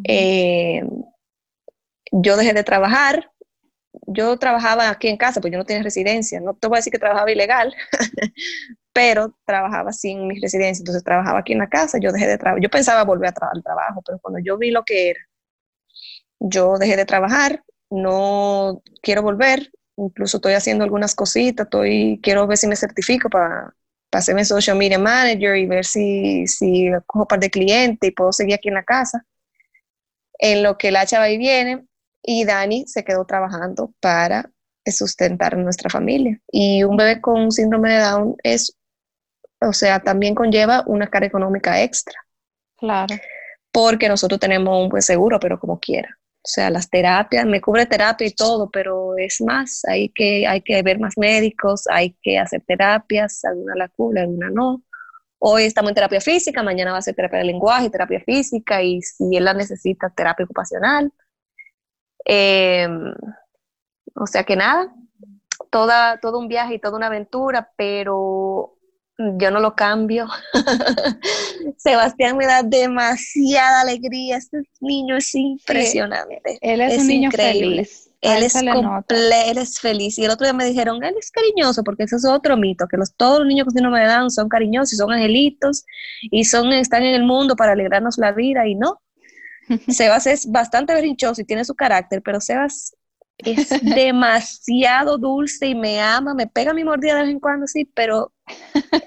Eh, 0.05 0.83
yo 2.13 2.37
dejé 2.37 2.53
de 2.53 2.65
trabajar. 2.65 3.31
Yo 4.07 4.39
trabajaba 4.39 4.89
aquí 4.89 5.09
en 5.09 5.17
casa, 5.19 5.41
pues 5.41 5.53
yo 5.53 5.59
no 5.59 5.65
tenía 5.65 5.83
residencia. 5.83 6.41
No 6.41 6.55
te 6.55 6.69
voy 6.69 6.77
a 6.77 6.79
decir 6.79 6.93
que 6.93 6.99
trabajaba 6.99 7.31
ilegal, 7.31 7.75
pero 8.93 9.37
trabajaba 9.45 9.93
sin 9.93 10.27
mi 10.27 10.41
residencia. 10.41 10.81
Entonces 10.81 11.05
trabajaba 11.05 11.41
aquí 11.41 11.53
en 11.53 11.59
la 11.59 11.69
casa. 11.69 11.99
Yo 11.99 12.13
dejé 12.13 12.27
de 12.27 12.39
trabajar. 12.39 12.63
Yo 12.63 12.71
pensaba 12.71 13.05
volver 13.05 13.31
a 13.31 13.33
trabajar 13.33 13.57
al 13.57 13.63
trabajo, 13.63 14.03
pero 14.05 14.19
cuando 14.19 14.41
yo 14.41 14.57
vi 14.59 14.71
lo 14.71 14.85
que 14.85 15.11
era, 15.11 15.21
yo 16.41 16.79
dejé 16.79 16.97
de 16.97 17.05
trabajar. 17.05 17.63
No 17.91 18.83
quiero 19.03 19.23
volver. 19.23 19.71
Incluso 19.97 20.39
estoy 20.39 20.55
haciendo 20.55 20.85
algunas 20.85 21.15
cositas. 21.15 21.67
Estoy, 21.67 22.19
quiero 22.23 22.47
ver 22.47 22.57
si 22.57 22.67
me 22.67 22.77
certifico 22.77 23.29
para 23.29 23.75
hacerme 24.13 24.45
social 24.45 24.77
media 24.77 24.99
manager 24.99 25.57
y 25.57 25.67
ver 25.67 25.85
si, 25.85 26.47
si 26.47 26.91
cojo 27.07 27.23
un 27.23 27.27
par 27.27 27.41
de 27.41 27.51
clientes 27.51 28.09
y 28.09 28.13
puedo 28.13 28.33
seguir 28.33 28.55
aquí 28.55 28.69
en 28.69 28.75
la 28.75 28.85
casa 28.85 29.25
en 30.39 30.63
lo 30.63 30.77
que 30.77 30.91
la 30.91 31.07
chava 31.07 31.31
y 31.31 31.39
viene 31.39 31.85
y 32.23 32.45
Dani 32.45 32.85
se 32.87 33.05
quedó 33.05 33.25
trabajando 33.25 33.93
para 34.01 34.51
sustentar 34.87 35.55
a 35.55 35.59
nuestra 35.59 35.89
familia. 35.89 36.39
Y 36.51 36.83
un 36.85 36.97
bebé 36.97 37.21
con 37.21 37.51
síndrome 37.53 37.93
de 37.93 38.01
Down 38.01 38.37
es, 38.43 38.77
o 39.61 39.73
sea, 39.73 40.01
también 40.01 40.35
conlleva 40.35 40.83
una 40.87 41.09
carga 41.09 41.29
económica 41.29 41.83
extra. 41.83 42.19
Claro. 42.77 43.15
Porque 43.71 44.09
nosotros 44.09 44.41
tenemos 44.41 44.83
un 44.83 44.89
buen 44.89 45.03
seguro, 45.03 45.39
pero 45.41 45.59
como 45.59 45.79
quiera. 45.79 46.19
O 46.45 46.49
sea, 46.49 46.71
las 46.71 46.91
terapias, 46.91 47.47
me 47.47 47.61
cubre 47.61 47.87
terapia 47.87 48.27
y 48.27 48.35
todo, 48.35 48.71
pero 48.71 49.17
es 49.17 49.41
más, 49.41 49.85
hay 49.89 50.09
que, 50.11 50.47
hay 50.47 50.61
que 50.63 50.83
ver 50.83 50.99
más 50.99 51.17
médicos, 51.17 51.85
hay 51.89 52.17
que 52.21 52.39
hacer 52.39 52.63
terapias, 52.67 53.45
alguna 53.45 53.77
la 53.77 53.89
cubre, 53.89 54.23
alguna 54.23 54.51
no 54.51 54.83
hoy 55.45 55.65
estamos 55.65 55.91
en 55.91 55.97
terapia 55.97 56.21
física, 56.21 56.63
mañana 56.63 56.93
va 56.93 56.99
a 56.99 57.03
ser 57.03 57.17
terapia 57.17 57.41
de 57.41 57.47
lenguaje, 57.47 57.91
terapia 57.91 58.21
física 58.21 58.81
y 58.81 59.03
si 59.03 59.37
él 59.37 59.45
la 59.45 59.55
necesita, 59.55 60.09
terapia 60.11 60.45
ocupacional. 60.45 61.13
Em, 62.25 63.13
o 64.15 64.27
sea 64.27 64.45
que 64.45 64.55
nada, 64.55 64.95
toda, 65.71 66.21
todo 66.21 66.39
un 66.39 66.47
viaje 66.47 66.75
y 66.75 66.79
toda 66.79 66.97
una 66.97 67.09
aventura, 67.09 67.73
pero 67.77 68.79
yo 69.39 69.51
no 69.51 69.61
lo 69.61 69.75
cambio. 69.75 70.29
Sebastián 71.77 72.37
me 72.37 72.47
da 72.47 72.63
demasiada 72.63 73.83
alegría, 73.83 74.37
este 74.37 74.63
niño 74.81 75.17
es 75.17 75.35
impresionante. 75.35 76.59
él 76.61 76.81
es, 76.81 76.99
un 77.01 77.07
niño 77.09 77.31
feliz. 77.31 78.11
Él 78.21 78.43
es, 78.45 78.55
él 78.55 79.59
es 79.59 79.81
feliz. 79.81 80.19
Y 80.19 80.25
el 80.25 80.31
otro 80.31 80.47
día 80.47 80.53
me 80.53 80.65
dijeron, 80.65 81.03
él 81.03 81.15
es 81.19 81.31
cariñoso, 81.31 81.83
porque 81.83 82.05
eso 82.05 82.17
es 82.17 82.25
otro 82.25 82.57
mito, 82.57 82.87
que 82.87 82.97
los, 82.97 83.15
todos 83.15 83.41
los 83.41 83.49
niños 83.49 83.65
con 83.65 83.75
síndrome 83.75 84.01
de 84.01 84.07
Down 84.07 84.31
son 84.31 84.49
cariñosos 84.49 84.93
y 84.93 84.97
son 84.97 85.13
angelitos 85.13 85.85
y 86.23 86.45
son, 86.45 86.73
están 86.73 87.03
en 87.03 87.15
el 87.15 87.25
mundo 87.25 87.57
para 87.57 87.73
alegrarnos 87.73 88.19
la 88.19 88.33
vida 88.33 88.67
y 88.67 88.75
no. 88.75 89.01
Sebas 89.89 90.27
es 90.27 90.51
bastante 90.51 90.95
berrinchoso 90.95 91.41
y 91.41 91.45
tiene 91.45 91.65
su 91.65 91.75
carácter, 91.75 92.23
pero 92.23 92.41
Sebas 92.41 92.95
es 93.45 93.69
demasiado 93.83 95.19
dulce 95.19 95.67
y 95.69 95.75
me 95.75 96.01
ama, 96.01 96.35
me 96.35 96.47
pega 96.47 96.75
mi 96.75 96.85
mordida 96.85 97.17
de 97.17 97.23
vez 97.23 97.31
en 97.31 97.41
cuando, 97.41 97.67
sí, 97.67 97.85
pero 97.85 98.33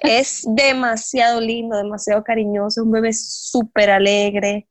es 0.02 0.44
demasiado 0.48 1.42
lindo, 1.42 1.78
demasiado 1.78 2.24
cariñoso, 2.24 2.84
un 2.84 2.92
bebé 2.92 3.14
súper 3.14 3.90
alegre, 3.92 4.68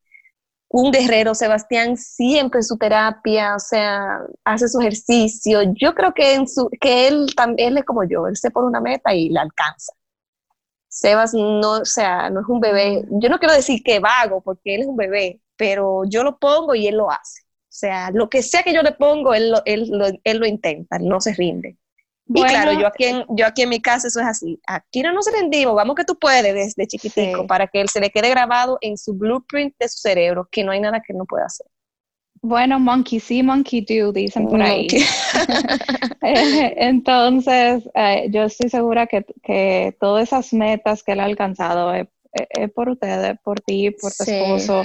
un 0.68 0.90
guerrero, 0.90 1.34
Sebastián 1.36 1.96
siempre 1.96 2.58
en 2.58 2.64
su 2.64 2.76
terapia, 2.76 3.54
o 3.56 3.60
sea, 3.60 4.18
hace 4.44 4.68
su 4.68 4.80
ejercicio. 4.80 5.60
Yo 5.74 5.94
creo 5.94 6.12
que, 6.14 6.34
en 6.34 6.48
su, 6.48 6.68
que 6.80 7.08
él 7.08 7.28
también 7.36 7.78
es 7.78 7.84
como 7.84 8.04
yo, 8.04 8.26
él 8.26 8.36
se 8.36 8.50
pone 8.50 8.68
una 8.68 8.80
meta 8.80 9.14
y 9.14 9.28
la 9.30 9.42
alcanza. 9.42 9.92
Sebas 10.88 11.34
no, 11.34 11.82
o 11.82 11.84
sea, 11.84 12.30
no 12.30 12.40
es 12.40 12.46
un 12.48 12.60
bebé, 12.60 13.04
yo 13.10 13.28
no 13.28 13.38
quiero 13.38 13.54
decir 13.54 13.82
que 13.84 14.00
vago, 14.00 14.40
porque 14.42 14.74
él 14.76 14.82
es 14.82 14.86
un 14.88 14.96
bebé, 14.96 15.40
pero 15.56 16.02
yo 16.06 16.24
lo 16.24 16.38
pongo 16.38 16.74
y 16.74 16.86
él 16.88 16.96
lo 16.96 17.10
hace. 17.10 17.43
O 17.74 17.76
sea, 17.76 18.10
lo 18.12 18.28
que 18.28 18.42
sea 18.42 18.62
que 18.62 18.72
yo 18.72 18.82
le 18.82 18.92
pongo, 18.92 19.34
él 19.34 19.50
lo, 19.50 19.62
él 19.64 20.20
él 20.22 20.38
lo 20.38 20.46
intenta, 20.46 20.98
no 20.98 21.20
se 21.20 21.34
rinde 21.34 21.76
y 22.26 22.42
claro, 22.42 22.72
yo 22.72 22.86
aquí, 22.86 23.04
en, 23.04 23.24
yo 23.28 23.46
aquí 23.46 23.62
en 23.62 23.68
mi 23.68 23.80
casa 23.80 24.08
eso 24.08 24.20
es 24.20 24.26
así. 24.26 24.58
Aquí 24.66 25.02
no 25.02 25.12
nos 25.12 25.30
rendimos, 25.30 25.74
vamos 25.74 25.94
que 25.94 26.04
tú 26.04 26.18
puedes 26.18 26.42
desde 26.54 26.86
chiquitico 26.86 27.46
para 27.46 27.66
que 27.66 27.80
él 27.82 27.88
se 27.88 28.00
le 28.00 28.10
quede 28.10 28.30
grabado 28.30 28.78
en 28.80 28.96
su 28.96 29.12
blueprint 29.14 29.74
de 29.78 29.88
su 29.88 29.98
cerebro, 29.98 30.48
que 30.50 30.64
no 30.64 30.72
hay 30.72 30.80
nada 30.80 31.02
que 31.06 31.12
no 31.12 31.26
pueda 31.26 31.46
hacer. 31.46 31.66
Bueno, 32.40 32.78
monkey 32.78 33.20
sí, 33.20 33.42
monkey 33.42 33.84
do, 33.84 34.12
dicen 34.12 34.48
por 34.48 34.62
ahí. 34.62 34.86
Eh, 36.26 36.74
entonces, 36.78 37.86
eh, 37.94 38.28
yo 38.30 38.44
estoy 38.44 38.70
segura 38.70 39.06
que, 39.06 39.26
que, 39.42 39.94
todas 40.00 40.22
esas 40.22 40.54
metas 40.54 41.02
que 41.02 41.12
él 41.12 41.20
ha 41.20 41.24
alcanzado 41.24 41.92
es, 41.92 42.06
por 42.74 42.88
ustedes, 42.88 43.38
por 43.44 43.60
ti, 43.60 43.90
por 43.90 44.10
tu 44.10 44.24
esposo, 44.24 44.84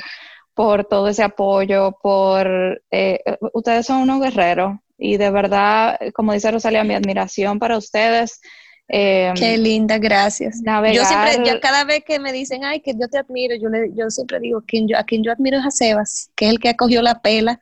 por 0.60 0.84
todo 0.84 1.08
ese 1.08 1.24
apoyo, 1.24 1.98
por... 2.02 2.82
Eh, 2.92 3.24
ustedes 3.54 3.86
son 3.86 4.02
unos 4.02 4.20
guerreros 4.20 4.78
y 4.98 5.16
de 5.16 5.30
verdad, 5.32 5.98
como 6.14 6.34
dice 6.34 6.52
Rosalía, 6.52 6.84
mi 6.84 6.96
admiración 6.96 7.60
para 7.60 7.78
ustedes. 7.78 8.42
Em, 8.90 9.34
Qué 9.36 9.58
linda, 9.58 9.98
gracias. 10.00 10.62
Yo 10.62 11.06
siempre, 11.06 11.50
yo 11.50 11.62
cada 11.62 11.86
vez 11.86 12.04
que 12.04 12.20
me 12.20 12.34
dicen, 12.34 12.66
ay, 12.66 12.82
que 12.82 12.92
yo 12.92 13.08
te 13.08 13.20
admiro, 13.20 13.56
yo, 13.56 13.70
le, 13.70 13.94
yo 13.96 14.10
siempre 14.10 14.42
digo, 14.42 14.62
quien 14.68 14.86
yo, 14.90 14.98
a 14.98 15.06
quien 15.06 15.24
yo 15.24 15.32
admiro 15.32 15.60
es 15.60 15.66
a 15.66 15.72
Sebas, 15.72 16.30
que 16.36 16.48
es 16.48 16.52
el 16.52 16.60
que 16.60 16.68
acogió 16.68 17.02
la 17.02 17.22
pela 17.22 17.62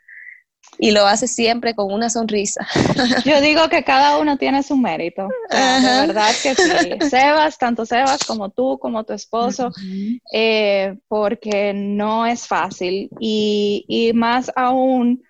y 0.79 0.91
lo 0.91 1.05
hace 1.05 1.27
siempre 1.27 1.75
con 1.75 1.91
una 1.91 2.09
sonrisa. 2.09 2.67
Yo 3.25 3.41
digo 3.41 3.69
que 3.69 3.83
cada 3.83 4.17
uno 4.17 4.37
tiene 4.37 4.63
su 4.63 4.77
mérito. 4.77 5.27
de 5.49 6.07
verdad 6.07 6.31
que 6.41 6.55
sí. 6.55 6.97
Sebas, 7.09 7.57
tanto 7.57 7.85
Sebas 7.85 8.23
como 8.23 8.49
tú, 8.49 8.77
como 8.79 9.03
tu 9.03 9.13
esposo, 9.13 9.71
eh, 10.31 10.97
porque 11.07 11.73
no 11.73 12.25
es 12.25 12.47
fácil 12.47 13.09
y, 13.19 13.85
y 13.87 14.13
más 14.13 14.51
aún 14.55 15.23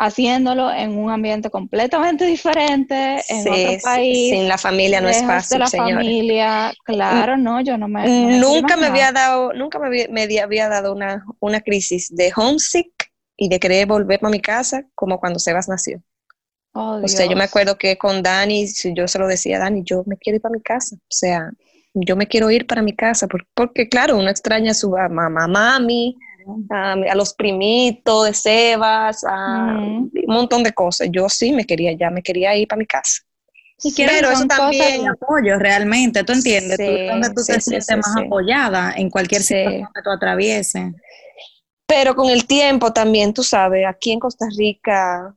haciéndolo 0.00 0.72
en 0.72 0.96
un 0.96 1.10
ambiente 1.10 1.50
completamente 1.50 2.24
diferente, 2.24 3.20
en 3.28 3.40
otro 3.40 3.82
país. 3.82 4.30
Sin 4.30 4.48
la 4.48 4.56
familia 4.56 5.02
no 5.02 5.10
es 5.10 5.22
fácil, 5.22 5.56
de 5.56 5.58
la 5.58 5.66
familia, 5.66 6.72
claro, 6.84 7.36
no, 7.36 7.60
yo 7.60 7.76
no 7.76 7.86
me... 7.86 8.38
nunca 8.38 8.78
me 8.78 8.86
había 8.86 9.12
dado, 9.12 9.52
nunca 9.52 9.78
me 9.78 10.22
había, 10.42 10.68
dado 10.70 10.94
una, 10.94 11.22
una, 11.38 11.60
crisis 11.60 12.08
de 12.16 12.32
homesick 12.34 13.09
y 13.40 13.48
de 13.48 13.58
querer 13.58 13.86
volver 13.86 14.20
a 14.22 14.28
mi 14.28 14.40
casa 14.40 14.84
como 14.94 15.18
cuando 15.18 15.38
Sebas 15.38 15.66
nació. 15.66 16.02
Oh, 16.72 17.00
o 17.02 17.08
sea, 17.08 17.26
yo 17.26 17.34
me 17.36 17.44
acuerdo 17.44 17.78
que 17.78 17.96
con 17.96 18.22
Dani, 18.22 18.66
yo 18.94 19.08
se 19.08 19.18
lo 19.18 19.26
decía 19.26 19.56
a 19.56 19.60
Dani, 19.60 19.82
yo 19.82 20.04
me 20.06 20.18
quiero 20.18 20.36
ir 20.36 20.42
para 20.42 20.52
mi 20.52 20.60
casa. 20.60 20.94
O 20.96 21.08
sea, 21.08 21.50
yo 21.94 22.16
me 22.16 22.26
quiero 22.26 22.50
ir 22.50 22.66
para 22.66 22.82
mi 22.82 22.94
casa, 22.94 23.26
porque, 23.26 23.48
porque 23.54 23.88
claro, 23.88 24.18
uno 24.18 24.28
extraña 24.28 24.72
a 24.72 24.74
su 24.74 24.90
mamá, 24.90 25.48
mami, 25.48 26.14
a, 26.68 27.14
los 27.14 27.32
primitos 27.32 28.26
de 28.26 28.34
Sebas, 28.34 29.24
a 29.24 29.78
un 29.78 30.12
montón 30.26 30.62
de 30.62 30.72
cosas. 30.72 31.08
Yo 31.10 31.30
sí 31.30 31.52
me 31.52 31.64
quería, 31.64 31.92
ya 31.92 32.10
me 32.10 32.22
quería 32.22 32.54
ir 32.54 32.68
para 32.68 32.78
mi 32.78 32.86
casa. 32.86 33.22
Y 33.82 33.94
Pero 33.94 34.30
eso 34.30 34.44
también 34.44 35.08
apoyo 35.08 35.58
realmente, 35.58 36.22
¿tú 36.24 36.34
entiendes? 36.34 36.76
tú, 36.76 36.84
donde 36.84 37.28
tú 37.30 37.42
te 37.46 37.58
sientes 37.58 37.88
más 37.96 38.14
apoyada 38.18 38.92
en 38.94 39.08
cualquier 39.08 39.42
situación 39.42 39.88
que 39.94 40.02
tú 40.02 40.10
atravieses. 40.10 40.92
Pero 41.90 42.14
con 42.14 42.30
el 42.30 42.46
tiempo 42.46 42.92
también, 42.92 43.34
tú 43.34 43.42
sabes, 43.42 43.84
aquí 43.84 44.12
en 44.12 44.20
Costa 44.20 44.46
Rica, 44.56 45.34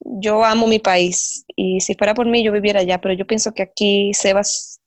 yo 0.00 0.42
amo 0.42 0.66
mi 0.66 0.78
país 0.78 1.44
y 1.54 1.80
si 1.82 1.94
fuera 1.94 2.14
por 2.14 2.26
mí 2.26 2.42
yo 2.42 2.52
viviera 2.52 2.80
allá, 2.80 2.98
pero 3.02 3.12
yo 3.12 3.26
pienso 3.26 3.52
que 3.52 3.62
aquí 3.62 4.12
Sebas 4.14 4.80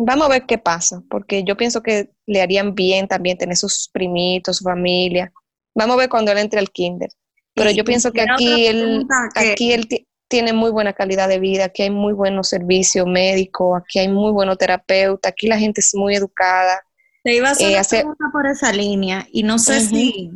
Vamos 0.00 0.26
a 0.26 0.30
ver 0.30 0.46
qué 0.46 0.58
pasa, 0.58 1.02
porque 1.10 1.42
yo 1.42 1.56
pienso 1.56 1.82
que 1.82 2.10
le 2.26 2.40
harían 2.40 2.76
bien 2.76 3.08
también 3.08 3.36
tener 3.36 3.56
sus 3.56 3.90
primitos, 3.92 4.58
su 4.58 4.64
familia. 4.64 5.32
Vamos 5.74 5.94
a 5.94 5.98
ver 5.98 6.08
cuando 6.08 6.30
él 6.30 6.38
entre 6.38 6.60
al 6.60 6.70
kinder. 6.70 7.10
Pero 7.54 7.70
yo 7.72 7.84
pienso 7.84 8.12
que 8.12 8.22
aquí 8.22 8.66
él, 8.66 9.04
aquí 9.34 9.72
él 9.72 9.88
tiene 10.28 10.52
muy 10.52 10.70
buena 10.70 10.92
calidad 10.92 11.28
de 11.28 11.40
vida, 11.40 11.64
aquí 11.64 11.82
hay 11.82 11.90
muy 11.90 12.12
buenos 12.12 12.48
servicios 12.48 13.06
médicos, 13.06 13.80
aquí 13.82 13.98
hay 13.98 14.08
muy 14.08 14.30
buenos 14.30 14.56
terapeutas, 14.58 15.32
aquí 15.32 15.48
la 15.48 15.58
gente 15.58 15.80
es 15.80 15.92
muy 15.94 16.14
educada. 16.14 16.80
Te 17.24 17.34
iba 17.34 17.48
a 17.48 17.52
hacer 17.52 18.00
eh, 18.00 18.04
una 18.04 18.30
por 18.32 18.46
esa 18.46 18.72
línea 18.72 19.26
y 19.32 19.42
no 19.42 19.58
sé 19.58 19.80
si 19.80 20.30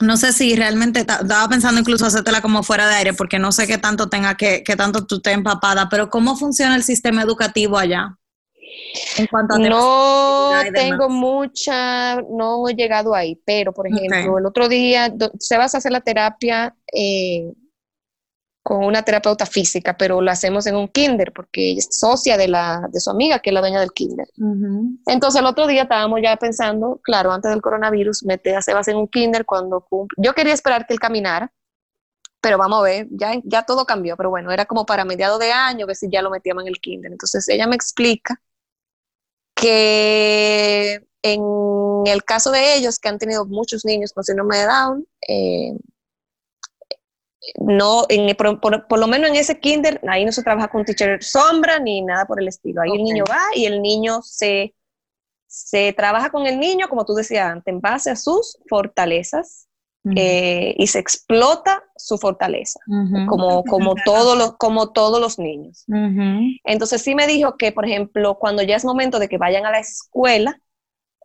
no 0.00 0.16
sé 0.16 0.32
si 0.32 0.56
realmente 0.56 1.00
estaba 1.00 1.48
pensando 1.48 1.80
incluso 1.80 2.04
hacértela 2.04 2.42
como 2.42 2.62
fuera 2.62 2.88
de 2.88 2.96
aire 2.96 3.12
porque 3.14 3.38
no 3.38 3.52
sé 3.52 3.66
qué 3.66 3.78
tanto 3.78 4.08
tenga 4.08 4.36
que, 4.36 4.64
qué 4.64 4.74
tanto 4.74 5.06
tú 5.06 5.16
estés 5.16 5.34
empapada, 5.34 5.88
pero 5.88 6.10
¿cómo 6.10 6.36
funciona 6.36 6.74
el 6.74 6.82
sistema 6.82 7.22
educativo 7.22 7.78
allá? 7.78 8.16
En 9.16 9.26
cuanto 9.26 9.54
a 9.54 9.58
no 9.58 10.50
tengo 10.74 11.08
mucha, 11.08 12.20
no 12.22 12.68
he 12.68 12.74
llegado 12.74 13.14
ahí, 13.14 13.40
pero 13.44 13.72
por 13.72 13.86
ejemplo, 13.86 14.38
el 14.38 14.46
otro 14.46 14.68
día 14.68 15.12
se 15.38 15.56
vas 15.56 15.74
a 15.74 15.78
hacer 15.78 15.92
la 15.92 16.00
terapia 16.00 16.74
eh, 16.92 17.52
con 18.62 18.84
una 18.84 19.02
terapeuta 19.02 19.44
física, 19.44 19.96
pero 19.96 20.20
lo 20.20 20.30
hacemos 20.30 20.66
en 20.66 20.76
un 20.76 20.88
kinder 20.88 21.32
porque 21.32 21.72
ella 21.72 21.80
es 21.80 21.88
socia 21.90 22.36
de, 22.36 22.46
la, 22.46 22.88
de 22.92 23.00
su 23.00 23.10
amiga, 23.10 23.40
que 23.40 23.50
es 23.50 23.54
la 23.54 23.60
dueña 23.60 23.80
del 23.80 23.92
kinder. 23.92 24.28
Entonces 25.06 25.40
el 25.40 25.46
otro 25.46 25.66
día 25.66 25.82
estábamos 25.82 26.20
ya 26.22 26.36
pensando, 26.36 27.00
claro, 27.02 27.32
antes 27.32 27.50
del 27.50 27.60
coronavirus, 27.60 28.24
meter 28.24 28.56
a 28.56 28.62
Sebas 28.62 28.86
en 28.88 28.96
un 28.96 29.08
kinder 29.08 29.44
cuando 29.44 29.80
cumple. 29.80 30.14
Yo 30.22 30.32
quería 30.34 30.54
esperar 30.54 30.86
que 30.86 30.94
él 30.94 31.00
caminara, 31.00 31.52
pero 32.40 32.56
vamos 32.56 32.80
a 32.80 32.82
ver, 32.82 33.08
ya, 33.10 33.40
ya 33.44 33.62
todo 33.62 33.84
cambió, 33.84 34.16
pero 34.16 34.30
bueno, 34.30 34.52
era 34.52 34.64
como 34.64 34.86
para 34.86 35.04
mediados 35.04 35.40
de 35.40 35.50
año, 35.50 35.86
ver 35.86 35.96
si 35.96 36.08
ya 36.08 36.22
lo 36.22 36.30
metíamos 36.30 36.62
en 36.62 36.68
el 36.68 36.80
kinder. 36.80 37.10
Entonces 37.10 37.48
ella 37.48 37.66
me 37.66 37.74
explica 37.74 38.40
que 39.54 41.04
en 41.22 41.42
el 42.06 42.24
caso 42.24 42.50
de 42.50 42.76
ellos, 42.76 42.98
que 42.98 43.08
han 43.08 43.18
tenido 43.18 43.44
muchos 43.44 43.84
niños 43.84 44.12
con 44.12 44.24
síndrome 44.24 44.58
de 44.58 44.66
Down, 44.66 45.06
eh, 45.28 45.72
no, 47.60 48.04
en, 48.08 48.34
por, 48.36 48.98
lo 48.98 49.06
menos 49.06 49.30
en 49.30 49.36
ese 49.36 49.58
kinder, 49.58 50.00
ahí 50.08 50.24
no 50.24 50.32
se 50.32 50.42
trabaja 50.42 50.68
con 50.68 50.84
teacher 50.84 51.22
sombra 51.22 51.78
ni 51.78 52.02
nada 52.02 52.24
por 52.24 52.40
el 52.40 52.48
estilo. 52.48 52.82
Ahí 52.82 52.90
el 52.92 53.02
niño 53.02 53.24
va 53.28 53.40
y 53.54 53.66
el 53.66 53.82
niño 53.82 54.20
se, 54.22 54.74
se 55.46 55.92
trabaja 55.92 56.30
con 56.30 56.46
el 56.46 56.60
niño, 56.60 56.88
como 56.88 57.04
tú 57.04 57.14
decías 57.14 57.50
antes, 57.50 57.72
en 57.72 57.80
base 57.80 58.10
a 58.10 58.16
sus 58.16 58.58
fortalezas 58.68 59.68
eh, 60.16 60.74
y 60.78 60.86
se 60.88 60.98
explota 60.98 61.84
su 61.96 62.18
fortaleza, 62.18 62.80
como, 63.28 63.62
como, 63.62 63.94
todos 64.04 64.36
los, 64.36 64.56
como 64.56 64.90
todos 64.90 65.20
los 65.20 65.38
niños. 65.38 65.84
Entonces 66.64 67.02
sí 67.02 67.14
me 67.14 67.26
dijo 67.26 67.56
que, 67.56 67.70
por 67.70 67.86
ejemplo, 67.86 68.36
cuando 68.38 68.62
ya 68.62 68.76
es 68.76 68.84
momento 68.84 69.20
de 69.20 69.28
que 69.28 69.38
vayan 69.38 69.64
a 69.64 69.70
la 69.70 69.78
escuela, 69.78 70.60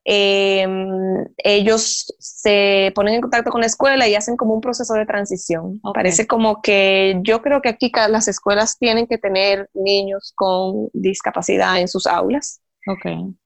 Em, 0.10 1.26
ellos 1.36 2.16
se 2.18 2.94
ponen 2.96 3.16
en 3.16 3.22
contacto 3.22 3.52
con 3.52 3.60
la 3.60 3.68
escuela 3.68 4.08
y 4.08 4.16
hacen 4.16 4.38
como 4.38 4.54
un 4.54 4.62
proceso 4.62 4.94
de 4.94 5.06
transición. 5.06 5.82
Parece 5.94 6.26
como 6.26 6.62
que 6.62 7.20
yo 7.24 7.42
creo 7.42 7.62
que 7.62 7.68
aquí 7.68 7.92
las 8.08 8.30
escuelas 8.30 8.78
tienen 8.80 9.06
que 9.06 9.18
tener 9.18 9.70
niños 9.74 10.32
con 10.34 10.90
discapacidad 10.94 11.78
en 11.82 11.90
sus 11.90 12.08
aulas. 12.08 12.62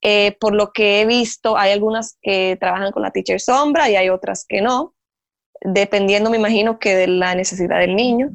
Eh, 0.04 0.38
por 0.40 0.54
lo 0.54 0.72
que 0.72 1.02
he 1.02 1.08
visto, 1.08 1.58
hay 1.58 1.72
algunas 1.72 2.20
que 2.22 2.58
trabajan 2.60 2.92
con 2.92 3.02
la 3.02 3.10
teacher 3.10 3.42
sombra 3.42 3.90
y 3.90 3.96
hay 3.96 4.10
otras 4.10 4.46
que 4.48 4.62
no, 4.62 4.94
dependiendo, 5.62 6.30
me 6.30 6.38
imagino, 6.38 6.78
que 6.78 6.96
de 6.96 7.08
la 7.08 7.34
necesidad 7.34 7.80
del 7.80 7.96
niño. 7.96 8.30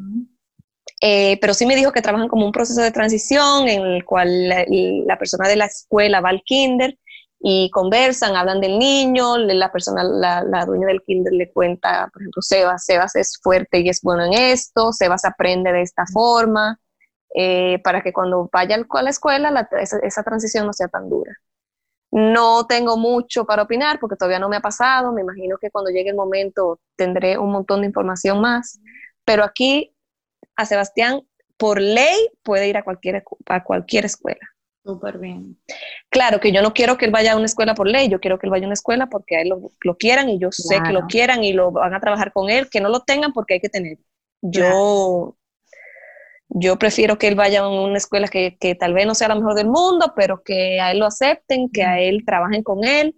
Eh, 1.00 1.38
pero 1.40 1.54
sí 1.54 1.64
me 1.64 1.76
dijo 1.76 1.92
que 1.92 2.02
trabajan 2.02 2.26
como 2.26 2.44
un 2.44 2.50
proceso 2.50 2.80
de 2.80 2.90
transición 2.90 3.68
en 3.68 3.82
el 3.82 4.04
cual 4.04 4.48
la 5.06 5.16
persona 5.16 5.46
de 5.46 5.54
la 5.54 5.66
escuela 5.66 6.20
va 6.20 6.30
al 6.30 6.42
kinder 6.42 6.98
y 7.38 7.70
conversan, 7.70 8.34
hablan 8.34 8.60
del 8.60 8.78
niño, 8.78 9.36
la 9.38 9.70
persona, 9.70 10.02
la, 10.02 10.64
dueña 10.64 10.86
del 10.86 11.02
kinder 11.02 11.32
le 11.32 11.52
cuenta, 11.52 12.08
por 12.12 12.22
ejemplo, 12.22 12.42
Sebas, 12.42 12.84
Sebas 12.84 13.14
es 13.16 13.38
fuerte 13.42 13.80
y 13.80 13.88
es 13.88 14.00
bueno 14.02 14.24
en 14.24 14.32
esto, 14.32 14.92
Sebas 14.92 15.24
aprende 15.24 15.72
de 15.72 15.82
esta 15.82 16.06
forma, 16.06 16.80
eh, 17.34 17.78
para 17.84 18.02
que 18.02 18.12
cuando 18.12 18.48
vaya 18.52 18.76
a 18.76 19.02
la 19.02 19.10
escuela 19.10 19.68
esa, 19.80 20.22
transición 20.22 20.66
no 20.66 20.72
sea 20.72 20.88
tan 20.88 21.08
dura. 21.10 21.34
No 22.10 22.66
tengo 22.66 22.96
mucho 22.96 23.44
para 23.44 23.64
opinar 23.64 24.00
porque 24.00 24.16
todavía 24.16 24.38
no 24.38 24.48
me 24.48 24.56
ha 24.56 24.60
pasado, 24.60 25.12
me 25.12 25.20
imagino 25.20 25.58
que 25.58 25.70
cuando 25.70 25.90
llegue 25.90 26.10
el 26.10 26.16
momento 26.16 26.80
tendré 26.96 27.36
un 27.36 27.52
montón 27.52 27.82
de 27.82 27.88
información 27.88 28.40
más, 28.40 28.80
pero 29.24 29.44
aquí 29.44 29.94
a 30.56 30.64
Sebastián 30.64 31.20
por 31.58 31.80
ley 31.80 32.30
puede 32.42 32.68
ir 32.68 32.76
a 32.78 32.84
cualquier, 32.84 33.24
a 33.46 33.64
cualquier 33.64 34.06
escuela. 34.06 34.55
Súper 34.86 35.18
bien. 35.18 35.58
Claro 36.10 36.38
que 36.38 36.52
yo 36.52 36.62
no 36.62 36.72
quiero 36.72 36.96
que 36.96 37.06
él 37.06 37.10
vaya 37.10 37.32
a 37.32 37.36
una 37.36 37.46
escuela 37.46 37.74
por 37.74 37.88
ley, 37.88 38.08
yo 38.08 38.20
quiero 38.20 38.38
que 38.38 38.46
él 38.46 38.52
vaya 38.52 38.66
a 38.66 38.68
una 38.68 38.74
escuela 38.74 39.08
porque 39.08 39.36
a 39.36 39.40
él 39.42 39.48
lo, 39.48 39.96
quieran 39.96 40.28
y 40.28 40.38
yo 40.38 40.52
sé 40.52 40.78
que 40.86 40.92
lo 40.92 41.08
quieran 41.08 41.42
y 41.42 41.52
lo 41.52 41.72
van 41.72 41.92
a 41.92 41.98
trabajar 41.98 42.32
con 42.32 42.50
él, 42.50 42.70
que 42.70 42.80
no 42.80 42.88
lo 42.88 43.00
tengan 43.00 43.32
porque 43.32 43.54
hay 43.54 43.60
que 43.60 43.68
tener. 43.68 43.98
Yo, 44.42 45.36
yo 46.50 46.78
prefiero 46.78 47.18
que 47.18 47.26
él 47.26 47.34
vaya 47.34 47.62
a 47.62 47.68
una 47.68 47.98
escuela 47.98 48.28
que, 48.28 48.76
tal 48.78 48.94
vez 48.94 49.08
no 49.08 49.16
sea 49.16 49.26
la 49.26 49.34
mejor 49.34 49.54
del 49.54 49.66
mundo, 49.66 50.12
pero 50.14 50.44
que 50.44 50.80
a 50.80 50.92
él 50.92 51.00
lo 51.00 51.06
acepten, 51.06 51.68
que 51.68 51.82
a 51.82 51.98
él 51.98 52.22
trabajen 52.24 52.62
con 52.62 52.84
él. 52.84 53.16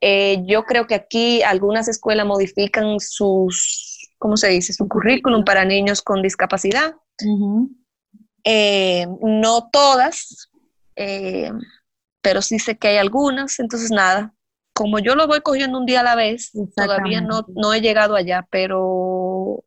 Eh, 0.00 0.44
yo 0.46 0.62
creo 0.62 0.86
que 0.86 0.94
aquí 0.94 1.42
algunas 1.42 1.88
escuelas 1.88 2.26
modifican 2.26 3.00
sus, 3.00 4.08
¿cómo 4.18 4.36
se 4.36 4.50
dice? 4.50 4.72
Su 4.72 4.86
currículum 4.86 5.44
para 5.44 5.64
niños 5.64 6.00
con 6.00 6.22
discapacidad. 6.22 6.94
Eh, 8.44 9.06
no 9.20 9.68
todas, 9.72 10.51
eh, 10.96 11.50
pero 12.22 12.42
sí 12.42 12.58
sé 12.58 12.78
que 12.78 12.88
hay 12.88 12.96
algunas, 12.98 13.58
entonces 13.60 13.90
nada, 13.90 14.34
como 14.72 14.98
yo 14.98 15.14
lo 15.14 15.26
voy 15.26 15.40
cogiendo 15.40 15.78
un 15.78 15.86
día 15.86 16.00
a 16.00 16.04
la 16.04 16.14
vez, 16.14 16.52
todavía 16.76 17.20
no, 17.20 17.44
no 17.48 17.74
he 17.74 17.80
llegado 17.80 18.14
allá, 18.16 18.46
pero 18.50 19.64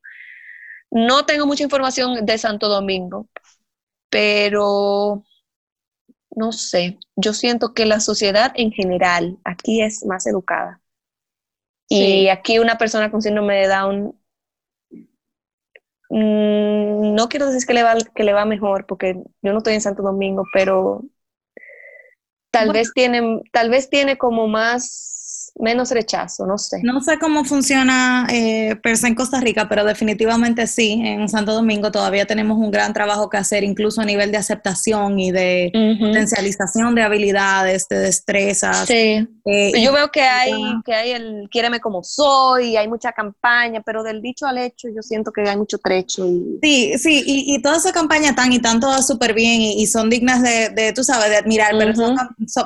no 0.92 1.26
tengo 1.26 1.46
mucha 1.46 1.64
información 1.64 2.26
de 2.26 2.38
Santo 2.38 2.70
Domingo, 2.70 3.28
pero 4.10 5.24
no 6.36 6.52
sé, 6.52 7.00
yo 7.16 7.34
siento 7.34 7.74
que 7.74 7.86
la 7.86 8.00
sociedad 8.00 8.52
en 8.56 8.72
general 8.72 9.38
aquí 9.44 9.82
es 9.82 10.06
más 10.06 10.28
educada. 10.28 10.82
Y 11.88 12.30
aquí 12.30 12.60
una 12.60 12.78
persona 12.78 13.12
con 13.12 13.22
síndrome 13.22 13.56
de 13.56 13.68
Down, 13.68 14.20
mm, 16.10 17.14
no 17.16 17.30
quiero 17.30 17.48
decir 17.48 17.68
que 17.68 17.74
le, 17.74 17.84
va, 17.84 17.96
que 18.16 18.24
le 18.24 18.34
va 18.34 18.46
mejor, 18.46 18.86
porque 18.86 19.16
yo 19.42 19.52
no 19.52 19.60
estoy 19.60 19.76
en 19.76 19.82
Santo 19.82 20.04
Domingo, 20.04 20.44
pero 20.54 21.04
tal 22.56 22.72
vez 22.72 22.92
tiene, 22.94 23.42
tal 23.52 23.70
vez 23.70 23.90
tiene 23.90 24.18
como 24.18 24.48
más 24.48 25.15
menos 25.58 25.92
rechazo, 25.92 26.46
no 26.46 26.58
sé. 26.58 26.82
No 26.84 27.02
sé 27.02 27.18
cómo 27.18 27.46
funciona 27.46 28.28
eh, 28.30 28.78
en 28.84 29.16
Costa 29.16 29.40
Rica, 29.40 29.68
pero 29.70 29.86
definitivamente 29.86 30.68
sí, 30.68 31.02
en 31.04 31.30
Santo 31.30 31.54
Domingo 31.54 31.92
todavía 31.92 32.26
tenemos 32.26 32.58
un 32.58 32.72
gran 32.72 32.94
trabajo 32.94 33.30
que 33.30 33.38
hacer, 33.38 33.64
incluso 33.64 34.02
a 34.02 34.06
nivel 34.06 34.32
de 34.32 34.38
aceptación 34.38 35.20
y 35.20 35.32
de 35.32 35.72
potencialización 36.00 36.94
de 36.96 37.04
habilidades, 37.04 37.88
de 37.88 38.00
destrezas. 38.00 38.86
Sí. 38.86 39.28
Eh, 39.48 39.72
yo 39.82 39.94
veo 39.94 40.10
que 40.10 40.22
hay, 40.22 40.54
que 40.84 40.94
hay 40.94 41.12
el 41.12 41.48
quiéreme 41.52 41.80
como 41.80 42.04
soy, 42.04 42.76
hay 42.76 42.88
mucha 42.88 43.12
campaña, 43.12 43.82
pero 43.86 44.04
del 44.04 44.22
dicho 44.22 44.48
al 44.48 44.58
hecho 44.58 44.88
yo 44.90 45.02
siento 45.04 45.32
que 45.32 45.42
hay 45.48 45.56
mucho 45.56 45.78
trecho. 45.78 46.26
Y... 46.26 46.60
Sí, 46.62 46.94
sí, 46.98 47.24
y, 47.26 47.56
y 47.56 47.62
toda 47.62 47.78
esa 47.78 47.92
campaña 47.92 48.32
están 48.32 48.52
y 48.52 48.58
están 48.58 48.80
todas 48.80 49.06
súper 49.06 49.34
bien 49.34 49.62
y, 49.62 49.86
son 49.86 50.10
dignas 50.10 50.42
de, 50.42 50.70
de, 50.70 50.94
tú 50.94 51.04
sabes, 51.04 51.30
de 51.30 51.38
admirar, 51.38 51.74
pero 51.78 51.94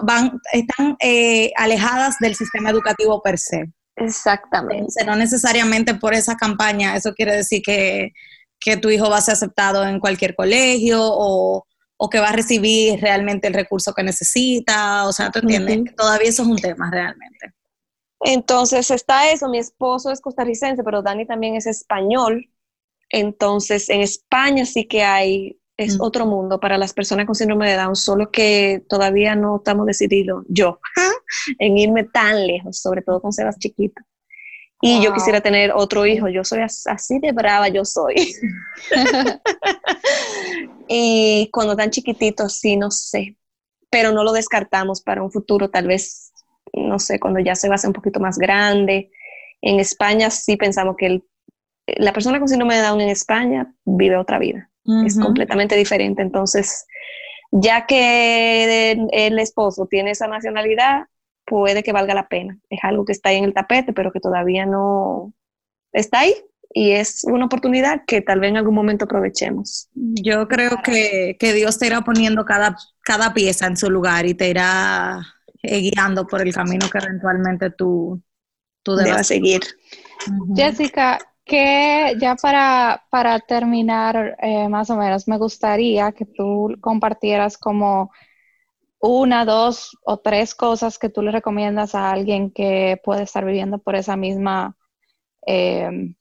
van, 0.03 0.39
están 0.53 0.95
eh, 1.01 1.51
alejadas 1.57 2.15
del 2.19 2.33
sistema 2.33 2.69
educativo 2.69 2.78
educativo 2.79 3.21
per 3.21 3.37
se. 3.37 3.71
Exactamente. 3.95 5.03
no 5.05 5.15
necesariamente 5.15 5.93
por 5.93 6.13
esa 6.13 6.35
campaña, 6.35 6.95
eso 6.95 7.13
quiere 7.13 7.35
decir 7.35 7.61
que, 7.61 8.13
tu 8.81 8.89
hijo 8.89 9.09
va 9.09 9.17
a 9.17 9.21
ser 9.21 9.33
aceptado 9.33 9.85
en 9.85 9.99
cualquier 9.99 10.35
colegio 10.35 10.99
o, 11.01 11.65
que 12.09 12.19
va 12.19 12.29
a 12.29 12.33
recibir 12.33 12.99
realmente 13.01 13.47
el 13.47 13.53
recurso 13.53 13.93
que 13.93 14.03
necesita, 14.03 15.05
o 15.05 15.11
sea, 15.11 15.31
¿tú 15.31 15.39
entiendes? 15.39 15.95
Todavía 15.95 16.29
eso 16.29 16.43
es 16.43 16.47
un 16.47 16.57
tema 16.57 16.89
realmente. 16.89 17.53
Entonces 18.21 18.89
está 18.91 19.31
eso, 19.31 19.49
mi 19.49 19.59
esposo 19.59 20.11
es 20.11 20.21
costarricense, 20.21 20.83
pero 20.83 21.01
Dani 21.01 21.25
también 21.25 21.55
es 21.55 21.67
español, 21.67 22.49
entonces 23.09 23.89
en 23.89 24.01
España 24.01 24.65
sí 24.65 24.85
que 24.85 25.03
hay 25.03 25.59
es 25.79 25.97
otro 26.01 26.25
mundo 26.25 26.59
para 26.59 26.77
las 26.77 26.93
personas 26.93 27.25
con 27.25 27.35
síndrome 27.35 27.69
de 27.69 27.77
Down, 27.77 27.95
solo 27.95 28.31
que 28.31 28.83
todavía 28.89 29.35
no 29.35 29.57
estamos 29.57 29.85
decididos, 29.85 30.45
yo, 30.49 30.79
en 31.57 31.77
irme 31.77 32.03
tan 32.03 32.45
lejos, 32.45 32.79
sobre 32.79 33.01
todo 33.01 33.21
con 33.21 33.33
Sebas 33.33 33.57
chiquito. 33.59 34.01
Y 34.81 35.03
yo 35.03 35.13
quisiera 35.13 35.41
tener 35.41 35.73
otro 35.73 36.05
hijo, 36.05 36.29
yo 36.29 36.45
soy 36.45 36.61
así 36.61 37.19
de 37.19 37.33
brava, 37.33 37.67
yo 37.67 37.83
soy. 37.83 38.15
y 40.87 41.49
cuando 41.51 41.75
tan 41.75 41.89
chiquititos, 41.89 42.53
sí, 42.59 42.77
no 42.77 42.89
sé, 42.89 43.35
pero 43.89 44.13
no 44.13 44.23
lo 44.23 44.31
descartamos 44.31 45.01
para 45.01 45.21
un 45.21 45.31
futuro, 45.31 45.69
tal 45.69 45.87
vez, 45.87 46.31
no 46.73 46.97
sé, 46.97 47.19
cuando 47.19 47.41
ya 47.41 47.55
se 47.55 47.67
va 47.67 47.73
a 47.73 47.75
hacer 47.75 47.89
un 47.89 47.93
poquito 47.93 48.21
más 48.21 48.37
grande. 48.37 49.11
En 49.61 49.81
España 49.81 50.29
sí 50.29 50.55
pensamos 50.55 50.95
que 50.97 51.21
la 51.97 52.13
persona 52.13 52.39
con 52.39 52.47
síndrome 52.47 52.75
de 52.75 52.83
Down 52.83 53.01
en 53.01 53.09
España 53.09 53.73
vive 53.83 54.15
otra 54.15 54.39
vida 54.39 54.69
es 55.05 55.19
completamente 55.19 55.75
diferente. 55.75 56.21
Entonces, 56.21 56.85
ya 57.51 57.85
que 57.85 58.91
el, 59.11 59.39
esposo 59.39 59.87
tiene 59.87 60.11
esa 60.11 60.27
nacionalidad, 60.27 61.03
puede 61.49 61.83
que 61.83 61.91
valga 61.91 62.13
la 62.13 62.27
pena. 62.27 62.57
Es 62.69 62.79
algo 62.83 63.03
que 63.03 63.11
está 63.11 63.29
ahí 63.29 63.37
en 63.37 63.45
el 63.45 63.53
tapete, 63.53 63.91
pero 63.91 64.11
que 64.11 64.19
todavía 64.19 64.65
no 64.65 65.33
está 65.91 66.19
ahí 66.19 66.35
y 66.71 66.91
es 66.91 67.23
una 67.23 67.45
oportunidad 67.45 68.03
que 68.05 68.21
tal 68.21 68.39
vez 68.39 68.51
en 68.51 68.57
algún 68.57 68.75
momento 68.75 69.05
aprovechemos. 69.05 69.89
Yo 69.93 70.47
creo 70.47 70.81
que, 70.83 71.35
Dios 71.39 71.79
te 71.79 71.87
irá 71.87 72.01
poniendo 72.01 72.45
cada, 72.45 72.77
cada 73.01 73.33
pieza 73.33 73.65
en 73.65 73.75
su 73.75 73.89
lugar 73.89 74.25
y 74.25 74.35
te 74.35 74.49
irá 74.49 75.19
eh, 75.63 75.79
guiando 75.79 76.27
por 76.27 76.41
el 76.41 76.53
camino 76.53 76.87
que 76.89 76.99
eventualmente 76.99 77.71
tú, 77.71 78.21
tú 78.83 78.95
debas 78.95 79.27
seguir. 79.27 79.61
Jessica, 80.55 81.17
que 81.43 82.15
ya 82.19 82.35
para, 82.35 83.03
para 83.09 83.39
terminar, 83.39 84.37
eh, 84.41 84.69
más 84.69 84.91
o 84.91 84.95
menos, 84.95 85.27
me 85.27 85.37
gustaría 85.37 86.11
que 86.11 86.25
tú 86.25 86.75
compartieras 86.81 87.57
como 87.57 88.11
una, 89.01 89.45
dos 89.45 89.97
o 90.03 90.17
tres 90.17 90.55
cosas 90.55 90.99
que 90.99 91.09
tú 91.09 91.21
le 91.21 91.31
recomiendas 91.31 91.95
a 91.95 92.11
alguien 92.11 92.51
que 92.51 92.99
puede 93.03 93.23
estar 93.23 93.45
viviendo 93.45 93.79
por 93.79 93.95
esa 93.95 94.15
misma, 94.15 94.75
eh, 95.45 96.13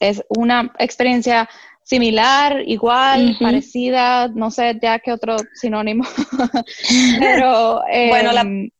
es 0.00 0.24
una 0.28 0.72
experiencia 0.78 1.48
similar, 1.84 2.62
igual, 2.66 3.36
parecida, 3.40 4.28
no 4.28 4.50
sé 4.50 4.78
ya 4.80 4.98
qué 5.00 5.12
otro 5.12 5.36
sinónimo, 5.54 6.04
pero 7.20 7.82
bueno, 8.08 8.32
la, 8.32 8.40
em, 8.40 8.70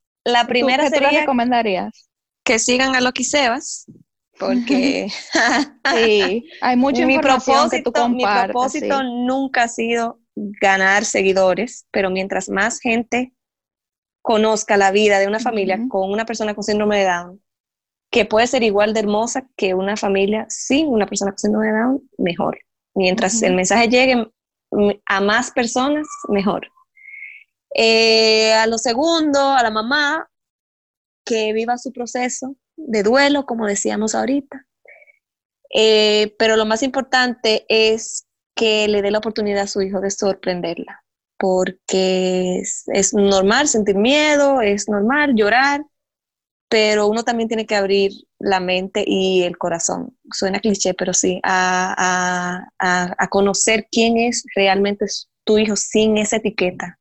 primera 0.47 0.85
¿qué 0.85 0.91
sería 0.91 1.21
recomendarías? 1.21 2.09
que 2.45 2.59
sigan 2.59 2.95
a 2.95 3.01
Loki 3.01 3.25
Sebas, 3.25 3.87
porque 4.39 5.09
sí, 5.95 6.45
hay 6.61 6.77
mucha 6.77 7.07
mi 7.07 7.15
información 7.15 7.71
que 7.71 7.83
tú 7.83 7.93
Mi 8.09 8.25
propósito 8.25 9.03
nunca 9.03 9.65
ha 9.65 9.69
sido 9.69 10.19
ganar 10.35 11.05
seguidores, 11.05 11.87
pero 11.91 12.11
mientras 12.11 12.49
más 12.49 12.81
gente 12.81 13.33
conozca 14.23 14.77
la 14.77 14.93
vida 14.93 15.19
de 15.19 15.27
una 15.27 15.41
familia 15.41 15.79
con 15.89 16.11
una 16.11 16.25
persona 16.25 16.55
con 16.55 16.65
síndrome 16.65 16.99
de 16.99 17.05
Down, 17.05 17.43
que 18.11 18.25
puede 18.25 18.47
ser 18.47 18.63
igual 18.63 18.95
de 18.95 19.01
hermosa 19.01 19.49
que 19.57 19.75
una 19.75 19.97
familia 19.97 20.47
sin 20.49 20.89
una 20.89 21.07
persona 21.07 21.33
con 21.33 21.39
síndrome 21.39 21.67
de 21.69 21.79
Down, 21.79 22.11
mejor. 22.19 22.59
Mientras 22.95 23.43
el 23.43 23.55
mensaje 23.55 23.89
llegue 23.89 24.31
a 25.07 25.21
más 25.21 25.51
personas, 25.51 26.07
mejor. 26.29 26.69
Eh, 27.75 28.53
a 28.53 28.67
lo 28.67 28.79
segundo, 28.79 29.41
a 29.41 29.63
la 29.63 29.71
mamá, 29.71 30.29
que 31.25 31.53
viva 31.53 31.79
su 31.79 31.93
proceso 31.93 32.57
de 32.77 33.03
duelo, 33.03 33.47
como 33.47 33.67
decíamos 33.67 34.15
ahorita. 34.15 34.67
Eh, 35.75 36.35
pero 36.39 36.57
lo 36.57 36.67
más 36.67 36.83
importante 36.83 37.65
es 37.69 38.27
que 38.55 38.89
le 38.89 39.03
dé 39.03 39.11
la 39.11 39.19
oportunidad 39.19 39.63
a 39.63 39.67
su 39.67 39.83
hijo 39.83 40.01
de 40.01 40.11
sorprenderla, 40.11 41.05
porque 41.39 42.61
es, 42.61 43.15
normal 43.15 43.69
sentir 43.69 43.97
miedo, 43.97 44.61
es 44.61 44.89
normal 44.89 45.35
llorar, 45.35 45.85
pero 46.69 47.07
uno 47.07 47.23
también 47.23 47.49
tiene 47.49 47.67
que 47.67 47.77
abrir 47.77 48.13
la 48.39 48.61
mente 48.61 49.05
y 49.07 49.43
el 49.43 49.59
corazón. 49.59 50.17
Suena 50.33 50.61
cliché, 50.61 50.95
pero 50.95 51.13
sí, 51.13 51.41
a, 51.43 52.69
conocer 53.31 53.89
quién 53.91 54.17
es 54.19 54.45
realmente 54.55 55.07
tu 55.45 55.59
hijo 55.59 55.77
sin 55.77 56.19
esa 56.19 56.37
etiqueta. 56.37 56.99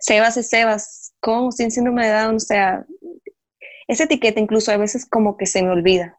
Sebas 0.00 0.38
es 0.38 0.48
Sebas, 0.48 1.12
con 1.20 1.52
sin 1.52 1.70
síndrome 1.70 2.06
de 2.06 2.12
Down, 2.14 2.36
o 2.36 2.40
sea, 2.40 2.86
esa 3.86 4.04
etiqueta 4.04 4.40
incluso 4.40 4.72
a 4.72 4.78
veces 4.78 5.04
como 5.04 5.36
que 5.36 5.46
se 5.46 5.62
me 5.62 5.70
olvida. 5.70 6.18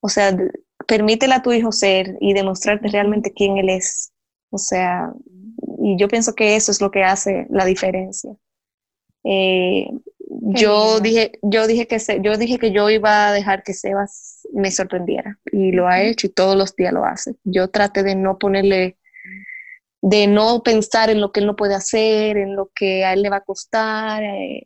O 0.00 0.08
sea, 0.08 0.36
permítela 0.88 1.36
a 1.36 1.42
tu 1.42 1.52
hijo 1.52 1.70
ser 1.70 2.16
y 2.18 2.32
demostrarte 2.32 2.88
realmente 2.88 3.32
quién 3.32 3.58
él 3.58 3.68
es. 3.68 4.10
O 4.50 4.56
sea, 4.56 5.12
y 5.80 5.96
yo 5.98 6.08
pienso 6.08 6.34
que 6.34 6.56
eso 6.56 6.72
es 6.72 6.80
lo 6.80 6.90
que 6.90 7.04
hace 7.04 7.46
la 7.50 7.66
diferencia. 7.66 8.34
Eh, 9.22 9.86
yo 10.40 11.00
dije, 11.00 11.32
yo 11.42 11.66
dije 11.66 11.86
que 11.86 11.98
yo 12.22 12.38
dije 12.38 12.58
que 12.58 12.72
yo 12.72 12.88
iba 12.88 13.28
a 13.28 13.32
dejar 13.32 13.62
que 13.62 13.74
Sebas 13.74 14.46
me 14.52 14.70
sorprendiera 14.70 15.38
y 15.52 15.72
lo 15.72 15.86
ha 15.86 16.02
hecho 16.02 16.26
y 16.26 16.30
todos 16.30 16.56
los 16.56 16.74
días 16.74 16.94
lo 16.94 17.04
hace. 17.04 17.34
Yo 17.44 17.68
traté 17.68 18.02
de 18.02 18.14
no 18.14 18.38
ponerle, 18.38 18.96
de 20.00 20.26
no 20.26 20.62
pensar 20.62 21.10
en 21.10 21.20
lo 21.20 21.32
que 21.32 21.40
él 21.40 21.46
no 21.46 21.56
puede 21.56 21.74
hacer, 21.74 22.38
en 22.38 22.56
lo 22.56 22.70
que 22.74 23.04
a 23.04 23.12
él 23.12 23.20
le 23.22 23.30
va 23.30 23.36
a 23.36 23.44
costar 23.44 24.22
eh, 24.22 24.64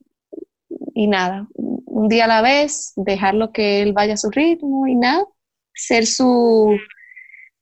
y 0.94 1.08
nada. 1.08 1.48
Un 1.54 2.06
día 2.06 2.26
a 2.26 2.28
la 2.28 2.42
vez, 2.42 2.92
dejarlo 2.94 3.50
que 3.50 3.82
él 3.82 3.92
vaya 3.92 4.14
a 4.14 4.18
su 4.18 4.30
ritmo 4.30 4.86
y 4.86 4.94
nada 4.94 5.26
ser 5.74 6.06
su, 6.06 6.76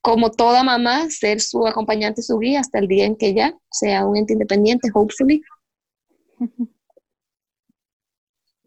como 0.01 0.31
toda 0.31 0.63
mamá, 0.63 1.09
ser 1.11 1.41
su 1.41 1.67
acompañante, 1.67 2.23
su 2.23 2.39
guía 2.39 2.61
hasta 2.61 2.79
el 2.79 2.89
día 2.89 3.07
en 3.07 3.17
que 3.17 3.35
ya 3.35 3.55
sea 3.71 4.05
un 4.07 4.17
ente 4.17 4.33
independiente, 4.33 4.91
hopefully. 4.93 5.43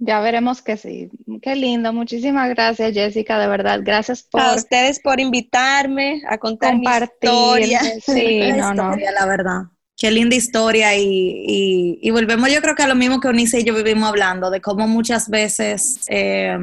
Ya 0.05 0.19
veremos 0.19 0.61
que 0.61 0.75
sí. 0.75 1.09
Qué 1.41 1.55
lindo. 1.55 1.93
Muchísimas 1.93 2.49
gracias, 2.49 2.93
Jessica, 2.93 3.39
de 3.39 3.47
verdad. 3.47 3.79
Gracias 3.83 4.21
por... 4.23 4.41
A 4.41 4.53
ustedes 4.53 4.99
por 4.99 5.21
invitarme 5.21 6.21
a 6.27 6.37
contar 6.37 6.77
mi 6.77 6.85
historia. 6.85 7.79
Sí, 8.05 8.51
no, 8.57 8.73
no. 8.73 8.97
La 8.97 9.25
verdad. 9.25 9.61
Qué 9.95 10.11
linda 10.11 10.35
historia 10.35 10.93
y, 10.97 11.99
y, 12.01 12.11
volvemos 12.11 12.51
yo 12.51 12.61
creo 12.61 12.75
que 12.75 12.83
a 12.83 12.87
lo 12.87 12.95
mismo 12.95 13.21
que 13.21 13.29
Unice 13.29 13.61
y 13.61 13.63
yo 13.63 13.73
vivimos 13.73 14.09
hablando, 14.09 14.49
de 14.49 14.59
cómo 14.59 14.87
muchas 14.87 15.29
veces 15.29 16.01
eh, 16.09 16.57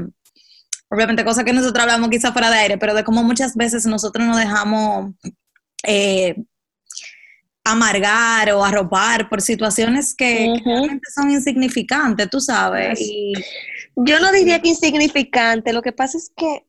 obviamente 0.90 1.24
cosas 1.24 1.44
que 1.44 1.52
nosotros 1.52 1.82
hablamos 1.82 2.10
quizá 2.10 2.32
fuera 2.32 2.50
de 2.50 2.58
aire, 2.58 2.78
pero 2.78 2.94
de 2.94 3.04
cómo 3.04 3.22
muchas 3.22 3.54
veces 3.54 3.86
nosotros 3.86 4.26
nos 4.26 4.36
dejamos 4.36 5.14
eh, 5.84 6.36
amargar 7.64 8.50
o 8.52 8.64
arropar 8.64 9.28
por 9.28 9.40
situaciones 9.40 10.14
que, 10.14 10.52
realmente 10.64 11.06
son 11.14 11.30
insignificantes, 11.30 12.28
tú 12.28 12.40
sabes. 12.40 13.00
Yo 13.96 14.18
no 14.20 14.32
diría 14.32 14.60
que 14.60 14.70
insignificante, 14.70 15.72
lo 15.72 15.82
que 15.82 15.92
pasa 15.92 16.18
es 16.18 16.32
que 16.36 16.66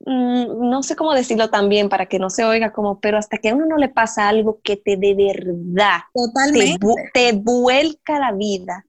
mm, 0.00 0.68
no 0.68 0.82
sé 0.82 0.96
cómo 0.96 1.14
decirlo 1.14 1.50
también 1.50 1.88
para 1.88 2.06
que 2.06 2.18
no 2.18 2.28
se 2.28 2.44
oiga 2.44 2.72
como, 2.72 3.00
pero 3.00 3.16
hasta 3.16 3.38
que 3.38 3.50
a 3.50 3.54
uno 3.54 3.66
no 3.66 3.76
le 3.78 3.88
pasa 3.88 4.28
algo 4.28 4.60
que 4.62 4.76
te 4.76 4.96
de 4.96 5.14
verdad 5.14 6.00
Totalmente. 6.12 6.86
Te, 7.14 7.32
vuelca 7.32 8.18
la 8.18 8.32
vida, 8.32 8.84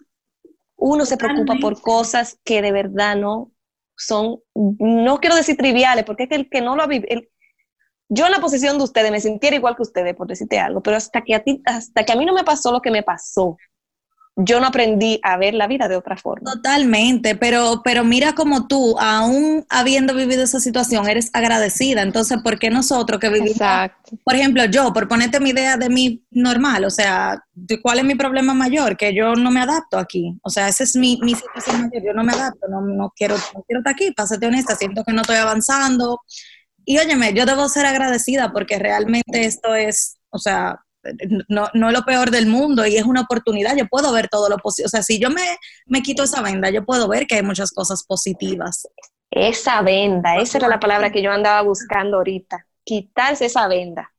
uno 0.76 1.06
se 1.06 1.16
preocupa 1.16 1.56
por 1.62 1.80
cosas 1.82 2.40
que 2.44 2.62
de 2.62 2.72
verdad 2.74 3.16
no 3.16 3.55
son, 3.98 4.40
no 4.54 5.20
quiero 5.20 5.36
decir 5.36 5.58
triviales, 5.58 6.06
porque 6.06 6.24
es 6.24 6.30
que 6.30 6.36
el 6.36 6.50
que 6.50 6.62
no 6.62 6.76
lo 6.76 6.84
ha 6.84 6.88
vivido, 6.88 7.22
yo 8.10 8.26
en 8.26 8.32
la 8.32 8.40
posición 8.40 8.78
de 8.78 8.84
ustedes 8.84 9.12
me 9.12 9.20
sintiera 9.20 9.56
igual 9.56 9.76
que 9.76 9.82
ustedes, 9.82 10.16
por 10.16 10.28
decirte 10.28 10.60
algo, 10.60 10.82
pero 10.82 10.98
hasta 10.98 11.22
que 11.22 11.34
a 11.36 11.44
ti, 11.44 11.62
hasta 11.66 12.04
que 12.04 12.14
a 12.14 12.16
mí 12.16 12.26
no 12.26 12.34
me 12.34 12.44
pasó 12.44 12.72
lo 12.72 12.82
que 12.82 12.92
me 12.92 13.04
pasó, 13.04 13.58
yo 14.38 14.60
no 14.60 14.68
aprendí 14.68 15.20
a 15.24 15.38
ver 15.38 15.54
la 15.54 15.68
vida 15.68 15.88
de 15.88 15.96
otra 15.96 16.18
forma. 16.18 16.52
Totalmente, 16.52 17.36
pero, 17.36 17.82
pero 17.84 18.04
mira 18.04 18.34
como 18.34 18.68
tú, 18.68 18.98
aún 19.00 19.66
habiendo 19.70 20.14
vivido 20.14 20.44
esa 20.44 20.60
situación, 20.60 21.08
eres 21.08 21.30
agradecida. 21.34 22.02
Entonces, 22.02 22.40
¿por 22.44 22.60
qué 22.60 22.70
nosotros 22.70 23.20
que 23.20 23.30
vivimos, 23.30 23.58
por 24.24 24.36
ejemplo, 24.36 24.66
yo, 24.66 24.92
por 24.92 25.08
ponerte 25.08 25.40
mi 25.40 25.52
idea 25.52 25.78
de 25.78 25.90
mí 25.90 26.22
normal, 26.32 26.84
o 26.84 26.90
sea, 26.90 27.42
¿cuál 27.82 28.00
es 28.00 28.06
mi 28.06 28.16
problema 28.16 28.54
mayor? 28.54 28.98
Que 28.98 29.14
yo 29.14 29.36
no 29.36 29.52
me 29.52 29.62
adapto 29.62 29.98
aquí. 29.98 30.38
O 30.44 30.50
sea, 30.50 30.68
esa 30.68 30.84
es 30.84 30.98
mi, 30.98 31.18
mi 31.22 31.34
situación 31.34 31.84
mayor, 31.84 32.04
yo 32.04 32.14
no 32.14 32.24
me 32.24 32.34
adapto, 32.34 32.68
no, 32.68 32.82
no, 32.82 33.14
quiero, 33.16 33.36
no 33.54 33.64
quiero 33.64 33.80
estar 33.80 33.94
aquí, 33.94 34.12
pásate 34.12 34.48
honesta, 34.48 34.76
siento 34.76 35.04
que 35.06 35.14
no 35.14 35.22
estoy 35.22 35.38
avanzando. 35.38 36.20
Y 36.84 36.98
óyeme, 36.98 37.34
yo 37.34 37.46
debo 37.46 37.70
ser 37.70 37.86
agradecida 37.86 38.52
porque 38.52 38.80
realmente 38.80 39.46
esto 39.46 39.74
es, 39.74 40.18
o 40.30 40.38
sea, 40.38 40.85
no, 41.48 41.70
no 41.74 41.88
es 41.88 41.94
lo 41.94 42.04
peor 42.04 42.32
del 42.32 42.48
mundo 42.48 42.86
y 42.86 42.98
es 42.98 43.04
una 43.04 43.22
oportunidad, 43.22 43.76
yo 43.76 43.88
puedo 43.88 44.12
ver 44.12 44.28
todo 44.28 44.50
lo 44.50 44.58
posible. 44.58 44.88
O 44.88 44.90
sea, 44.90 45.04
si 45.04 45.20
yo 45.20 45.30
me, 45.30 45.58
me 45.86 46.02
quito 46.02 46.24
esa 46.24 46.42
venda, 46.42 46.70
yo 46.70 46.86
puedo 46.86 47.08
ver 47.08 47.28
que 47.28 47.36
hay 47.36 47.44
muchas 47.44 47.72
cosas 47.72 48.04
positivas. 48.04 48.88
Esa 49.32 49.82
venda, 49.82 50.38
esa 50.38 50.58
era 50.58 50.68
la 50.68 50.80
palabra 50.80 51.12
que 51.12 51.22
yo 51.22 51.32
andaba 51.32 51.62
buscando 51.62 52.18
ahorita, 52.18 52.68
quitarse 52.84 53.46
esa 53.46 53.68
venda. 53.68 54.12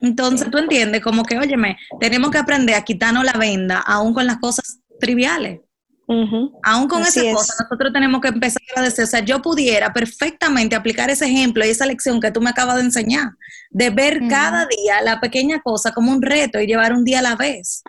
Entonces 0.00 0.50
tú 0.50 0.58
entiendes 0.58 1.00
como 1.00 1.22
que, 1.24 1.38
óyeme, 1.38 1.78
tenemos 2.00 2.30
que 2.30 2.38
aprender 2.38 2.74
a 2.74 2.82
quitarnos 2.82 3.24
la 3.24 3.34
venda 3.34 3.78
aún 3.78 4.12
con 4.12 4.26
las 4.26 4.38
cosas 4.38 4.80
triviales. 5.00 5.60
Aún 6.08 6.88
con 6.88 7.02
esa 7.02 7.22
cosa, 7.32 7.54
nosotros 7.62 7.92
tenemos 7.92 8.20
que 8.20 8.28
empezar 8.28 8.60
a 8.68 8.72
agradecer. 8.72 9.04
O 9.04 9.08
sea, 9.08 9.20
yo 9.20 9.40
pudiera 9.40 9.92
perfectamente 9.92 10.76
aplicar 10.76 11.10
ese 11.10 11.26
ejemplo 11.26 11.64
y 11.64 11.70
esa 11.70 11.86
lección 11.86 12.20
que 12.20 12.30
tú 12.30 12.40
me 12.40 12.50
acabas 12.50 12.76
de 12.76 12.82
enseñar, 12.82 13.30
de 13.70 13.90
ver 13.90 14.20
cada 14.28 14.66
día 14.66 15.00
la 15.02 15.20
pequeña 15.20 15.60
cosa 15.62 15.92
como 15.92 16.12
un 16.12 16.20
reto 16.20 16.60
y 16.60 16.66
llevar 16.66 16.92
un 16.92 17.04
día 17.04 17.20
a 17.20 17.22
la 17.22 17.36
vez. 17.36 17.82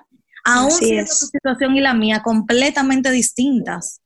Aún 0.45 0.71
siendo 0.71 1.09
tu 1.09 1.25
situación 1.25 1.75
y 1.75 1.81
la 1.81 1.93
mía 1.93 2.21
completamente 2.23 3.11
distintas. 3.11 4.01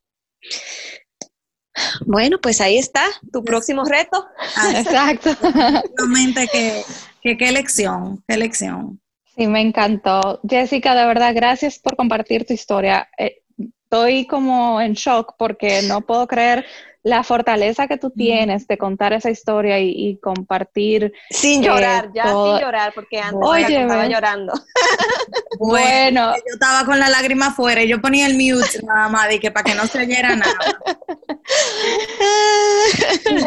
Bueno, 2.06 2.38
pues 2.40 2.60
ahí 2.60 2.78
está, 2.78 3.04
tu 3.32 3.44
próximo 3.44 3.84
reto. 3.84 4.26
Ah, 4.56 4.80
exacto. 4.80 5.30
que, 6.52 6.82
que 7.22 7.36
qué 7.36 7.52
lección, 7.52 8.22
qué 8.26 8.36
lección. 8.36 9.00
Sí, 9.36 9.46
me 9.46 9.60
encantó. 9.60 10.40
Jessica, 10.48 10.96
de 10.96 11.06
verdad, 11.06 11.32
gracias 11.34 11.78
por 11.78 11.94
compartir 11.96 12.44
tu 12.44 12.52
historia. 12.52 13.08
Eh, 13.16 13.42
estoy 13.90 14.26
como 14.26 14.82
en 14.82 14.92
shock 14.92 15.34
porque 15.38 15.80
no 15.82 16.02
puedo 16.02 16.26
creer 16.26 16.66
la 17.02 17.22
fortaleza 17.22 17.86
que 17.86 17.96
tú 17.96 18.10
tienes 18.10 18.66
de 18.66 18.76
contar 18.76 19.14
esa 19.14 19.30
historia 19.30 19.78
y, 19.80 20.18
compartir. 20.18 21.14
Sin 21.30 21.62
llorar, 21.62 22.10
ya 22.14 22.24
sin 22.24 22.58
llorar, 22.58 22.92
porque 22.94 23.18
antes 23.18 23.70
estaba 23.70 24.06
llorando. 24.06 24.52
bueno, 25.58 26.34
yo 26.34 26.52
estaba 26.52 26.84
con 26.84 26.98
la 26.98 27.08
lágrima 27.08 27.46
afuera 27.46 27.82
y 27.82 27.88
yo 27.88 27.98
ponía 28.02 28.26
el 28.26 28.34
mute 28.34 28.82
nada 28.82 29.08
más, 29.08 29.32
y 29.32 29.38
que 29.38 29.50
para 29.50 29.64
que 29.64 29.74
no 29.74 29.86
se 29.86 30.00
oyera 30.00 30.36
nada. 30.36 30.58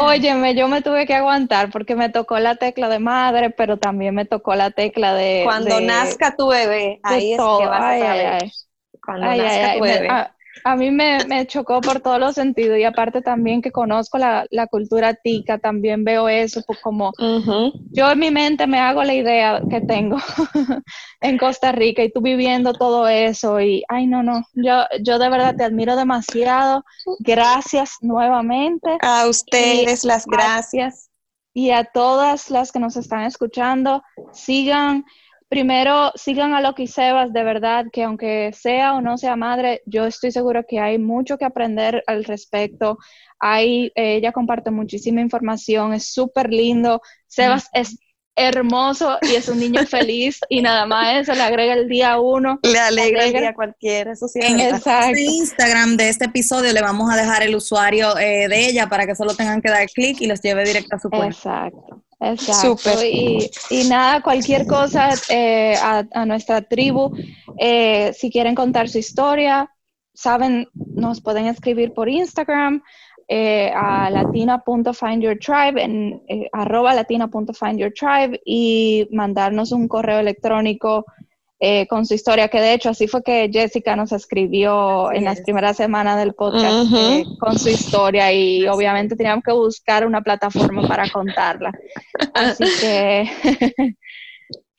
Óyeme, 0.00 0.56
yo 0.56 0.66
me 0.66 0.82
tuve 0.82 1.06
que 1.06 1.14
aguantar 1.14 1.70
porque 1.70 1.94
me 1.94 2.08
tocó 2.08 2.40
la 2.40 2.56
tecla 2.56 2.88
de 2.88 2.98
madre, 2.98 3.50
pero 3.50 3.76
también 3.76 4.16
me 4.16 4.24
tocó 4.24 4.56
la 4.56 4.72
tecla 4.72 5.14
de. 5.14 5.42
Cuando 5.44 5.80
nazca 5.80 6.34
tu 6.34 6.48
bebé, 6.48 6.98
ahí 7.04 7.34
es 7.34 7.38
que 7.38 7.66
vas 7.66 7.80
a 7.80 7.98
saber. 8.00 8.50
Cuando 9.04 9.26
nazca 9.26 9.74
tu 9.74 9.80
bebé. 9.80 10.08
a 10.64 10.76
mí 10.76 10.90
me, 10.90 11.24
me, 11.26 11.46
chocó 11.46 11.80
por 11.80 12.00
todos 12.00 12.20
los 12.20 12.34
sentidos 12.34 12.78
y 12.78 12.84
aparte 12.84 13.22
también 13.22 13.62
que 13.62 13.72
conozco 13.72 14.18
la, 14.18 14.46
la 14.50 14.66
cultura 14.66 15.14
tica, 15.14 15.58
también 15.58 16.04
veo 16.04 16.28
eso 16.28 16.62
pues 16.66 16.78
como 16.80 17.12
yo 17.90 18.10
en 18.10 18.18
mi 18.18 18.30
mente 18.30 18.66
me 18.66 18.78
hago 18.78 19.02
la 19.02 19.14
idea 19.14 19.62
que 19.68 19.80
tengo 19.80 20.18
en 21.20 21.38
Costa 21.38 21.72
Rica 21.72 22.04
y 22.04 22.12
tú 22.12 22.20
viviendo 22.20 22.74
todo 22.74 23.08
eso 23.08 23.60
y 23.60 23.82
ay 23.88 24.06
no, 24.06 24.22
no, 24.22 24.46
yo, 24.54 24.84
yo 25.02 25.18
de 25.18 25.30
verdad 25.30 25.56
te 25.56 25.64
admiro 25.64 25.96
demasiado, 25.96 26.84
gracias 27.20 27.96
nuevamente. 28.00 28.98
A 29.00 29.26
ustedes 29.26 30.04
las 30.04 30.26
gracias. 30.26 31.10
y 31.54 31.70
a 31.70 31.84
todas 31.84 32.50
las 32.50 32.72
que 32.72 32.78
nos 32.78 32.96
están 32.96 33.24
escuchando, 33.24 34.02
sigan 34.32 35.04
primero 35.52 36.12
sigan 36.14 36.54
a 36.54 36.62
Loki 36.62 36.86
Sebas, 36.86 37.30
de 37.30 37.44
verdad, 37.44 37.84
que 37.92 38.04
aunque 38.04 38.52
sea 38.58 38.94
o 38.94 39.02
no 39.02 39.18
sea 39.18 39.36
madre, 39.36 39.82
yo 39.84 40.06
estoy 40.06 40.32
segura 40.32 40.62
que 40.66 40.80
hay 40.80 40.98
mucho 40.98 41.36
que 41.36 41.44
aprender 41.44 42.02
al 42.06 42.24
respecto. 42.24 42.96
Hay, 43.38 43.92
ella 43.94 44.32
comparte 44.32 44.70
muchísima 44.70 45.20
información, 45.20 45.92
es 45.92 46.06
súper 46.06 46.48
lindo. 46.48 47.02
Sebas 47.26 47.68
es 47.74 47.98
hermoso 48.34 49.18
y 49.20 49.34
es 49.34 49.46
un 49.50 49.60
niño 49.60 49.84
feliz 49.86 50.40
y 50.48 50.62
nada 50.62 50.86
más 50.86 51.20
eso 51.20 51.34
le 51.34 51.42
agrega 51.42 51.74
el 51.74 51.86
día 51.86 52.18
uno. 52.18 52.58
Le 52.62 52.78
alegra, 52.78 53.26
el 53.26 53.32
día 53.32 53.54
cualquiera, 53.54 54.12
eso 54.12 54.28
sí. 54.28 54.40
En 54.42 54.58
el 54.58 55.18
Instagram 55.18 55.98
de 55.98 56.08
este 56.08 56.24
episodio 56.24 56.72
le 56.72 56.80
vamos 56.80 57.12
a 57.12 57.16
dejar 57.16 57.42
el 57.42 57.54
usuario 57.54 58.16
eh, 58.16 58.48
de 58.48 58.68
ella 58.68 58.88
para 58.88 59.04
que 59.04 59.14
solo 59.14 59.34
tengan 59.34 59.60
que 59.60 59.68
dar 59.68 59.86
clic 59.88 60.18
y 60.22 60.26
los 60.26 60.40
lleve 60.40 60.64
directo 60.64 60.96
a 60.96 60.98
su 60.98 61.10
cuenta. 61.10 61.26
Exacto. 61.26 62.02
Exacto. 62.22 63.04
Y, 63.04 63.50
y, 63.70 63.88
nada, 63.88 64.22
cualquier 64.22 64.66
cosa 64.66 65.10
eh, 65.28 65.74
a, 65.82 66.24
nuestra 66.24 66.62
tribu, 66.62 67.12
eh, 67.58 68.12
si 68.12 68.30
quieren 68.30 68.54
contar 68.54 68.88
su 68.88 68.98
historia, 68.98 69.74
saben, 70.14 70.68
nos 70.74 71.20
pueden 71.20 71.46
escribir 71.46 71.92
por 71.92 72.08
Instagram 72.08 72.82
eh, 73.26 73.72
a 73.74 74.08
latina.findyourtribe, 74.10 75.82
en 75.82 76.22
arroba 76.52 76.94
latina.findyourtribe 76.94 78.40
y 78.44 79.08
mandarnos 79.10 79.72
un 79.72 79.88
correo 79.88 80.20
electrónico 80.20 81.04
eh, 81.64 81.86
con 81.86 82.04
su 82.04 82.14
historia, 82.14 82.48
que 82.48 82.60
de 82.60 82.74
hecho 82.74 82.90
así 82.90 83.06
fue 83.06 83.22
que 83.22 83.48
Jessica 83.52 83.94
nos 83.94 84.10
escribió 84.10 85.12
en 85.12 85.22
las 85.22 85.42
primeras 85.42 85.76
semanas 85.76 86.18
del 86.18 86.34
podcast 86.34 86.92
eh, 86.92 87.24
con 87.38 87.56
su 87.56 87.68
historia 87.68 88.32
y 88.32 88.66
obviamente 88.66 89.14
teníamos 89.14 89.44
que 89.44 89.52
buscar 89.52 90.04
una 90.04 90.22
plataforma 90.22 90.88
para 90.88 91.08
contarla. 91.08 91.70
Así 92.34 92.64
que, 92.80 93.30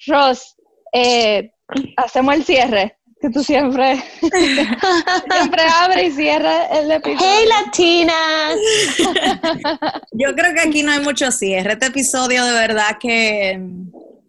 Ross, 0.08 0.58
eh, 0.92 1.54
hacemos 1.96 2.36
el 2.36 2.44
cierre 2.44 2.98
que 3.22 3.30
tú 3.30 3.42
siempre, 3.42 4.04
siempre 4.20 5.62
abres 5.80 6.10
y 6.10 6.12
cierras 6.12 6.68
el 6.70 6.92
episodio. 6.92 7.26
¡Hey, 7.26 7.48
latinas! 7.48 8.56
Yo 10.12 10.36
creo 10.36 10.54
que 10.54 10.68
aquí 10.68 10.84
no 10.84 10.92
hay 10.92 11.00
mucho 11.00 11.32
cierre. 11.32 11.72
Este 11.72 11.86
episodio 11.86 12.44
de 12.44 12.52
verdad 12.52 12.98
que 13.00 13.58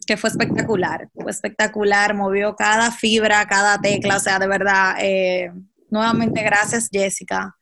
que 0.05 0.17
fue 0.17 0.31
espectacular, 0.31 1.09
fue 1.15 1.31
espectacular, 1.31 2.15
movió 2.15 2.55
cada 2.57 2.91
fibra, 2.91 3.47
cada 3.47 3.81
tecla, 3.81 4.17
o 4.17 4.21
sea, 4.21 4.39
de 4.39 4.47
verdad, 4.47 4.97
eh, 5.01 5.53
nuevamente 5.91 6.43
gracias 6.43 6.89
Jessica. 6.91 7.55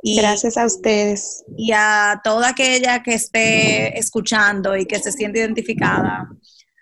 Y, 0.00 0.16
gracias 0.16 0.56
a 0.56 0.64
ustedes. 0.64 1.44
Y 1.56 1.72
a 1.74 2.20
toda 2.22 2.50
aquella 2.50 3.02
que 3.02 3.14
esté 3.14 3.98
escuchando 3.98 4.76
y 4.76 4.86
que 4.86 5.00
se 5.00 5.10
siente 5.10 5.40
identificada, 5.40 6.28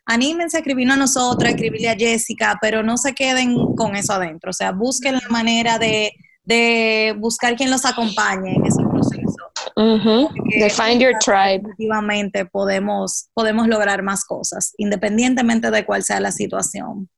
anímense 0.05 0.59
a 0.59 0.61
escribirnos 0.61 0.97
a 0.97 1.01
nosotros, 1.01 1.45
a 1.49 1.55
escribirle 1.55 1.89
a 1.89 1.97
Jessica, 1.97 2.59
pero 2.61 2.83
no 2.83 2.99
se 2.99 3.15
queden 3.15 3.75
con 3.75 3.97
eso 3.97 4.13
adentro, 4.13 4.51
o 4.51 4.55
sea, 4.55 4.73
busquen 4.73 5.15
la 5.15 5.29
manera 5.31 5.79
de, 5.79 6.13
de 6.45 7.15
buscar 7.19 7.57
quien 7.57 7.71
los 7.71 7.85
acompañe 7.85 8.55
en 8.55 8.67
ese 8.67 8.83
proceso 8.83 9.37
de 9.75 10.71
find 10.71 11.01
your 11.01 11.15
tribe. 11.19 11.63
Efectivamente 11.65 12.47
podemos, 12.47 13.29
podemos 13.35 13.69
lograr 13.69 14.03
más 14.03 14.25
cosas, 14.25 14.73
independientemente 14.79 15.71
de 15.71 15.85
cuál 15.85 16.03
sea 16.03 16.21
la 16.21 16.33
situación. 16.33 17.09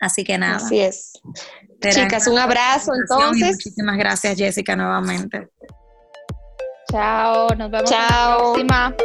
Así 0.00 0.24
que 0.24 0.36
nada. 0.36 0.56
Así 0.56 0.80
es. 0.80 1.12
Chicas, 1.80 2.26
un 2.26 2.38
abrazo 2.38 2.92
entonces. 2.94 3.52
Muchísimas 3.52 3.96
gracias, 3.96 4.36
Jessica, 4.36 4.76
nuevamente. 4.76 5.48
Chao, 6.90 7.48
nos 7.56 7.70
vemos 7.70 7.90
Chao. 7.90 8.56
la 8.56 8.66
próxima. 8.66 8.96